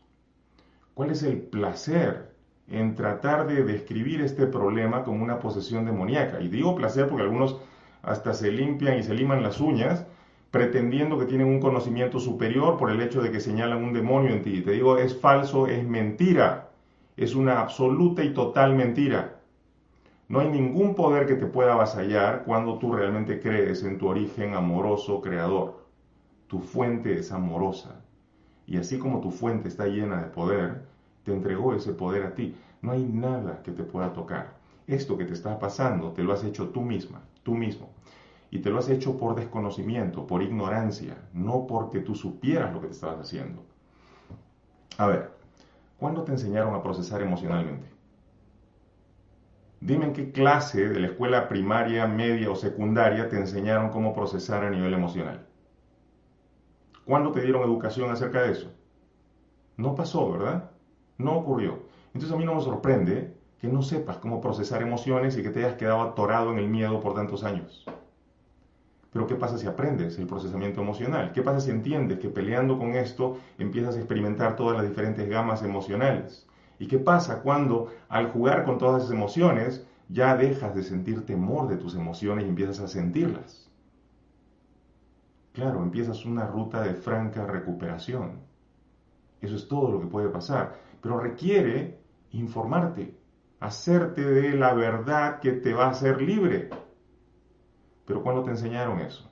¿Cuál 0.95 1.11
es 1.11 1.21
el 1.21 1.39
placer 1.39 2.33
en 2.67 2.95
tratar 2.95 3.47
de 3.47 3.63
describir 3.63 4.21
este 4.21 4.47
problema 4.47 5.03
como 5.03 5.23
una 5.23 5.37
posesión 5.37 5.85
demoníaca? 5.85 6.41
Y 6.41 6.47
digo 6.47 6.75
placer 6.75 7.07
porque 7.07 7.23
algunos 7.23 7.61
hasta 8.03 8.33
se 8.33 8.51
limpian 8.51 8.97
y 8.97 9.03
se 9.03 9.13
liman 9.13 9.43
las 9.43 9.59
uñas 9.59 10.05
pretendiendo 10.51 11.17
que 11.17 11.25
tienen 11.25 11.47
un 11.47 11.61
conocimiento 11.61 12.19
superior 12.19 12.77
por 12.77 12.91
el 12.91 13.01
hecho 13.01 13.21
de 13.21 13.31
que 13.31 13.39
señalan 13.39 13.83
un 13.83 13.93
demonio 13.93 14.31
en 14.31 14.43
ti. 14.43 14.61
Te 14.61 14.71
digo, 14.71 14.97
es 14.97 15.17
falso, 15.17 15.67
es 15.67 15.83
mentira. 15.87 16.69
Es 17.15 17.35
una 17.35 17.61
absoluta 17.61 18.23
y 18.23 18.33
total 18.33 18.75
mentira. 18.75 19.39
No 20.27 20.39
hay 20.39 20.49
ningún 20.49 20.93
poder 20.93 21.25
que 21.25 21.35
te 21.35 21.45
pueda 21.45 21.73
avasallar 21.73 22.43
cuando 22.43 22.77
tú 22.79 22.93
realmente 22.93 23.39
crees 23.39 23.83
en 23.83 23.97
tu 23.97 24.07
origen 24.07 24.53
amoroso 24.53 25.21
creador. 25.21 25.85
Tu 26.47 26.59
fuente 26.59 27.17
es 27.17 27.31
amorosa. 27.31 28.01
Y 28.67 28.77
así 28.77 28.97
como 28.97 29.21
tu 29.21 29.31
fuente 29.31 29.69
está 29.69 29.87
llena 29.87 30.21
de 30.21 30.27
poder, 30.27 30.83
te 31.23 31.33
entregó 31.33 31.73
ese 31.73 31.93
poder 31.93 32.23
a 32.23 32.35
ti. 32.35 32.55
No 32.81 32.91
hay 32.91 33.03
nada 33.03 33.61
que 33.63 33.71
te 33.71 33.83
pueda 33.83 34.13
tocar. 34.13 34.53
Esto 34.87 35.17
que 35.17 35.25
te 35.25 35.33
está 35.33 35.59
pasando 35.59 36.11
te 36.11 36.23
lo 36.23 36.33
has 36.33 36.43
hecho 36.43 36.69
tú 36.69 36.81
misma, 36.81 37.21
tú 37.43 37.53
mismo. 37.53 37.89
Y 38.51 38.59
te 38.59 38.69
lo 38.69 38.79
has 38.79 38.89
hecho 38.89 39.17
por 39.17 39.35
desconocimiento, 39.35 40.27
por 40.27 40.43
ignorancia, 40.43 41.17
no 41.33 41.65
porque 41.65 42.01
tú 42.01 42.15
supieras 42.15 42.73
lo 42.73 42.81
que 42.81 42.87
te 42.87 42.93
estabas 42.93 43.19
haciendo. 43.21 43.63
A 44.97 45.07
ver, 45.07 45.31
¿cuándo 45.97 46.23
te 46.23 46.33
enseñaron 46.33 46.75
a 46.75 46.83
procesar 46.83 47.21
emocionalmente? 47.21 47.87
Dime 49.79 50.05
en 50.05 50.13
qué 50.13 50.31
clase 50.31 50.89
de 50.89 50.99
la 50.99 51.07
escuela 51.07 51.47
primaria, 51.47 52.05
media 52.05 52.51
o 52.51 52.55
secundaria 52.55 53.29
te 53.29 53.37
enseñaron 53.37 53.89
cómo 53.89 54.13
procesar 54.13 54.65
a 54.65 54.69
nivel 54.69 54.93
emocional. 54.93 55.47
¿Cuándo 57.05 57.31
te 57.31 57.41
dieron 57.41 57.63
educación 57.63 58.11
acerca 58.11 58.43
de 58.43 58.51
eso? 58.51 58.71
No 59.77 59.95
pasó, 59.95 60.29
¿verdad? 60.29 60.71
No 61.17 61.37
ocurrió. 61.37 61.79
Entonces 62.07 62.31
a 62.31 62.35
mí 62.35 62.43
no 62.43 62.55
me 62.55 62.61
sorprende 62.61 63.33
que 63.59 63.69
no 63.69 63.81
sepas 63.81 64.17
cómo 64.17 64.41
procesar 64.41 64.81
emociones 64.81 65.37
y 65.37 65.41
que 65.41 65.49
te 65.49 65.65
hayas 65.65 65.77
quedado 65.77 66.01
atorado 66.01 66.51
en 66.51 66.59
el 66.59 66.67
miedo 66.67 66.99
por 66.99 67.13
tantos 67.13 67.43
años. 67.43 67.85
Pero 69.11 69.27
¿qué 69.27 69.35
pasa 69.35 69.57
si 69.57 69.67
aprendes 69.67 70.17
el 70.17 70.27
procesamiento 70.27 70.81
emocional? 70.81 71.31
¿Qué 71.33 71.41
pasa 71.41 71.59
si 71.59 71.69
entiendes 71.69 72.19
que 72.19 72.29
peleando 72.29 72.77
con 72.77 72.95
esto 72.95 73.37
empiezas 73.57 73.95
a 73.95 73.99
experimentar 73.99 74.55
todas 74.55 74.77
las 74.77 74.87
diferentes 74.87 75.27
gamas 75.29 75.63
emocionales? 75.63 76.47
¿Y 76.79 76.87
qué 76.87 76.97
pasa 76.97 77.41
cuando 77.41 77.91
al 78.09 78.31
jugar 78.31 78.63
con 78.63 78.77
todas 78.77 79.03
esas 79.03 79.13
emociones 79.13 79.85
ya 80.09 80.35
dejas 80.35 80.73
de 80.75 80.83
sentir 80.83 81.25
temor 81.25 81.67
de 81.67 81.77
tus 81.77 81.95
emociones 81.95 82.45
y 82.45 82.49
empiezas 82.49 82.79
a 82.79 82.87
sentirlas? 82.87 83.69
Claro, 85.53 85.81
empiezas 85.83 86.25
una 86.25 86.45
ruta 86.47 86.81
de 86.81 86.93
franca 86.95 87.45
recuperación. 87.45 88.39
Eso 89.41 89.55
es 89.55 89.67
todo 89.67 89.91
lo 89.91 89.99
que 89.99 90.07
puede 90.07 90.29
pasar, 90.29 90.75
pero 91.01 91.19
requiere 91.19 91.99
informarte, 92.31 93.17
hacerte 93.59 94.25
de 94.25 94.55
la 94.55 94.73
verdad 94.73 95.39
que 95.39 95.51
te 95.51 95.73
va 95.73 95.85
a 95.85 95.89
hacer 95.89 96.21
libre. 96.21 96.69
Pero 98.11 98.23
¿cuándo 98.23 98.43
te 98.43 98.49
enseñaron 98.49 98.99
eso? 98.99 99.31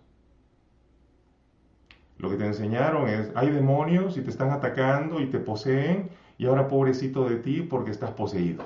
Lo 2.17 2.29
que 2.29 2.37
te 2.37 2.45
enseñaron 2.45 3.09
es, 3.09 3.29
hay 3.35 3.49
demonios 3.49 4.15
y 4.15 4.21
te 4.21 4.29
están 4.29 4.51
atacando 4.51 5.19
y 5.19 5.25
te 5.25 5.37
poseen 5.37 6.11
y 6.37 6.45
ahora 6.45 6.69
pobrecito 6.69 7.27
de 7.27 7.35
ti 7.35 7.61
porque 7.61 7.91
estás 7.91 8.11
poseído. 8.11 8.63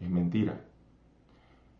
Es 0.00 0.10
mentira. 0.10 0.60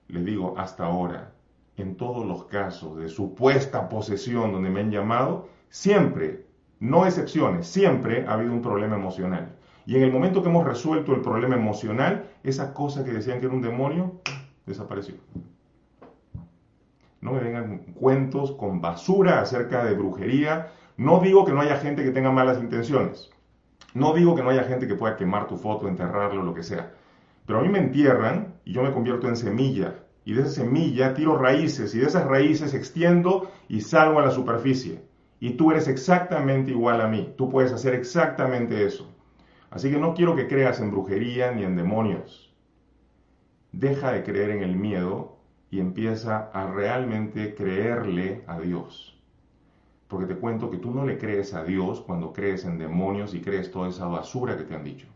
Les 0.06 0.24
digo, 0.24 0.54
hasta 0.56 0.86
ahora, 0.86 1.34
en 1.76 1.94
todos 1.94 2.24
los 2.24 2.44
casos 2.44 2.96
de 2.96 3.10
supuesta 3.10 3.90
posesión 3.90 4.50
donde 4.50 4.70
me 4.70 4.80
han 4.80 4.90
llamado, 4.90 5.50
siempre, 5.68 6.46
no 6.80 7.04
excepciones, 7.04 7.66
siempre 7.66 8.24
ha 8.26 8.32
habido 8.32 8.54
un 8.54 8.62
problema 8.62 8.96
emocional. 8.96 9.56
Y 9.84 9.96
en 9.96 10.04
el 10.04 10.10
momento 10.10 10.42
que 10.42 10.48
hemos 10.48 10.64
resuelto 10.66 11.14
el 11.14 11.20
problema 11.20 11.54
emocional, 11.54 12.30
esa 12.44 12.72
cosa 12.72 13.04
que 13.04 13.12
decían 13.12 13.40
que 13.40 13.44
era 13.44 13.54
un 13.54 13.60
demonio, 13.60 14.22
desapareció. 14.64 15.16
No 17.20 17.32
me 17.32 17.40
vengan 17.40 17.78
cuentos 17.94 18.52
con 18.52 18.80
basura 18.80 19.40
acerca 19.40 19.84
de 19.84 19.94
brujería. 19.94 20.72
No 20.96 21.20
digo 21.20 21.44
que 21.44 21.52
no 21.52 21.60
haya 21.60 21.76
gente 21.76 22.04
que 22.04 22.10
tenga 22.10 22.30
malas 22.30 22.58
intenciones. 22.58 23.30
No 23.94 24.14
digo 24.14 24.34
que 24.34 24.42
no 24.42 24.50
haya 24.50 24.64
gente 24.64 24.86
que 24.86 24.94
pueda 24.94 25.16
quemar 25.16 25.46
tu 25.48 25.56
foto, 25.56 25.88
enterrarlo, 25.88 26.42
lo 26.42 26.54
que 26.54 26.62
sea. 26.62 26.92
Pero 27.46 27.58
a 27.58 27.62
mí 27.62 27.68
me 27.68 27.78
entierran 27.78 28.54
y 28.64 28.72
yo 28.72 28.82
me 28.82 28.92
convierto 28.92 29.26
en 29.28 29.36
semilla 29.36 29.94
y 30.28 30.34
de 30.34 30.42
esa 30.42 30.50
semilla 30.50 31.14
tiro 31.14 31.38
raíces 31.38 31.94
y 31.94 32.00
de 32.00 32.04
esas 32.04 32.26
raíces 32.26 32.74
extiendo 32.74 33.50
y 33.66 33.80
salgo 33.80 34.18
a 34.18 34.26
la 34.26 34.30
superficie. 34.30 35.00
Y 35.40 35.52
tú 35.52 35.70
eres 35.70 35.88
exactamente 35.88 36.72
igual 36.72 37.00
a 37.00 37.08
mí, 37.08 37.32
tú 37.38 37.48
puedes 37.48 37.72
hacer 37.72 37.94
exactamente 37.94 38.84
eso. 38.84 39.10
Así 39.70 39.90
que 39.90 39.98
no 39.98 40.12
quiero 40.12 40.36
que 40.36 40.46
creas 40.46 40.80
en 40.80 40.90
brujería 40.90 41.52
ni 41.52 41.64
en 41.64 41.76
demonios. 41.76 42.54
Deja 43.72 44.12
de 44.12 44.22
creer 44.22 44.50
en 44.50 44.62
el 44.62 44.76
miedo 44.76 45.37
y 45.70 45.80
empieza 45.80 46.50
a 46.52 46.70
realmente 46.70 47.54
creerle 47.54 48.42
a 48.46 48.58
Dios. 48.58 49.18
Porque 50.08 50.26
te 50.26 50.40
cuento 50.40 50.70
que 50.70 50.78
tú 50.78 50.90
no 50.90 51.04
le 51.04 51.18
crees 51.18 51.52
a 51.52 51.64
Dios 51.64 52.00
cuando 52.00 52.32
crees 52.32 52.64
en 52.64 52.78
demonios 52.78 53.34
y 53.34 53.40
crees 53.40 53.70
toda 53.70 53.88
esa 53.88 54.06
basura 54.06 54.56
que 54.56 54.64
te 54.64 54.74
han 54.74 54.84
dicho. 54.84 55.06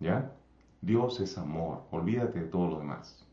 ¿Ya? 0.00 0.32
Dios 0.80 1.20
es 1.20 1.36
amor, 1.36 1.82
olvídate 1.90 2.40
de 2.40 2.46
todo 2.46 2.68
lo 2.68 2.78
demás. 2.78 3.26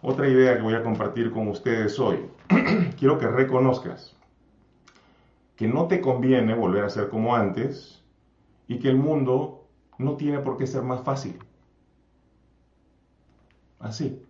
Otra 0.00 0.28
idea 0.28 0.56
que 0.56 0.62
voy 0.62 0.74
a 0.74 0.82
compartir 0.82 1.30
con 1.30 1.48
ustedes 1.48 1.98
hoy. 2.00 2.26
Quiero 2.98 3.18
que 3.18 3.28
reconozcas 3.28 4.16
que 5.56 5.68
no 5.68 5.86
te 5.86 6.00
conviene 6.00 6.54
volver 6.54 6.84
a 6.84 6.90
ser 6.90 7.08
como 7.08 7.36
antes 7.36 8.02
y 8.66 8.78
que 8.80 8.88
el 8.88 8.96
mundo 8.96 9.68
no 9.98 10.16
tiene 10.16 10.40
por 10.40 10.56
qué 10.56 10.66
ser 10.66 10.82
más 10.82 11.02
fácil. 11.02 11.38
Así, 13.78 14.20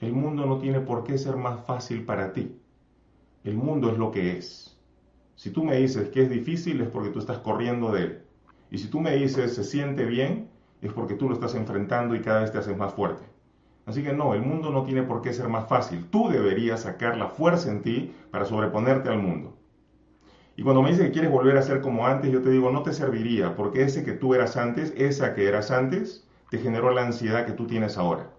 el 0.00 0.12
mundo 0.12 0.46
no 0.46 0.58
tiene 0.58 0.80
por 0.80 1.04
qué 1.04 1.18
ser 1.18 1.36
más 1.36 1.64
fácil 1.64 2.04
para 2.04 2.32
ti. 2.32 2.56
El 3.44 3.56
mundo 3.56 3.90
es 3.90 3.98
lo 3.98 4.10
que 4.10 4.36
es. 4.36 4.78
Si 5.36 5.50
tú 5.50 5.64
me 5.64 5.76
dices 5.76 6.08
que 6.10 6.22
es 6.22 6.30
difícil 6.30 6.80
es 6.80 6.88
porque 6.88 7.10
tú 7.10 7.18
estás 7.18 7.38
corriendo 7.38 7.92
de 7.92 8.02
él. 8.02 8.22
Y 8.70 8.78
si 8.78 8.88
tú 8.88 9.00
me 9.00 9.14
dices 9.14 9.54
se 9.54 9.64
siente 9.64 10.04
bien 10.04 10.48
es 10.82 10.92
porque 10.92 11.14
tú 11.14 11.28
lo 11.28 11.34
estás 11.34 11.54
enfrentando 11.54 12.14
y 12.14 12.20
cada 12.20 12.40
vez 12.40 12.52
te 12.52 12.58
haces 12.58 12.76
más 12.76 12.92
fuerte. 12.92 13.24
Así 13.86 14.02
que 14.02 14.12
no, 14.12 14.34
el 14.34 14.42
mundo 14.42 14.70
no 14.70 14.84
tiene 14.84 15.02
por 15.02 15.22
qué 15.22 15.32
ser 15.32 15.48
más 15.48 15.68
fácil. 15.68 16.06
Tú 16.10 16.28
deberías 16.28 16.82
sacar 16.82 17.16
la 17.16 17.28
fuerza 17.28 17.70
en 17.70 17.82
ti 17.82 18.14
para 18.30 18.44
sobreponerte 18.44 19.08
al 19.08 19.18
mundo. 19.18 19.56
Y 20.56 20.62
cuando 20.62 20.82
me 20.82 20.90
dices 20.90 21.06
que 21.06 21.12
quieres 21.12 21.30
volver 21.30 21.56
a 21.56 21.62
ser 21.62 21.80
como 21.80 22.06
antes, 22.06 22.30
yo 22.30 22.40
te 22.40 22.50
digo, 22.50 22.70
no 22.70 22.82
te 22.82 22.92
serviría, 22.92 23.56
porque 23.56 23.82
ese 23.82 24.04
que 24.04 24.12
tú 24.12 24.34
eras 24.34 24.56
antes, 24.56 24.92
esa 24.96 25.34
que 25.34 25.48
eras 25.48 25.70
antes, 25.70 26.26
te 26.48 26.58
generó 26.58 26.92
la 26.92 27.04
ansiedad 27.04 27.44
que 27.44 27.52
tú 27.52 27.66
tienes 27.66 27.98
ahora. 27.98 28.30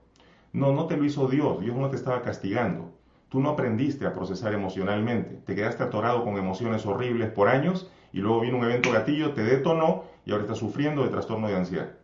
No, 0.56 0.72
no 0.72 0.88
te 0.88 0.96
lo 0.96 1.04
hizo 1.04 1.28
Dios, 1.28 1.60
Dios 1.60 1.76
no 1.76 1.90
te 1.90 1.98
estaba 1.98 2.22
castigando. 2.22 2.94
Tú 3.28 3.42
no 3.42 3.50
aprendiste 3.50 4.06
a 4.06 4.14
procesar 4.14 4.54
emocionalmente, 4.54 5.42
te 5.46 5.54
quedaste 5.54 5.84
atorado 5.84 6.24
con 6.24 6.38
emociones 6.38 6.86
horribles 6.86 7.30
por 7.30 7.50
años 7.50 7.92
y 8.14 8.20
luego 8.20 8.40
vino 8.40 8.60
un 8.60 8.64
evento 8.64 8.90
gatillo, 8.90 9.34
te 9.34 9.44
detonó 9.44 10.06
y 10.26 10.32
ahora 10.32 10.46
estás 10.46 10.60
sufriendo 10.60 11.04
de 11.04 11.10
trastorno 11.10 11.50
de 11.50 11.58
ansiedad. 11.58 11.98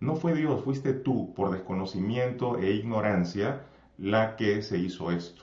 No 0.00 0.16
fue 0.16 0.32
Dios, 0.32 0.64
fuiste 0.64 0.94
tú, 0.94 1.34
por 1.34 1.50
desconocimiento 1.50 2.56
e 2.56 2.70
ignorancia, 2.70 3.66
la 3.98 4.36
que 4.36 4.62
se 4.62 4.78
hizo 4.78 5.10
esto. 5.10 5.42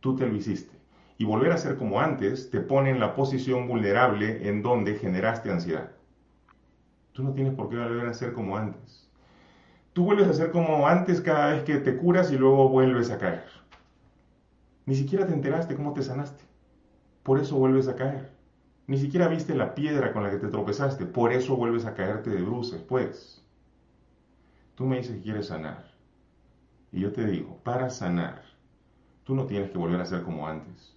Tú 0.00 0.16
te 0.16 0.26
lo 0.26 0.36
hiciste. 0.36 0.76
Y 1.16 1.24
volver 1.24 1.50
a 1.50 1.56
ser 1.56 1.78
como 1.78 1.98
antes 1.98 2.50
te 2.50 2.60
pone 2.60 2.90
en 2.90 3.00
la 3.00 3.14
posición 3.14 3.66
vulnerable 3.66 4.50
en 4.50 4.62
donde 4.62 4.96
generaste 4.96 5.50
ansiedad. 5.50 5.92
Tú 7.12 7.22
no 7.22 7.32
tienes 7.32 7.54
por 7.54 7.70
qué 7.70 7.78
volver 7.78 8.06
a 8.06 8.12
ser 8.12 8.34
como 8.34 8.58
antes. 8.58 9.09
Tú 10.00 10.06
vuelves 10.06 10.28
a 10.28 10.32
ser 10.32 10.50
como 10.50 10.88
antes 10.88 11.20
cada 11.20 11.50
vez 11.52 11.64
que 11.64 11.76
te 11.76 11.98
curas 11.98 12.32
y 12.32 12.38
luego 12.38 12.70
vuelves 12.70 13.10
a 13.10 13.18
caer. 13.18 13.44
Ni 14.86 14.94
siquiera 14.94 15.26
te 15.26 15.34
enteraste 15.34 15.76
cómo 15.76 15.92
te 15.92 16.02
sanaste. 16.02 16.42
Por 17.22 17.38
eso 17.38 17.58
vuelves 17.58 17.86
a 17.86 17.96
caer. 17.96 18.30
Ni 18.86 18.96
siquiera 18.96 19.28
viste 19.28 19.54
la 19.54 19.74
piedra 19.74 20.14
con 20.14 20.22
la 20.22 20.30
que 20.30 20.38
te 20.38 20.48
tropezaste. 20.48 21.04
Por 21.04 21.34
eso 21.34 21.54
vuelves 21.54 21.84
a 21.84 21.92
caerte 21.92 22.30
de 22.30 22.40
bruces, 22.40 22.80
pues. 22.80 23.44
Tú 24.74 24.86
me 24.86 24.96
dices 24.96 25.16
que 25.16 25.22
quieres 25.22 25.48
sanar. 25.48 25.92
Y 26.92 27.00
yo 27.00 27.12
te 27.12 27.26
digo, 27.26 27.58
para 27.62 27.90
sanar, 27.90 28.40
tú 29.24 29.34
no 29.34 29.44
tienes 29.44 29.70
que 29.70 29.76
volver 29.76 30.00
a 30.00 30.06
ser 30.06 30.22
como 30.22 30.48
antes. 30.48 30.96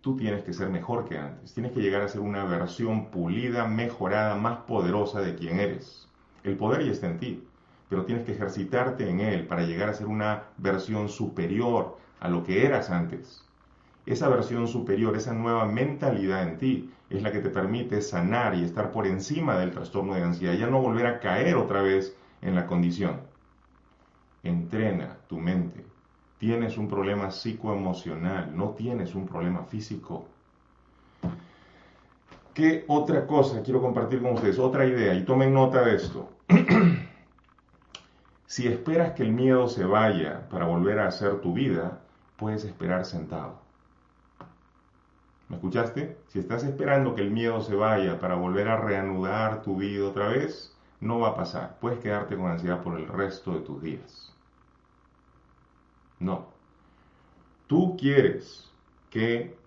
Tú 0.00 0.16
tienes 0.16 0.42
que 0.42 0.54
ser 0.54 0.70
mejor 0.70 1.08
que 1.08 1.18
antes. 1.18 1.54
Tienes 1.54 1.70
que 1.70 1.82
llegar 1.82 2.02
a 2.02 2.08
ser 2.08 2.20
una 2.20 2.44
versión 2.46 3.12
pulida, 3.12 3.68
mejorada, 3.68 4.34
más 4.34 4.62
poderosa 4.62 5.20
de 5.20 5.36
quien 5.36 5.60
eres. 5.60 6.08
El 6.42 6.56
poder 6.56 6.84
ya 6.84 6.90
está 6.90 7.06
en 7.06 7.18
ti, 7.20 7.47
pero 7.88 8.04
tienes 8.04 8.24
que 8.24 8.32
ejercitarte 8.32 9.08
en 9.08 9.20
él 9.20 9.46
para 9.46 9.62
llegar 9.62 9.88
a 9.88 9.94
ser 9.94 10.06
una 10.06 10.44
versión 10.58 11.08
superior 11.08 11.96
a 12.20 12.28
lo 12.28 12.44
que 12.44 12.66
eras 12.66 12.90
antes. 12.90 13.44
Esa 14.06 14.28
versión 14.28 14.68
superior, 14.68 15.16
esa 15.16 15.34
nueva 15.34 15.66
mentalidad 15.66 16.48
en 16.48 16.58
ti, 16.58 16.90
es 17.10 17.22
la 17.22 17.32
que 17.32 17.40
te 17.40 17.50
permite 17.50 18.00
sanar 18.02 18.54
y 18.54 18.64
estar 18.64 18.90
por 18.90 19.06
encima 19.06 19.58
del 19.58 19.70
trastorno 19.70 20.14
de 20.14 20.22
ansiedad, 20.22 20.54
ya 20.54 20.66
no 20.66 20.80
volver 20.80 21.06
a 21.06 21.20
caer 21.20 21.56
otra 21.56 21.82
vez 21.82 22.16
en 22.42 22.54
la 22.54 22.66
condición. 22.66 23.20
Entrena 24.42 25.18
tu 25.26 25.38
mente. 25.38 25.84
Tienes 26.38 26.78
un 26.78 26.88
problema 26.88 27.30
psicoemocional, 27.30 28.56
no 28.56 28.70
tienes 28.70 29.14
un 29.14 29.26
problema 29.26 29.64
físico. 29.64 30.26
¿Qué 32.54 32.84
otra 32.88 33.26
cosa 33.26 33.62
quiero 33.62 33.80
compartir 33.80 34.20
con 34.20 34.34
ustedes? 34.34 34.58
Otra 34.58 34.86
idea, 34.86 35.14
y 35.14 35.24
tomen 35.24 35.52
nota 35.52 35.82
de 35.82 35.96
esto. 35.96 36.30
si 38.48 38.66
esperas 38.66 39.12
que 39.12 39.22
el 39.22 39.32
miedo 39.32 39.68
se 39.68 39.84
vaya 39.84 40.48
para 40.48 40.64
volver 40.64 41.00
a 41.00 41.08
hacer 41.08 41.42
tu 41.42 41.52
vida, 41.52 42.00
puedes 42.38 42.64
esperar 42.64 43.04
sentado. 43.04 43.60
escuchaste? 45.50 46.16
Si 46.28 46.38
estás 46.38 46.64
esperando 46.64 47.14
que 47.14 47.20
el 47.20 47.30
miedo 47.30 47.60
se 47.60 47.74
vaya 47.74 48.18
para 48.18 48.36
volver 48.36 48.68
a 48.68 48.78
reanudar 48.78 49.60
tu 49.60 49.76
vida 49.76 50.08
otra 50.08 50.28
vez, 50.28 50.74
no 50.98 51.20
va 51.20 51.28
a 51.28 51.36
pasar. 51.36 51.76
Puedes 51.78 51.98
quedarte 51.98 52.38
con 52.38 52.50
ansiedad 52.50 52.82
por 52.82 52.98
el 52.98 53.06
resto 53.06 53.52
de 53.52 53.60
tus 53.60 53.82
días. 53.82 54.34
No. 56.18 56.46
Tú 57.66 57.98
quieres 57.98 58.72
que 59.10 59.58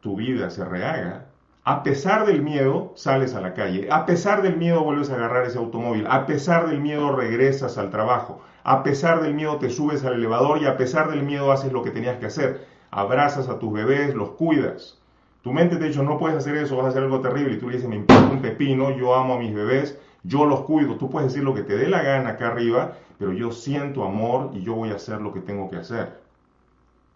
tu 0.00 0.16
vida 0.16 0.50
se 0.50 0.64
rehaga. 0.64 1.26
A 1.68 1.82
pesar 1.82 2.26
del 2.26 2.42
miedo, 2.42 2.92
sales 2.94 3.34
a 3.34 3.40
la 3.40 3.52
calle. 3.52 3.88
A 3.90 4.06
pesar 4.06 4.40
del 4.40 4.56
miedo, 4.56 4.84
vuelves 4.84 5.10
a 5.10 5.16
agarrar 5.16 5.46
ese 5.46 5.58
automóvil. 5.58 6.06
A 6.08 6.24
pesar 6.24 6.68
del 6.68 6.80
miedo, 6.80 7.16
regresas 7.16 7.76
al 7.76 7.90
trabajo. 7.90 8.40
A 8.62 8.84
pesar 8.84 9.20
del 9.20 9.34
miedo, 9.34 9.56
te 9.56 9.68
subes 9.68 10.04
al 10.04 10.14
elevador 10.14 10.62
y 10.62 10.66
a 10.66 10.76
pesar 10.76 11.10
del 11.10 11.24
miedo, 11.24 11.50
haces 11.50 11.72
lo 11.72 11.82
que 11.82 11.90
tenías 11.90 12.18
que 12.18 12.26
hacer. 12.26 12.64
Abrazas 12.92 13.48
a 13.48 13.58
tus 13.58 13.72
bebés, 13.72 14.14
los 14.14 14.30
cuidas. 14.30 15.00
Tu 15.42 15.52
mente 15.52 15.76
te 15.76 15.82
ha 15.82 15.88
dicho, 15.88 16.04
no 16.04 16.18
puedes 16.18 16.36
hacer 16.36 16.54
eso, 16.54 16.76
vas 16.76 16.86
a 16.86 16.88
hacer 16.90 17.02
algo 17.02 17.20
terrible. 17.20 17.54
Y 17.54 17.58
tú 17.58 17.68
le 17.68 17.78
dices, 17.78 17.90
me 17.90 17.96
importa 17.96 18.30
un 18.30 18.42
pepino, 18.42 18.96
yo 18.96 19.16
amo 19.16 19.34
a 19.34 19.38
mis 19.40 19.52
bebés, 19.52 19.98
yo 20.22 20.46
los 20.46 20.60
cuido. 20.60 20.94
Tú 20.98 21.10
puedes 21.10 21.32
decir 21.32 21.42
lo 21.42 21.52
que 21.52 21.64
te 21.64 21.76
dé 21.76 21.88
la 21.88 22.02
gana 22.02 22.30
acá 22.30 22.46
arriba, 22.46 22.92
pero 23.18 23.32
yo 23.32 23.50
siento 23.50 24.04
amor 24.04 24.50
y 24.52 24.62
yo 24.62 24.74
voy 24.74 24.90
a 24.90 24.94
hacer 24.94 25.20
lo 25.20 25.32
que 25.32 25.40
tengo 25.40 25.68
que 25.68 25.78
hacer. 25.78 26.20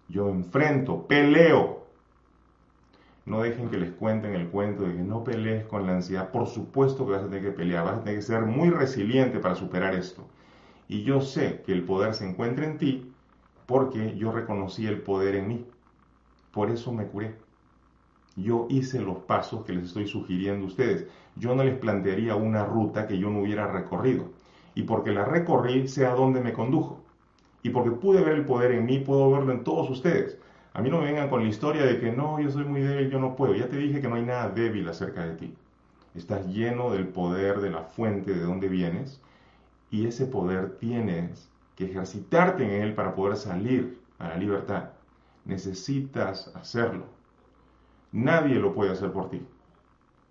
Yo 0.08 0.28
enfrento, 0.28 1.06
peleo. 1.06 1.79
No 3.26 3.42
dejen 3.42 3.68
que 3.70 3.78
les 3.78 3.92
cuenten 3.92 4.34
el 4.34 4.48
cuento 4.48 4.84
de 4.84 4.94
que 4.94 5.02
no 5.02 5.24
pelees 5.24 5.64
con 5.66 5.86
la 5.86 5.94
ansiedad. 5.96 6.30
Por 6.30 6.46
supuesto 6.46 7.06
que 7.06 7.12
vas 7.12 7.22
a 7.22 7.28
tener 7.28 7.42
que 7.42 7.52
pelear, 7.52 7.84
vas 7.84 7.98
a 7.98 8.00
tener 8.00 8.16
que 8.16 8.22
ser 8.22 8.42
muy 8.42 8.70
resiliente 8.70 9.38
para 9.38 9.54
superar 9.54 9.94
esto. 9.94 10.26
Y 10.88 11.04
yo 11.04 11.20
sé 11.20 11.62
que 11.64 11.72
el 11.72 11.84
poder 11.84 12.14
se 12.14 12.28
encuentra 12.28 12.66
en 12.66 12.78
ti 12.78 13.12
porque 13.66 14.16
yo 14.16 14.32
reconocí 14.32 14.86
el 14.86 15.02
poder 15.02 15.36
en 15.36 15.48
mí. 15.48 15.66
Por 16.50 16.70
eso 16.70 16.92
me 16.92 17.06
curé. 17.06 17.36
Yo 18.34 18.66
hice 18.70 19.00
los 19.00 19.18
pasos 19.18 19.64
que 19.64 19.72
les 19.72 19.84
estoy 19.84 20.08
sugiriendo 20.08 20.64
a 20.64 20.68
ustedes. 20.68 21.06
Yo 21.36 21.54
no 21.54 21.62
les 21.62 21.78
plantearía 21.78 22.34
una 22.34 22.64
ruta 22.64 23.06
que 23.06 23.18
yo 23.18 23.30
no 23.30 23.42
hubiera 23.42 23.70
recorrido. 23.70 24.30
Y 24.74 24.82
porque 24.82 25.12
la 25.12 25.24
recorrí, 25.24 25.86
sé 25.86 26.06
a 26.06 26.14
dónde 26.14 26.40
me 26.40 26.52
condujo. 26.52 27.04
Y 27.62 27.70
porque 27.70 27.92
pude 27.92 28.24
ver 28.24 28.34
el 28.34 28.44
poder 28.44 28.72
en 28.72 28.86
mí, 28.86 28.98
puedo 28.98 29.30
verlo 29.30 29.52
en 29.52 29.62
todos 29.62 29.90
ustedes. 29.90 30.39
A 30.72 30.82
mí 30.82 30.90
no 30.90 30.98
me 30.98 31.06
vengan 31.06 31.28
con 31.28 31.42
la 31.42 31.48
historia 31.48 31.84
de 31.84 31.98
que 31.98 32.12
no, 32.12 32.40
yo 32.40 32.50
soy 32.50 32.64
muy 32.64 32.80
débil, 32.80 33.10
yo 33.10 33.18
no 33.18 33.34
puedo. 33.34 33.54
Ya 33.54 33.68
te 33.68 33.76
dije 33.76 34.00
que 34.00 34.08
no 34.08 34.14
hay 34.14 34.22
nada 34.22 34.48
débil 34.50 34.88
acerca 34.88 35.24
de 35.24 35.34
ti. 35.34 35.54
Estás 36.14 36.46
lleno 36.46 36.90
del 36.92 37.08
poder 37.08 37.60
de 37.60 37.70
la 37.70 37.82
fuente 37.82 38.34
de 38.34 38.42
donde 38.42 38.68
vienes 38.68 39.20
y 39.90 40.06
ese 40.06 40.26
poder 40.26 40.78
tienes 40.78 41.50
que 41.74 41.86
ejercitarte 41.86 42.64
en 42.64 42.82
él 42.82 42.94
para 42.94 43.14
poder 43.14 43.36
salir 43.36 44.00
a 44.18 44.28
la 44.28 44.36
libertad. 44.36 44.90
Necesitas 45.44 46.54
hacerlo. 46.54 47.06
Nadie 48.12 48.56
lo 48.56 48.74
puede 48.74 48.92
hacer 48.92 49.12
por 49.12 49.30
ti. 49.30 49.44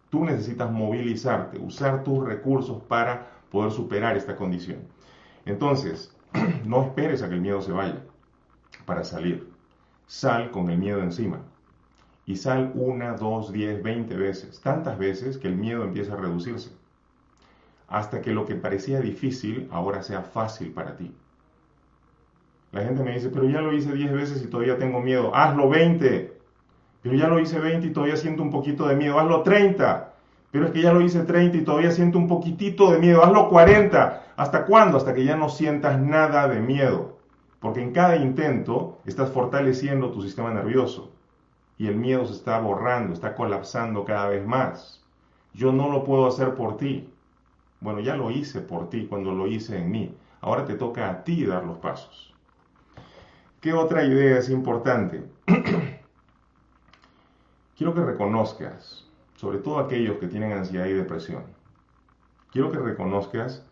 Tú 0.10 0.26
necesitas 0.26 0.72
movilizarte, 0.72 1.60
usar 1.60 2.04
tus 2.04 2.26
recursos 2.26 2.82
para 2.84 3.28
poder 3.52 3.72
superar 3.72 4.16
esta 4.16 4.36
condición. 4.36 4.80
Entonces, 5.46 6.16
no 6.66 6.84
esperes 6.84 7.22
a 7.22 7.30
que 7.30 7.36
el 7.36 7.42
miedo 7.42 7.62
se 7.62 7.72
vaya 7.72 8.02
para 8.86 9.04
salir. 9.04 9.49
Sal 10.10 10.50
con 10.50 10.72
el 10.72 10.80
miedo 10.80 11.04
encima. 11.04 11.38
Y 12.26 12.36
sal 12.36 12.72
una, 12.74 13.14
dos, 13.14 13.54
diez, 13.54 13.84
veinte 13.84 14.16
veces. 14.18 14.60
Tantas 14.60 14.98
veces 14.98 15.38
que 15.38 15.48
el 15.48 15.56
miedo 15.56 15.84
empieza 15.84 16.14
a 16.14 16.18
reducirse. 16.18 16.72
Hasta 17.88 18.20
que 18.20 18.32
lo 18.32 18.48
que 18.48 18.56
parecía 18.56 19.02
difícil 19.02 19.68
ahora 19.72 20.02
sea 20.02 20.24
fácil 20.24 20.72
para 20.72 20.98
ti. 20.98 21.14
La 22.72 22.84
gente 22.84 23.04
me 23.04 23.14
dice, 23.14 23.30
pero 23.30 23.48
ya 23.48 23.62
lo 23.62 23.72
hice 23.72 23.94
diez 23.94 24.12
veces 24.12 24.44
y 24.44 24.48
todavía 24.48 24.80
tengo 24.80 25.00
miedo. 25.00 25.36
Hazlo 25.36 25.70
veinte. 25.70 26.40
Pero 27.04 27.14
ya 27.14 27.28
lo 27.28 27.40
hice 27.40 27.60
20 27.60 27.86
y 27.86 27.94
todavía 27.94 28.18
siento 28.18 28.42
un 28.42 28.50
poquito 28.50 28.88
de 28.88 28.96
miedo. 28.96 29.20
Hazlo 29.20 29.44
30. 29.44 30.12
Pero 30.50 30.66
es 30.66 30.72
que 30.72 30.82
ya 30.82 30.92
lo 30.92 31.02
hice 31.02 31.22
30 31.22 31.58
y 31.58 31.62
todavía 31.62 31.92
siento 31.92 32.18
un 32.18 32.28
poquitito 32.28 32.92
de 32.92 32.98
miedo. 32.98 33.24
Hazlo 33.24 33.48
40. 33.48 34.24
¿Hasta 34.36 34.66
cuándo? 34.66 34.98
Hasta 34.98 35.14
que 35.14 35.24
ya 35.24 35.36
no 35.36 35.50
sientas 35.50 36.00
nada 36.00 36.48
de 36.48 36.62
miedo. 36.62 37.19
Porque 37.60 37.82
en 37.82 37.92
cada 37.92 38.16
intento 38.16 39.00
estás 39.06 39.32
fortaleciendo 39.32 40.12
tu 40.12 40.22
sistema 40.22 40.54
nervioso. 40.54 41.12
Y 41.78 41.88
el 41.88 41.96
miedo 41.96 42.26
se 42.26 42.34
está 42.34 42.60
borrando, 42.60 43.14
está 43.14 43.36
colapsando 43.36 44.06
cada 44.06 44.30
vez 44.30 44.46
más. 44.46 45.04
Yo 45.54 45.72
no 45.72 45.90
lo 45.90 46.04
puedo 46.04 46.28
hacer 46.28 46.56
por 46.56 46.78
ti. 46.78 47.10
Bueno, 47.82 48.00
ya 48.00 48.16
lo 48.16 48.32
hice 48.32 48.62
por 48.62 48.90
ti 48.90 49.08
cuando 49.08 49.32
lo 49.32 49.48
hice 49.48 49.78
en 49.78 49.92
mí. 49.92 50.16
Ahora 50.42 50.66
te 50.66 50.76
toca 50.76 51.10
a 51.10 51.24
ti 51.24 51.46
dar 51.46 51.66
los 51.66 51.78
pasos. 51.78 52.34
¿Qué 53.62 53.74
otra 53.74 54.04
idea 54.04 54.38
es 54.38 54.50
importante? 54.50 55.24
quiero 57.80 57.94
que 57.94 58.02
reconozcas, 58.02 59.06
sobre 59.38 59.60
todo 59.60 59.80
aquellos 59.80 60.18
que 60.18 60.28
tienen 60.28 60.52
ansiedad 60.52 60.86
y 60.86 60.94
depresión, 60.94 61.46
quiero 62.52 62.72
que 62.72 62.78
reconozcas 62.78 63.66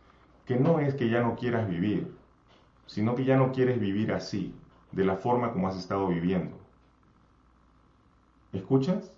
que 0.45 0.55
no 0.55 0.79
es 0.79 0.95
que 0.95 1.09
ya 1.09 1.21
no 1.21 1.35
quieras 1.35 1.69
vivir, 1.69 2.16
sino 2.87 3.13
que 3.13 3.25
ya 3.25 3.37
no 3.37 3.51
quieres 3.51 3.79
vivir 3.79 4.11
así, 4.11 4.55
de 4.91 5.05
la 5.05 5.17
forma 5.17 5.53
como 5.53 5.67
has 5.67 5.77
estado 5.77 6.07
viviendo. 6.07 6.57
¿Escuchas? 8.51 9.13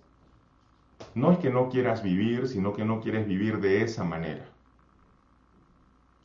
No 1.14 1.32
es 1.32 1.38
que 1.38 1.48
no 1.48 1.70
quieras 1.70 2.02
vivir, 2.02 2.46
sino 2.46 2.74
que 2.74 2.84
no 2.84 3.00
quieres 3.00 3.26
vivir 3.26 3.60
de 3.60 3.82
esa 3.82 4.04
manera, 4.04 4.44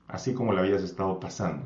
así 0.10 0.34
como 0.34 0.52
la 0.52 0.62
habías 0.62 0.84
estado 0.84 1.20
pasando. 1.22 1.66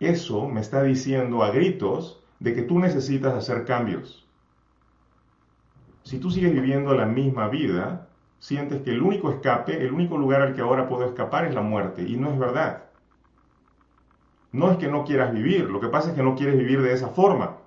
Eso 0.00 0.48
me 0.48 0.60
está 0.60 0.82
diciendo 0.82 1.44
a 1.44 1.50
gritos 1.50 2.20
de 2.40 2.52
que 2.52 2.62
tú 2.62 2.80
necesitas 2.80 3.34
hacer 3.34 3.64
cambios 3.64 4.26
si 6.06 6.20
tú 6.20 6.30
sigues 6.30 6.52
viviendo 6.52 6.94
la 6.94 7.04
misma 7.04 7.48
vida, 7.48 8.06
sientes 8.38 8.82
que 8.82 8.90
el 8.90 9.02
único 9.02 9.28
escape, 9.32 9.84
el 9.84 9.92
único 9.92 10.16
lugar 10.16 10.40
al 10.40 10.54
que 10.54 10.60
ahora 10.60 10.88
puedo 10.88 11.04
escapar 11.04 11.46
es 11.46 11.52
la 11.52 11.62
muerte. 11.62 12.02
Y 12.02 12.16
no 12.16 12.30
es 12.30 12.38
verdad. 12.38 12.84
No 14.56 14.70
es 14.70 14.78
que 14.78 14.88
no 14.88 15.04
quieras 15.04 15.34
vivir, 15.34 15.68
lo 15.68 15.80
que 15.80 15.88
pasa 15.88 16.08
es 16.08 16.14
que 16.14 16.22
no 16.22 16.34
quieres 16.34 16.56
vivir 16.56 16.80
de 16.80 16.94
esa 16.94 17.08
forma. 17.08 17.58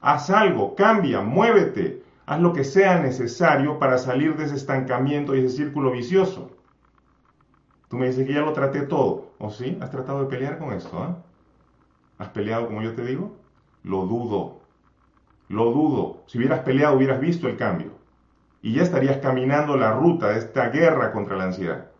Haz 0.00 0.28
algo, 0.28 0.74
cambia, 0.74 1.20
muévete, 1.20 2.02
haz 2.26 2.40
lo 2.40 2.52
que 2.52 2.64
sea 2.64 2.98
necesario 2.98 3.78
para 3.78 3.96
salir 3.96 4.34
de 4.36 4.46
ese 4.46 4.56
estancamiento 4.56 5.36
y 5.36 5.38
ese 5.38 5.56
círculo 5.58 5.92
vicioso. 5.92 6.50
Tú 7.88 7.96
me 7.96 8.08
dices 8.08 8.26
que 8.26 8.34
ya 8.34 8.40
lo 8.40 8.52
traté 8.52 8.80
todo. 8.82 9.34
¿O 9.38 9.50
sí? 9.50 9.78
¿Has 9.80 9.92
tratado 9.92 10.24
de 10.24 10.26
pelear 10.26 10.58
con 10.58 10.72
esto? 10.72 11.04
¿eh? 11.04 11.14
¿Has 12.18 12.30
peleado 12.30 12.66
como 12.66 12.82
yo 12.82 12.92
te 12.96 13.04
digo? 13.04 13.36
Lo 13.84 14.06
dudo. 14.06 14.62
Lo 15.48 15.66
dudo. 15.70 16.24
Si 16.26 16.38
hubieras 16.38 16.60
peleado 16.64 16.96
hubieras 16.96 17.20
visto 17.20 17.46
el 17.46 17.56
cambio. 17.56 17.92
Y 18.62 18.72
ya 18.74 18.82
estarías 18.82 19.18
caminando 19.18 19.76
la 19.76 19.92
ruta 19.92 20.30
de 20.30 20.38
esta 20.38 20.70
guerra 20.70 21.12
contra 21.12 21.36
la 21.36 21.44
ansiedad. 21.44 21.91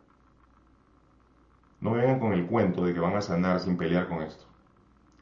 No 1.83 1.93
vengan 1.93 2.18
con 2.18 2.33
el 2.33 2.47
cuento 2.47 2.87
de 2.87 2.95
que 2.95 3.01
van 3.01 3.14
a 3.14 3.20
sanar 3.20 3.61
sin 3.61 3.76
pelear 3.76 4.09
con 4.09 4.22
esto. 4.22 4.47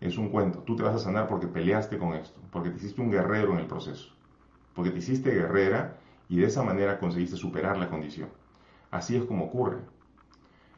Es 0.00 0.16
un 0.16 0.28
cuento. 0.28 0.61
Tú 0.61 0.76
te 0.76 0.84
vas 0.84 0.94
a 0.94 1.00
sanar 1.00 1.26
porque 1.26 1.48
peleaste 1.48 1.98
con 1.98 2.14
esto, 2.14 2.40
porque 2.52 2.70
te 2.70 2.76
hiciste 2.76 3.00
un 3.00 3.11
guerrero 3.11 3.52
en 3.54 3.58
el 3.58 3.66
proceso, 3.66 4.11
porque 4.74 4.92
te 4.92 4.98
hiciste 4.98 5.32
guerrera 5.32 5.96
y 6.28 6.36
de 6.36 6.46
esa 6.46 6.62
manera 6.62 7.00
conseguiste 7.00 7.36
superar 7.36 7.76
la 7.78 7.88
condición. 7.88 8.28
Así 8.92 9.16
es 9.16 9.24
como 9.24 9.46
ocurre. 9.46 9.78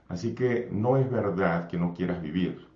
Así 0.08 0.34
que 0.34 0.70
no 0.72 0.96
es 0.96 1.10
verdad 1.10 1.68
que 1.68 1.76
no 1.76 1.92
quieras 1.92 2.22
vivir. 2.22 2.66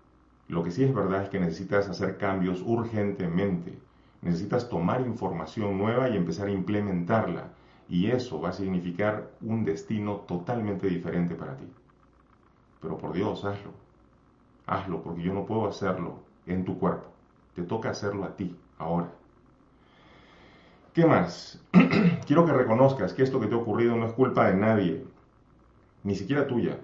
Lo 0.48 0.62
que 0.62 0.70
sí 0.70 0.84
es 0.84 0.94
verdad 0.94 1.22
es 1.22 1.30
que 1.30 1.40
necesitas 1.40 1.88
hacer 1.88 2.18
cambios 2.18 2.62
urgentemente 2.62 3.78
Necesitas 4.22 4.68
tomar 4.68 5.02
información 5.02 5.78
nueva 5.78 6.08
y 6.08 6.16
empezar 6.16 6.48
a 6.48 6.50
implementarla. 6.50 7.50
Y 7.88 8.08
eso 8.10 8.40
va 8.40 8.48
a 8.48 8.52
significar 8.52 9.30
un 9.40 9.64
destino 9.64 10.16
totalmente 10.26 10.88
diferente 10.88 11.36
para 11.36 11.56
ti. 11.56 11.66
Pero 12.80 12.98
por 12.98 13.12
Dios, 13.12 13.44
hazlo. 13.44 13.72
Hazlo, 14.66 15.02
porque 15.02 15.22
yo 15.22 15.32
no 15.32 15.46
puedo 15.46 15.68
hacerlo 15.68 16.20
en 16.46 16.64
tu 16.64 16.78
cuerpo. 16.78 17.06
Te 17.54 17.62
toca 17.62 17.90
hacerlo 17.90 18.24
a 18.24 18.36
ti, 18.36 18.56
ahora. 18.78 19.10
¿Qué 20.92 21.04
más? 21.04 21.60
Quiero 22.26 22.46
que 22.46 22.52
reconozcas 22.52 23.12
que 23.12 23.22
esto 23.22 23.38
que 23.38 23.46
te 23.46 23.54
ha 23.54 23.58
ocurrido 23.58 23.96
no 23.96 24.06
es 24.06 24.12
culpa 24.12 24.48
de 24.48 24.54
nadie, 24.54 25.04
ni 26.04 26.14
siquiera 26.14 26.46
tuya, 26.46 26.78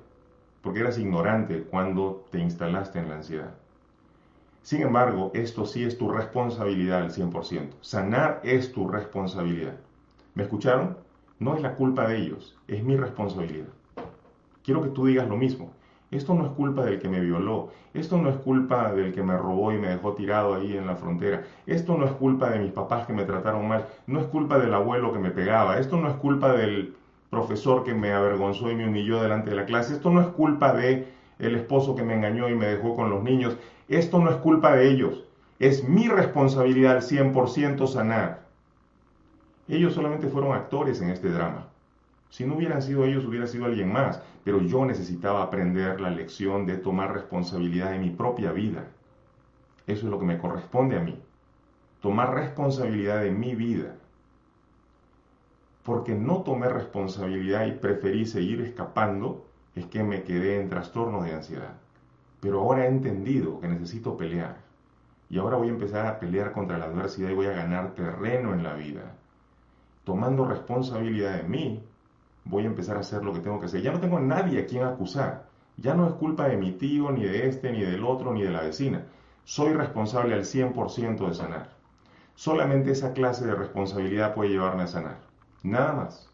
porque 0.63 0.81
eras 0.81 0.99
ignorante 0.99 1.63
cuando 1.63 2.27
te 2.31 2.39
instalaste 2.39 2.99
en 2.99 3.09
la 3.09 3.17
ansiedad. 3.17 3.55
Sin 4.63 4.83
embargo, 4.83 5.31
esto 5.35 5.67
sí 5.67 5.83
es 5.83 5.99
tu 5.99 6.09
responsabilidad 6.09 7.03
al 7.03 7.11
100%. 7.11 7.71
Sanar 7.81 8.41
es 8.45 8.73
tu 8.73 8.87
responsabilidad. 8.87 9.77
¿Me 10.35 10.45
escucharon? 10.45 10.97
No 11.41 11.57
es 11.57 11.63
la 11.63 11.75
culpa 11.75 12.07
de 12.07 12.19
ellos, 12.19 12.57
es 12.69 12.85
mi 12.85 12.97
responsabilidad. 12.97 13.69
Quiero 14.63 14.83
que 14.83 14.91
tú 14.91 15.07
digas 15.07 15.29
lo 15.29 15.37
mismo. 15.37 15.73
Esto 16.13 16.35
no 16.35 16.45
es 16.45 16.53
culpa 16.53 16.85
del 16.85 16.99
que 16.99 17.09
me 17.09 17.21
violó, 17.21 17.71
esto 17.95 18.19
no 18.19 18.29
es 18.29 18.37
culpa 18.37 18.93
del 18.93 19.15
que 19.15 19.23
me 19.23 19.35
robó 19.35 19.73
y 19.73 19.79
me 19.79 19.89
dejó 19.89 20.13
tirado 20.13 20.55
ahí 20.55 20.77
en 20.77 20.87
la 20.87 20.95
frontera, 20.95 21.45
esto 21.67 21.97
no 21.97 22.05
es 22.05 22.13
culpa 22.13 22.51
de 22.51 22.59
mis 22.59 22.71
papás 22.71 23.07
que 23.07 23.15
me 23.15 23.25
trataron 23.25 23.67
mal, 23.67 23.87
no 24.07 24.21
es 24.21 24.27
culpa 24.27 24.59
del 24.59 24.75
abuelo 24.75 25.11
que 25.15 25.19
me 25.19 25.31
pegaba, 25.31 25.79
esto 25.79 25.97
no 25.97 26.11
es 26.11 26.15
culpa 26.17 26.53
del 26.53 26.95
profesor 27.31 27.83
que 27.83 27.95
me 27.95 28.13
avergonzó 28.13 28.71
y 28.71 28.75
me 28.75 28.87
humilló 28.87 29.23
delante 29.23 29.51
de 29.51 29.57
la 29.57 29.65
clase, 29.65 29.95
esto 29.95 30.11
no 30.11 30.21
es 30.21 30.27
culpa 30.27 30.75
de 30.75 31.09
el 31.39 31.55
esposo 31.55 31.97
que 31.97 32.03
me 32.03 32.15
engañó 32.15 32.51
y 32.51 32.55
me 32.55 32.67
dejó 32.67 32.95
con 32.95 33.09
los 33.09 33.23
niños, 33.23 33.57
esto 33.89 34.19
no 34.19 34.29
es 34.29 34.37
culpa 34.37 34.77
de 34.77 34.91
ellos, 34.91 35.25
es 35.59 35.83
mi 35.89 36.09
responsabilidad 36.09 36.97
al 36.97 37.03
100% 37.03 37.87
sanar. 37.87 38.43
Ellos 39.67 39.95
solamente 39.95 40.29
fueron 40.29 40.53
actores 40.53 41.01
en 41.01 41.09
este 41.09 41.31
drama. 41.31 41.72
Si 42.33 42.47
no 42.47 42.57
hubieran 42.57 42.81
sido 42.81 43.05
ellos, 43.05 43.27
hubiera 43.27 43.47
sido 43.47 43.67
alguien 43.67 43.93
más. 43.93 44.23
Pero 44.43 44.63
yo 44.63 44.87
necesitaba 44.87 45.43
aprender 45.43 46.01
la 46.01 46.09
lección 46.09 46.65
de 46.65 46.79
tomar 46.79 47.13
responsabilidad 47.13 47.91
de 47.91 47.99
mi 47.99 48.09
propia 48.09 48.53
vida. 48.53 48.87
Eso 49.87 50.07
es 50.07 50.11
lo 50.11 50.19
que 50.19 50.25
me 50.25 50.39
corresponde 50.39 50.97
a 50.97 51.03
mí. 51.03 51.23
Tomar 52.01 52.33
responsabilidad 52.35 53.21
de 53.21 53.33
mi 53.33 53.55
vida. 53.55 53.97
Porque 55.83 56.15
no 56.15 56.41
tomé 56.41 56.71
responsabilidad 56.71 57.67
y 57.67 57.73
preferí 57.73 58.25
seguir 58.25 58.63
escapando, 58.63 59.45
es 59.75 59.85
que 59.85 60.03
me 60.03 60.23
quedé 60.23 60.59
en 60.59 60.71
trastorno 60.71 61.23
de 61.25 61.35
ansiedad. 61.35 61.75
Pero 62.41 62.61
ahora 62.61 62.87
he 62.87 62.89
entendido 62.89 63.61
que 63.61 63.69
necesito 63.69 64.17
pelear. 64.17 64.57
Y 65.29 65.37
ahora 65.37 65.59
voy 65.59 65.69
a 65.69 65.73
empezar 65.73 66.07
a 66.07 66.19
pelear 66.19 66.53
contra 66.53 66.79
la 66.79 66.87
adversidad 66.87 67.29
y 67.29 67.35
voy 67.35 67.47
a 67.49 67.53
ganar 67.53 67.95
terreno 67.95 68.55
en 68.55 68.63
la 68.63 68.73
vida. 68.73 69.17
Tomando 70.05 70.47
responsabilidad 70.47 71.37
de 71.37 71.43
mí, 71.43 71.85
voy 72.45 72.65
a 72.65 72.67
empezar 72.67 72.97
a 72.97 73.01
hacer 73.01 73.25
lo 73.25 73.33
que 73.33 73.41
tengo 73.41 73.59
que 73.59 73.67
hacer. 73.67 73.83
Ya 73.83 73.93
no 73.93 74.01
tengo 74.01 74.19
a 74.19 74.21
nadie 74.21 74.61
a 74.61 74.67
quien 74.67 74.85
acusar. 74.85 75.47
Ya 75.77 75.95
no 75.95 76.07
es 76.09 76.15
culpa 76.15 76.49
de 76.49 76.57
mi 76.57 76.73
tío, 76.73 77.11
ni 77.11 77.25
de 77.25 77.49
este, 77.49 77.73
ni 77.73 77.81
del 77.81 78.05
otro, 78.05 78.33
ni 78.33 78.43
de 78.43 78.51
la 78.51 78.63
vecina. 78.63 79.07
Soy 79.45 79.73
responsable 79.73 80.35
al 80.35 80.45
100% 80.45 81.29
de 81.29 81.35
sanar. 81.35 81.71
Solamente 82.35 82.91
esa 82.91 83.13
clase 83.13 83.47
de 83.47 83.55
responsabilidad 83.55 84.35
puede 84.35 84.51
llevarme 84.51 84.85
a 84.85 84.89
sanar. 84.89 85.19
Nada 85.63 85.93
más. 85.93 86.29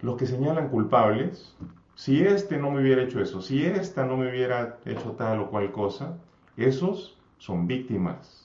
Los 0.00 0.16
que 0.16 0.26
señalan 0.26 0.68
culpables, 0.68 1.54
si 1.94 2.22
este 2.22 2.56
no 2.56 2.70
me 2.70 2.80
hubiera 2.80 3.02
hecho 3.02 3.20
eso, 3.20 3.42
si 3.42 3.64
esta 3.64 4.06
no 4.06 4.16
me 4.16 4.30
hubiera 4.30 4.78
hecho 4.86 5.12
tal 5.12 5.40
o 5.40 5.50
cual 5.50 5.72
cosa, 5.72 6.16
esos 6.56 7.18
son 7.38 7.66
víctimas 7.66 8.39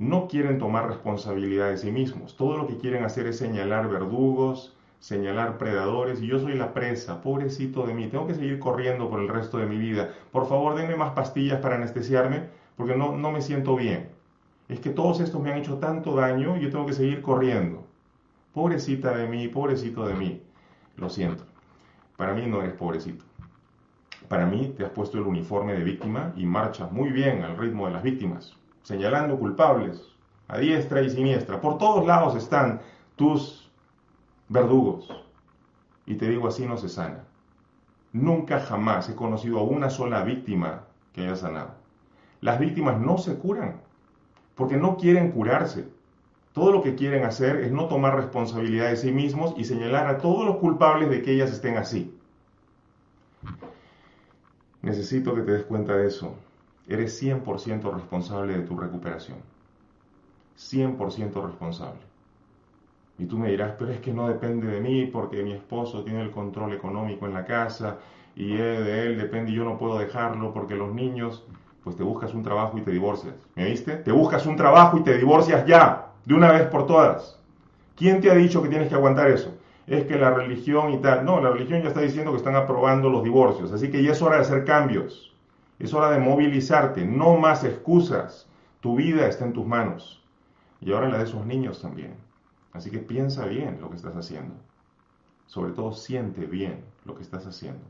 no 0.00 0.28
quieren 0.28 0.56
tomar 0.56 0.88
responsabilidad 0.88 1.68
de 1.68 1.76
sí 1.76 1.92
mismos. 1.92 2.34
Todo 2.34 2.56
lo 2.56 2.66
que 2.66 2.78
quieren 2.78 3.04
hacer 3.04 3.26
es 3.26 3.36
señalar 3.36 3.86
verdugos, 3.90 4.74
señalar 4.98 5.58
predadores 5.58 6.22
y 6.22 6.26
yo 6.26 6.38
soy 6.38 6.54
la 6.54 6.72
presa, 6.72 7.20
pobrecito 7.20 7.86
de 7.86 7.92
mí, 7.92 8.06
tengo 8.06 8.26
que 8.26 8.34
seguir 8.34 8.58
corriendo 8.58 9.10
por 9.10 9.20
el 9.20 9.28
resto 9.28 9.58
de 9.58 9.66
mi 9.66 9.76
vida. 9.76 10.08
Por 10.32 10.48
favor, 10.48 10.74
denme 10.74 10.96
más 10.96 11.12
pastillas 11.12 11.60
para 11.60 11.74
anestesiarme 11.74 12.44
porque 12.78 12.96
no, 12.96 13.14
no 13.14 13.30
me 13.30 13.42
siento 13.42 13.76
bien. 13.76 14.08
Es 14.70 14.80
que 14.80 14.88
todos 14.88 15.20
estos 15.20 15.42
me 15.42 15.52
han 15.52 15.58
hecho 15.58 15.76
tanto 15.76 16.14
daño 16.14 16.56
y 16.56 16.62
yo 16.62 16.70
tengo 16.70 16.86
que 16.86 16.94
seguir 16.94 17.20
corriendo. 17.20 17.84
Pobrecita 18.54 19.14
de 19.14 19.28
mí, 19.28 19.48
pobrecito 19.48 20.06
de 20.06 20.14
mí. 20.14 20.40
Lo 20.96 21.10
siento. 21.10 21.44
Para 22.16 22.32
mí 22.32 22.46
no 22.46 22.62
eres 22.62 22.72
pobrecito. 22.72 23.22
Para 24.28 24.46
mí 24.46 24.72
te 24.74 24.82
has 24.82 24.92
puesto 24.92 25.18
el 25.18 25.24
uniforme 25.24 25.74
de 25.74 25.84
víctima 25.84 26.32
y 26.36 26.46
marchas 26.46 26.90
muy 26.90 27.10
bien 27.10 27.42
al 27.42 27.58
ritmo 27.58 27.86
de 27.86 27.92
las 27.92 28.02
víctimas 28.02 28.56
señalando 28.90 29.38
culpables 29.38 30.02
a 30.48 30.58
diestra 30.58 31.00
y 31.00 31.10
siniestra. 31.10 31.60
Por 31.60 31.78
todos 31.78 32.04
lados 32.04 32.34
están 32.34 32.80
tus 33.14 33.70
verdugos. 34.48 35.08
Y 36.06 36.16
te 36.16 36.28
digo 36.28 36.48
así 36.48 36.66
no 36.66 36.76
se 36.76 36.88
sana. 36.88 37.22
Nunca 38.12 38.58
jamás 38.58 39.08
he 39.08 39.14
conocido 39.14 39.60
a 39.60 39.62
una 39.62 39.90
sola 39.90 40.24
víctima 40.24 40.86
que 41.12 41.22
haya 41.22 41.36
sanado. 41.36 41.74
Las 42.40 42.58
víctimas 42.58 43.00
no 43.00 43.16
se 43.18 43.38
curan 43.38 43.80
porque 44.56 44.76
no 44.76 44.96
quieren 44.96 45.30
curarse. 45.30 45.88
Todo 46.52 46.72
lo 46.72 46.82
que 46.82 46.96
quieren 46.96 47.24
hacer 47.24 47.60
es 47.60 47.70
no 47.70 47.86
tomar 47.86 48.16
responsabilidad 48.16 48.88
de 48.88 48.96
sí 48.96 49.12
mismos 49.12 49.54
y 49.56 49.64
señalar 49.64 50.08
a 50.08 50.18
todos 50.18 50.44
los 50.44 50.56
culpables 50.56 51.08
de 51.10 51.22
que 51.22 51.32
ellas 51.32 51.52
estén 51.52 51.76
así. 51.76 52.12
Necesito 54.82 55.32
que 55.32 55.42
te 55.42 55.52
des 55.52 55.64
cuenta 55.64 55.94
de 55.96 56.08
eso. 56.08 56.34
Eres 56.90 57.22
100% 57.22 57.94
responsable 57.94 58.58
de 58.58 58.66
tu 58.66 58.76
recuperación. 58.76 59.38
100% 60.58 61.46
responsable. 61.46 62.00
Y 63.16 63.26
tú 63.26 63.38
me 63.38 63.50
dirás, 63.50 63.74
pero 63.78 63.92
es 63.92 64.00
que 64.00 64.12
no 64.12 64.26
depende 64.26 64.66
de 64.66 64.80
mí 64.80 65.06
porque 65.06 65.44
mi 65.44 65.52
esposo 65.52 66.02
tiene 66.02 66.20
el 66.20 66.32
control 66.32 66.72
económico 66.72 67.26
en 67.26 67.34
la 67.34 67.44
casa 67.44 67.98
y 68.34 68.56
de 68.56 69.06
él 69.06 69.18
depende 69.18 69.52
y 69.52 69.54
yo 69.54 69.64
no 69.64 69.78
puedo 69.78 70.00
dejarlo 70.00 70.52
porque 70.52 70.74
los 70.74 70.92
niños, 70.92 71.44
pues 71.84 71.94
te 71.94 72.02
buscas 72.02 72.34
un 72.34 72.42
trabajo 72.42 72.76
y 72.76 72.80
te 72.80 72.90
divorcias. 72.90 73.36
¿Me 73.54 73.66
viste? 73.66 73.94
Te 73.94 74.10
buscas 74.10 74.44
un 74.46 74.56
trabajo 74.56 74.98
y 74.98 75.04
te 75.04 75.16
divorcias 75.16 75.64
ya, 75.66 76.08
de 76.24 76.34
una 76.34 76.50
vez 76.50 76.62
por 76.62 76.88
todas. 76.88 77.38
¿Quién 77.94 78.20
te 78.20 78.32
ha 78.32 78.34
dicho 78.34 78.62
que 78.62 78.68
tienes 78.68 78.88
que 78.88 78.96
aguantar 78.96 79.28
eso? 79.30 79.56
Es 79.86 80.06
que 80.06 80.16
la 80.16 80.30
religión 80.30 80.92
y 80.92 80.98
tal. 80.98 81.24
No, 81.24 81.40
la 81.40 81.50
religión 81.50 81.82
ya 81.82 81.88
está 81.90 82.00
diciendo 82.00 82.32
que 82.32 82.38
están 82.38 82.56
aprobando 82.56 83.08
los 83.10 83.22
divorcios, 83.22 83.70
así 83.70 83.92
que 83.92 84.02
ya 84.02 84.10
es 84.10 84.20
hora 84.22 84.36
de 84.36 84.42
hacer 84.42 84.64
cambios. 84.64 85.29
Es 85.80 85.94
hora 85.94 86.10
de 86.10 86.18
movilizarte, 86.18 87.06
no 87.06 87.38
más 87.38 87.64
excusas. 87.64 88.46
Tu 88.80 88.96
vida 88.96 89.26
está 89.26 89.46
en 89.46 89.54
tus 89.54 89.66
manos. 89.66 90.22
Y 90.80 90.92
ahora 90.92 91.08
la 91.08 91.18
de 91.18 91.24
esos 91.24 91.44
niños 91.46 91.80
también. 91.80 92.14
Así 92.74 92.90
que 92.90 92.98
piensa 92.98 93.46
bien 93.46 93.80
lo 93.80 93.88
que 93.88 93.96
estás 93.96 94.14
haciendo. 94.14 94.54
Sobre 95.46 95.72
todo 95.72 95.92
siente 95.92 96.44
bien 96.44 96.84
lo 97.06 97.14
que 97.14 97.22
estás 97.22 97.46
haciendo. 97.46 97.80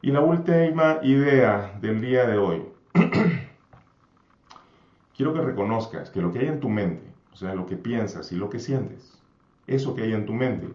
Y 0.00 0.10
la 0.10 0.22
última 0.22 1.00
idea 1.02 1.76
del 1.82 2.00
día 2.00 2.26
de 2.26 2.38
hoy. 2.38 2.64
Quiero 5.16 5.34
que 5.34 5.42
reconozcas 5.42 6.08
que 6.10 6.22
lo 6.22 6.32
que 6.32 6.38
hay 6.38 6.46
en 6.46 6.60
tu 6.60 6.70
mente, 6.70 7.04
o 7.32 7.36
sea, 7.36 7.54
lo 7.54 7.66
que 7.66 7.76
piensas 7.76 8.32
y 8.32 8.36
lo 8.36 8.48
que 8.48 8.58
sientes, 8.58 9.20
eso 9.66 9.94
que 9.94 10.02
hay 10.02 10.14
en 10.14 10.24
tu 10.24 10.32
mente, 10.32 10.68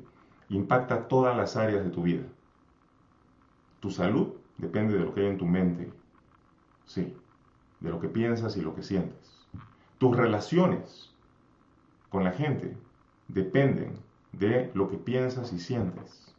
impacta 0.49 1.07
todas 1.07 1.36
las 1.36 1.55
áreas 1.55 1.84
de 1.84 1.89
tu 1.89 2.03
vida. 2.03 2.24
Tu 3.80 3.89
salud 3.89 4.34
depende 4.58 4.93
de 4.93 5.06
lo 5.06 5.14
que 5.14 5.22
hay 5.22 5.28
en 5.28 5.38
tu 5.38 5.45
mente. 5.45 5.91
Sí, 6.86 7.16
de 7.80 7.89
lo 7.89 7.99
que 7.99 8.08
piensas 8.08 8.58
y 8.58 8.62
lo 8.62 8.76
que 8.76 8.84
sientes. 8.84 9.47
Tus 9.97 10.16
relaciones 10.16 11.14
con 12.10 12.24
la 12.24 12.32
gente 12.32 12.76
dependen 13.28 13.97
de 14.32 14.72
lo 14.74 14.89
que 14.89 14.97
piensas 14.97 15.54
y 15.54 15.60
sientes. 15.60 16.34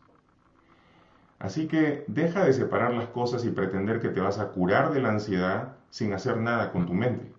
Así 1.39 1.67
que 1.67 2.05
deja 2.07 2.45
de 2.45 2.53
separar 2.53 2.95
las 2.95 3.09
cosas 3.09 3.45
y 3.45 3.51
pretender 3.51 4.01
que 4.01 4.09
te 4.09 4.21
vas 4.21 4.39
a 4.39 4.49
curar 4.49 4.93
de 4.93 5.01
la 5.01 5.11
ansiedad 5.11 5.77
sin 5.91 6.13
hacer 6.13 6.39
nada 6.39 6.73
con 6.73 6.87
tu 6.87 6.95
mente. 6.95 7.33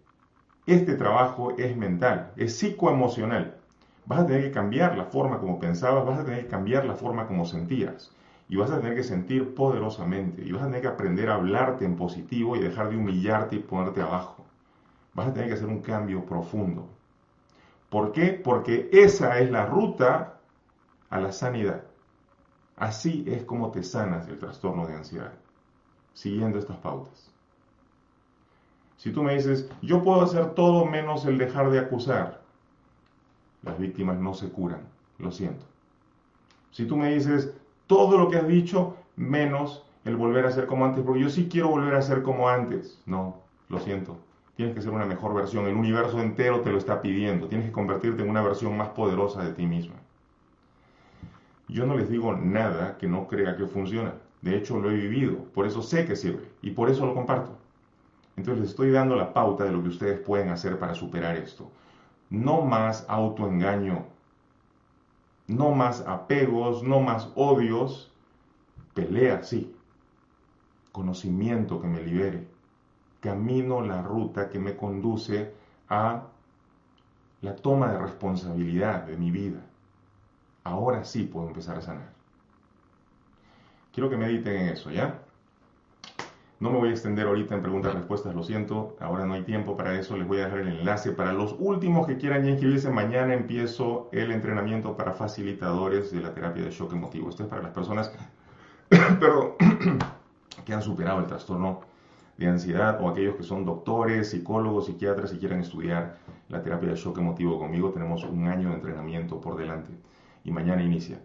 Este 0.68 0.96
trabajo 0.96 1.56
es 1.58 1.76
mental, 1.76 2.32
es 2.36 2.58
psicoemocional. 2.58 3.56
Vas 4.06 4.20
a 4.20 4.26
tener 4.28 4.44
que 4.44 4.52
cambiar 4.52 4.98
la 4.98 5.06
forma 5.06 5.40
como 5.40 5.60
pensabas, 5.60 6.06
vas 6.06 6.20
a 6.20 6.26
tener 6.26 6.44
que 6.44 6.50
cambiar 6.50 6.86
la 6.86 6.96
forma 6.96 7.28
como 7.28 7.46
sentías 7.46 8.12
y 8.48 8.58
vas 8.58 8.72
a 8.72 8.80
tener 8.80 8.96
que 8.96 9.04
sentir 9.04 9.56
poderosamente 9.56 10.44
y 10.44 10.52
vas 10.52 10.64
a 10.64 10.66
tener 10.66 10.82
que 10.82 10.88
aprender 10.88 11.30
a 11.30 11.36
hablarte 11.36 11.86
en 11.86 11.96
positivo 11.96 12.56
y 12.56 12.60
dejar 12.60 12.90
de 12.90 12.98
humillarte 12.98 13.56
y 13.56 13.60
ponerte 13.60 14.02
abajo. 14.02 14.46
Vas 15.14 15.28
a 15.28 15.34
tener 15.34 15.50
que 15.50 15.56
hacer 15.56 15.68
un 15.68 15.82
cambio 15.82 16.26
profundo. 16.26 16.88
¿Por 17.90 18.12
qué? 18.12 18.34
Porque 18.34 18.90
esa 18.92 19.40
es 19.40 19.50
la 19.50 19.66
ruta 19.66 20.40
a 21.10 21.20
la 21.20 21.32
sanidad. 21.32 21.84
Así 22.76 23.24
es 23.28 23.46
como 23.46 23.72
te 23.72 23.84
sanas 23.84 24.28
del 24.28 24.38
trastorno 24.38 24.86
de 24.86 24.96
ansiedad, 24.96 25.34
siguiendo 26.14 26.60
estas 26.60 26.78
pautas. 26.78 27.32
Si 28.98 29.12
tú 29.12 29.24
me 29.24 29.36
dices, 29.36 29.70
yo 29.82 30.04
puedo 30.04 30.22
hacer 30.22 30.54
todo 30.56 30.86
menos 30.86 31.26
el 31.26 31.38
dejar 31.38 31.70
de 31.70 31.80
acusar, 31.80 32.42
las 33.64 33.80
víctimas 33.80 34.18
no 34.18 34.34
se 34.34 34.50
curan, 34.50 34.82
lo 35.20 35.32
siento. 35.32 35.66
Si 36.72 36.86
tú 36.86 36.98
me 36.98 37.14
dices, 37.14 37.54
todo 37.88 38.18
lo 38.18 38.30
que 38.30 38.38
has 38.38 38.48
dicho, 38.48 38.98
menos 39.16 39.86
el 40.06 40.16
volver 40.16 40.46
a 40.46 40.52
ser 40.52 40.68
como 40.68 40.86
antes, 40.86 41.04
porque 41.04 41.22
yo 41.22 41.30
sí 41.30 41.48
quiero 41.50 41.70
volver 41.70 41.96
a 41.96 42.02
ser 42.02 42.22
como 42.22 42.48
antes. 42.48 43.02
No, 43.06 43.38
lo 43.70 43.80
siento. 43.80 44.18
Tienes 44.56 44.76
que 44.76 44.82
ser 44.82 44.92
una 44.92 45.06
mejor 45.06 45.34
versión. 45.34 45.66
El 45.66 45.76
universo 45.76 46.22
entero 46.22 46.62
te 46.62 46.72
lo 46.72 46.78
está 46.78 47.02
pidiendo. 47.02 47.48
Tienes 47.48 47.68
que 47.68 47.74
convertirte 47.74 48.24
en 48.24 48.30
una 48.30 48.42
versión 48.42 48.78
más 48.78 48.90
poderosa 48.90 49.44
de 49.44 49.54
ti 49.54 49.66
misma. 49.66 49.96
Yo 51.68 51.86
no 51.86 51.98
les 51.98 52.10
digo 52.10 52.34
nada 52.36 52.98
que 52.98 53.08
no 53.08 53.28
crea 53.28 53.58
que 53.58 53.66
funciona. 53.66 54.14
De 54.42 54.56
hecho, 54.56 54.80
lo 54.80 54.92
he 54.92 54.96
vivido. 54.96 55.44
Por 55.54 55.66
eso 55.66 55.82
sé 55.82 56.06
que 56.06 56.16
sirve. 56.16 56.48
Y 56.62 56.72
por 56.72 56.90
eso 56.90 57.06
lo 57.06 57.16
comparto. 57.16 57.58
Entonces 58.38 58.62
les 58.62 58.70
estoy 58.70 58.92
dando 58.92 59.16
la 59.16 59.34
pauta 59.34 59.64
de 59.64 59.72
lo 59.72 59.82
que 59.82 59.90
ustedes 59.90 60.20
pueden 60.20 60.50
hacer 60.50 60.78
para 60.78 60.94
superar 60.94 61.36
esto. 61.36 61.72
No 62.30 62.62
más 62.62 63.06
autoengaño 63.10 64.06
no 65.48 65.72
más 65.72 66.02
apegos, 66.02 66.84
no 66.84 67.00
más 67.00 67.30
odios, 67.36 68.12
pelea, 68.94 69.44
sí, 69.44 69.76
conocimiento 70.92 71.82
que 71.82 71.88
me 71.88 72.02
libere, 72.02 72.48
camino 73.20 73.82
la 73.82 74.02
ruta 74.02 74.50
que 74.50 74.60
me 74.60 74.76
conduce 74.76 75.54
a 75.90 76.24
la 77.42 77.56
toma 77.56 77.92
de 77.92 78.00
responsabilidad 78.00 79.04
de 79.04 79.18
mi 79.18 79.32
vida. 79.32 79.60
Ahora 80.64 81.04
sí 81.04 81.24
puedo 81.24 81.48
empezar 81.48 81.78
a 81.78 81.82
sanar. 81.82 82.14
Quiero 83.92 84.10
que 84.10 84.18
mediten 84.18 84.56
en 84.56 84.70
eso, 84.70 84.90
¿ya? 84.90 85.25
No 86.60 86.72
me 86.72 86.78
voy 86.78 86.90
a 86.90 86.92
extender 86.92 87.28
ahorita 87.28 87.54
en 87.54 87.62
preguntas 87.62 87.94
y 87.94 87.98
respuestas, 87.98 88.34
lo 88.34 88.42
siento, 88.42 88.96
ahora 89.02 89.26
no 89.26 89.34
hay 89.34 89.44
tiempo 89.44 89.76
para 89.76 90.00
eso, 90.00 90.16
les 90.16 90.26
voy 90.26 90.40
a 90.40 90.46
dejar 90.46 90.60
el 90.60 90.70
enlace. 90.70 91.12
Para 91.12 91.34
los 91.34 91.56
últimos 91.60 92.08
que 92.08 92.18
quieran 92.18 92.46
ya 92.46 92.52
inscribirse, 92.52 92.90
mañana 92.90 93.34
empiezo 93.34 94.10
el 94.14 94.32
entrenamiento 94.32 94.96
para 94.96 95.12
facilitadores 95.12 96.12
de 96.12 96.22
la 96.22 96.34
terapia 96.34 96.64
de 96.64 96.72
shock 96.72 96.94
emotivo. 96.94 97.30
Esto 97.30 97.44
es 97.44 97.50
para 97.50 97.62
las 97.62 97.72
personas 97.72 98.14
que 100.66 100.74
han 100.74 100.82
superado 100.82 101.20
el 101.20 101.26
trastorno 101.26 101.82
de 102.38 102.48
ansiedad 102.48 103.00
o 103.02 103.10
aquellos 103.10 103.36
que 103.36 103.44
son 103.44 103.66
doctores, 103.66 104.30
psicólogos, 104.30 104.86
psiquiatras 104.86 105.34
y 105.34 105.38
quieren 105.38 105.60
estudiar 105.60 106.18
la 106.50 106.62
terapia 106.62 106.90
de 106.90 106.96
shock 106.96 107.18
emotivo 107.18 107.60
conmigo. 107.60 107.92
Tenemos 107.92 108.24
un 108.24 108.48
año 108.48 108.70
de 108.70 108.76
entrenamiento 108.76 109.42
por 109.42 109.58
delante 109.58 109.92
y 110.44 110.52
mañana 110.52 110.84
inicia. 110.84 111.20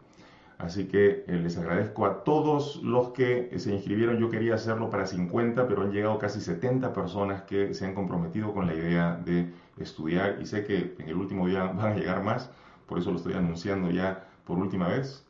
Así 0.61 0.89
que 0.89 1.25
eh, 1.27 1.41
les 1.43 1.57
agradezco 1.57 2.05
a 2.05 2.23
todos 2.23 2.83
los 2.83 3.11
que 3.11 3.59
se 3.59 3.73
inscribieron. 3.73 4.19
Yo 4.19 4.29
quería 4.29 4.55
hacerlo 4.55 4.91
para 4.91 5.07
50, 5.07 5.67
pero 5.67 5.83
han 5.83 5.91
llegado 5.91 6.19
casi 6.19 6.41
70 6.41 6.93
personas 6.93 7.43
que 7.43 7.73
se 7.73 7.87
han 7.87 7.95
comprometido 7.95 8.53
con 8.53 8.67
la 8.67 8.75
idea 8.75 9.17
de 9.25 9.51
estudiar 9.79 10.39
y 10.41 10.47
sé 10.47 10.65
que 10.65 10.95
en 10.99 11.09
el 11.09 11.17
último 11.17 11.47
día 11.49 11.65
van 11.77 11.93
a 11.93 11.97
llegar 11.97 12.23
más, 12.23 12.51
por 12.87 12.99
eso 12.99 13.11
lo 13.11 13.17
estoy 13.17 13.33
anunciando 13.35 13.91
ya 13.91 14.27
por 14.47 14.59
última 14.59 14.89
vez. 14.89 15.27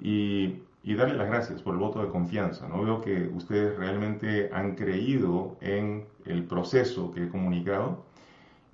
Y, 0.00 0.62
y 0.82 0.94
darle 0.94 1.14
las 1.16 1.28
gracias 1.28 1.60
por 1.60 1.74
el 1.74 1.80
voto 1.80 2.02
de 2.02 2.08
confianza. 2.08 2.66
¿no? 2.66 2.82
Veo 2.82 3.02
que 3.02 3.28
ustedes 3.34 3.76
realmente 3.76 4.48
han 4.52 4.76
creído 4.76 5.56
en 5.60 6.06
el 6.24 6.44
proceso 6.44 7.10
que 7.10 7.24
he 7.24 7.28
comunicado 7.28 8.02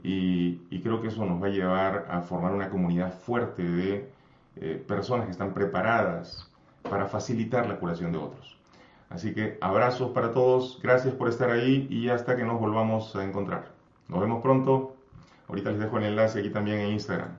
y, 0.05 0.61
y 0.71 0.81
creo 0.83 1.01
que 1.03 1.09
eso 1.09 1.25
nos 1.27 1.43
va 1.43 1.47
a 1.49 1.51
llevar 1.51 2.07
a 2.09 2.21
formar 2.23 2.53
una 2.53 2.71
comunidad 2.71 3.13
fuerte 3.13 3.65
de 3.65 4.16
eh, 4.57 4.83
personas 4.87 5.27
que 5.27 5.33
están 5.33 5.55
preparadas 5.55 6.51
para 6.83 7.07
facilitar 7.07 7.69
la 7.69 7.79
curación 7.79 8.13
de 8.13 8.19
otros. 8.19 8.57
Así 9.09 9.35
que 9.35 9.59
abrazos 9.61 10.11
para 10.11 10.33
todos, 10.33 10.81
gracias 10.83 11.15
por 11.15 11.29
estar 11.29 11.51
ahí 11.51 11.87
y 11.91 12.09
hasta 12.09 12.37
que 12.37 12.45
nos 12.45 12.59
volvamos 12.59 13.15
a 13.17 13.25
encontrar. 13.25 13.69
Nos 14.09 14.21
vemos 14.21 14.43
pronto. 14.43 14.97
Ahorita 15.49 15.71
les 15.71 15.81
dejo 15.81 15.99
el 15.99 16.05
enlace 16.05 16.41
aquí 16.41 16.51
también 16.51 16.81
en 16.81 16.91
Instagram. 16.93 17.31